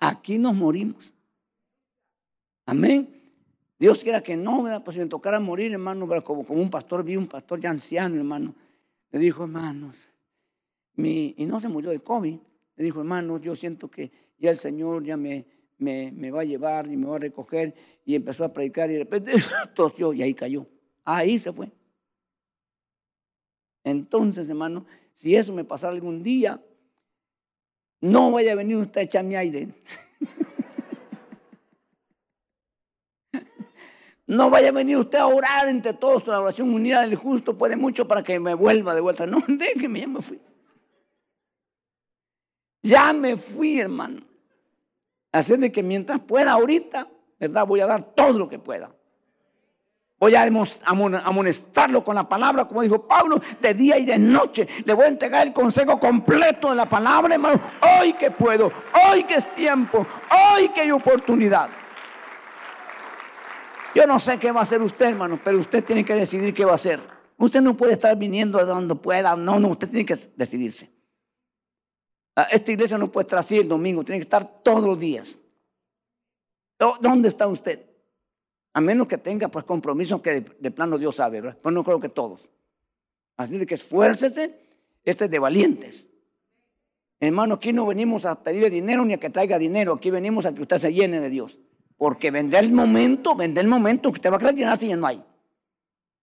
Aquí 0.00 0.38
nos 0.38 0.54
morimos. 0.54 1.14
Amén. 2.66 3.08
Dios 3.78 4.02
quiera 4.02 4.22
que 4.22 4.36
no, 4.36 4.62
¿verdad? 4.62 4.82
Pues 4.84 4.94
si 4.94 5.00
me 5.00 5.06
tocara 5.06 5.40
morir, 5.40 5.72
hermano, 5.72 6.06
como, 6.22 6.46
como 6.46 6.60
un 6.60 6.70
pastor, 6.70 7.04
vi 7.04 7.16
un 7.16 7.26
pastor 7.26 7.60
ya 7.60 7.70
anciano, 7.70 8.16
hermano. 8.16 8.54
Le 9.10 9.18
dijo, 9.18 9.44
hermanos, 9.44 9.96
y 10.96 11.34
no 11.46 11.60
se 11.60 11.68
murió 11.68 11.90
de 11.90 12.00
COVID. 12.00 12.38
Le 12.76 12.84
dijo, 12.84 13.00
hermanos, 13.00 13.40
yo 13.40 13.54
siento 13.54 13.90
que 13.90 14.10
ya 14.38 14.50
el 14.50 14.58
Señor 14.58 15.04
ya 15.04 15.16
me, 15.16 15.46
me, 15.78 16.30
va 16.30 16.40
a 16.40 16.44
llevar 16.44 16.86
y 16.90 16.96
me 16.96 17.06
va 17.06 17.16
a 17.16 17.20
recoger. 17.20 17.74
Y 18.04 18.14
empezó 18.14 18.44
a 18.44 18.52
predicar 18.52 18.90
y 18.90 18.94
de 18.94 18.98
repente 19.00 19.32
tosió 19.74 20.12
y 20.12 20.22
ahí 20.22 20.34
cayó. 20.34 20.66
Ahí 21.04 21.38
se 21.38 21.52
fue. 21.52 21.70
Entonces, 23.84 24.48
hermano, 24.48 24.86
si 25.12 25.36
eso 25.36 25.52
me 25.52 25.64
pasara 25.64 25.92
algún 25.92 26.22
día, 26.22 26.62
no 28.00 28.30
vaya 28.30 28.52
a 28.52 28.56
venir 28.56 28.76
usted 28.76 29.02
a 29.02 29.04
echarme 29.04 29.36
aire. 29.36 29.68
No 34.26 34.48
vaya 34.48 34.70
a 34.70 34.72
venir 34.72 34.96
usted 34.96 35.18
a 35.18 35.26
orar 35.26 35.68
entre 35.68 35.92
todos 35.92 36.26
la 36.26 36.40
oración 36.40 36.72
unida 36.72 37.02
del 37.02 37.14
justo 37.14 37.58
puede 37.58 37.76
mucho 37.76 38.08
para 38.08 38.22
que 38.22 38.40
me 38.40 38.54
vuelva 38.54 38.94
de 38.94 39.02
vuelta. 39.02 39.26
No, 39.26 39.42
déjeme, 39.48 40.00
ya 40.00 40.08
me 40.08 40.22
fui. 40.22 40.40
Ya 42.84 43.14
me 43.14 43.36
fui, 43.36 43.80
hermano. 43.80 44.20
Así 45.32 45.56
de 45.56 45.72
que 45.72 45.82
mientras 45.82 46.20
pueda 46.20 46.52
ahorita, 46.52 47.08
¿verdad? 47.40 47.66
Voy 47.66 47.80
a 47.80 47.86
dar 47.86 48.02
todo 48.14 48.38
lo 48.38 48.48
que 48.48 48.58
pueda. 48.58 48.94
Voy 50.18 50.34
a 50.34 50.42
amonestarlo 50.42 52.04
con 52.04 52.14
la 52.14 52.28
palabra, 52.28 52.66
como 52.66 52.82
dijo 52.82 53.08
Pablo, 53.08 53.40
de 53.60 53.72
día 53.72 53.98
y 53.98 54.04
de 54.04 54.18
noche. 54.18 54.68
Le 54.84 54.92
voy 54.92 55.06
a 55.06 55.08
entregar 55.08 55.46
el 55.46 55.54
consejo 55.54 55.98
completo 55.98 56.70
de 56.70 56.76
la 56.76 56.86
palabra, 56.86 57.34
hermano. 57.34 57.58
Hoy 57.98 58.12
que 58.12 58.30
puedo, 58.30 58.70
hoy 59.08 59.24
que 59.24 59.36
es 59.36 59.52
tiempo, 59.54 60.06
hoy 60.52 60.68
que 60.68 60.82
hay 60.82 60.90
oportunidad. 60.90 61.70
Yo 63.94 64.06
no 64.06 64.18
sé 64.18 64.38
qué 64.38 64.52
va 64.52 64.60
a 64.60 64.64
hacer 64.64 64.82
usted, 64.82 65.06
hermano, 65.06 65.40
pero 65.42 65.58
usted 65.58 65.82
tiene 65.82 66.04
que 66.04 66.14
decidir 66.14 66.52
qué 66.52 66.66
va 66.66 66.72
a 66.72 66.76
hacer. 66.76 67.00
Usted 67.38 67.62
no 67.62 67.76
puede 67.76 67.94
estar 67.94 68.14
viniendo 68.16 68.58
de 68.58 68.66
donde 68.66 68.94
pueda. 68.94 69.34
No, 69.36 69.58
no, 69.58 69.68
usted 69.68 69.88
tiene 69.88 70.04
que 70.04 70.16
decidirse. 70.36 70.93
Ah, 72.36 72.48
esta 72.50 72.72
iglesia 72.72 72.98
no 72.98 73.10
puede 73.12 73.24
estar 73.24 73.38
así 73.38 73.58
el 73.58 73.68
domingo, 73.68 74.04
tiene 74.04 74.18
que 74.18 74.24
estar 74.24 74.62
todos 74.62 74.84
los 74.84 74.98
días. 74.98 75.38
¿Dónde 77.00 77.28
está 77.28 77.46
usted? 77.46 77.86
A 78.72 78.80
menos 78.80 79.06
que 79.06 79.18
tenga 79.18 79.48
pues 79.48 79.64
compromiso 79.64 80.20
que 80.20 80.40
de, 80.40 80.70
plano 80.70 80.98
Dios 80.98 81.16
sabe, 81.16 81.40
¿verdad? 81.40 81.58
Pues 81.62 81.72
no 81.72 81.84
creo 81.84 82.00
que 82.00 82.08
todos. 82.08 82.50
Así 83.36 83.56
de 83.56 83.66
que 83.66 83.74
esfuércese, 83.74 84.58
este 85.04 85.26
es 85.26 85.30
de 85.30 85.38
valientes. 85.38 86.06
Hermano, 87.20 87.54
aquí 87.54 87.72
no 87.72 87.86
venimos 87.86 88.26
a 88.26 88.42
pedirle 88.42 88.68
dinero 88.70 89.04
ni 89.04 89.14
a 89.14 89.18
que 89.18 89.30
traiga 89.30 89.58
dinero, 89.58 89.94
aquí 89.94 90.10
venimos 90.10 90.44
a 90.44 90.54
que 90.54 90.62
usted 90.62 90.78
se 90.78 90.92
llene 90.92 91.20
de 91.20 91.30
Dios. 91.30 91.58
Porque 91.96 92.32
vendrá 92.32 92.58
el 92.58 92.72
momento, 92.72 93.36
vendrá 93.36 93.62
el 93.62 93.68
momento 93.68 94.10
que 94.10 94.18
usted 94.18 94.32
va 94.32 94.36
a 94.36 94.38
querer 94.40 94.56
llenarse 94.56 94.86
y 94.86 94.88
ya 94.88 94.96
no 94.96 95.06
hay. 95.06 95.24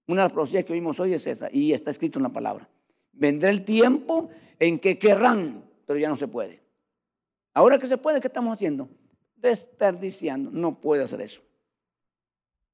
Una 0.08 0.24
de 0.24 0.26
las 0.26 0.34
profecías 0.34 0.66
que 0.66 0.74
vimos 0.74 1.00
hoy 1.00 1.14
es 1.14 1.26
esa, 1.26 1.50
y 1.52 1.72
está 1.72 1.90
escrito 1.90 2.20
en 2.20 2.24
la 2.24 2.30
palabra. 2.30 2.68
Vendrá 3.14 3.50
el 3.50 3.64
tiempo 3.64 4.30
en 4.60 4.78
que 4.78 5.00
querrán 5.00 5.71
pero 5.86 6.00
ya 6.00 6.10
no 6.10 6.16
se 6.16 6.28
puede. 6.28 6.62
Ahora 7.54 7.78
que 7.78 7.88
se 7.88 7.98
puede, 7.98 8.22
¿qué 8.22 8.28
estamos 8.28 8.54
haciendo? 8.54 8.90
Desperdiciando. 9.36 10.50
No 10.52 10.80
puede 10.80 11.04
hacer 11.04 11.22
eso. 11.22 11.42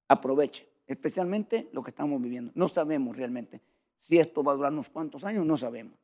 Aproveche, 0.07 0.67
especialmente 0.85 1.69
lo 1.73 1.83
que 1.83 1.89
estamos 1.89 2.21
viviendo. 2.21 2.51
No 2.55 2.67
sabemos 2.67 3.15
realmente 3.15 3.61
si 3.97 4.19
esto 4.19 4.43
va 4.43 4.53
a 4.53 4.55
durar 4.55 4.71
unos 4.71 4.89
cuantos 4.89 5.23
años, 5.23 5.45
no 5.45 5.57
sabemos. 5.57 5.97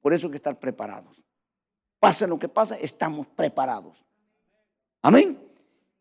Por 0.00 0.12
eso 0.12 0.26
hay 0.26 0.32
que 0.32 0.36
estar 0.36 0.58
preparados. 0.58 1.22
Pase 2.00 2.26
lo 2.26 2.38
que 2.38 2.48
pase, 2.48 2.78
estamos 2.82 3.28
preparados. 3.28 4.04
Amén. 5.02 5.38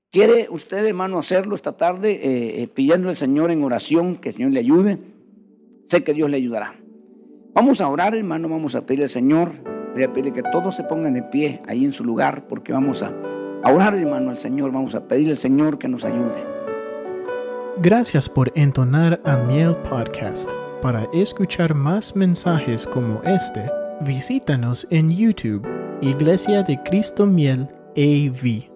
¿Quiere 0.10 0.48
usted, 0.50 0.86
hermano, 0.86 1.20
hacerlo 1.20 1.56
esta 1.56 1.78
tarde 1.78 2.12
eh, 2.12 2.64
eh, 2.64 2.68
pidiendo 2.68 3.10
al 3.10 3.16
Señor 3.16 3.52
en 3.52 3.64
oración 3.64 4.18
que 4.18 4.30
el 4.30 4.36
Señor 4.36 4.52
le 4.52 4.60
ayude? 4.60 4.98
Sé 5.88 6.04
que 6.04 6.14
Dios 6.14 6.30
le 6.30 6.38
ayudará. 6.38 6.76
Vamos 7.54 7.80
a 7.82 7.88
orar, 7.88 8.16
hermano, 8.16 8.50
vamos 8.50 8.76
a 8.76 8.86
pedirle 8.86 9.06
al 9.06 9.10
Señor 9.10 9.52
Voy 9.94 10.04
a 10.04 10.14
pedirle 10.14 10.34
que 10.34 10.44
todos 10.44 10.76
se 10.76 10.84
pongan 10.84 11.14
de 11.14 11.24
pie 11.24 11.62
ahí 11.68 11.86
en 11.86 11.92
su 11.92 12.04
lugar 12.04 12.44
porque 12.48 12.72
vamos 12.72 13.04
a, 13.04 13.12
orar, 13.64 13.94
hermano, 13.96 14.30
al 14.30 14.38
Señor. 14.38 14.72
Vamos 14.72 14.96
a 14.96 15.06
pedirle 15.06 15.32
al 15.32 15.38
Señor 15.38 15.78
que 15.78 15.88
nos 15.88 16.06
ayude. 16.06 16.44
Gracias 17.82 18.30
por 18.30 18.52
entonar 18.56 19.20
a 19.26 19.38
Miel 19.38 19.76
Podcast. 19.90 20.50
Para 20.82 21.08
escuchar 21.14 21.76
más 21.76 22.16
mensajes 22.16 22.88
como 22.88 23.22
este, 23.24 23.70
visítanos 24.02 24.88
en 24.90 25.10
YouTube, 25.10 25.68
Iglesia 26.02 26.64
de 26.64 26.82
Cristo 26.84 27.26
Miel 27.28 27.70
AV. 27.96 28.71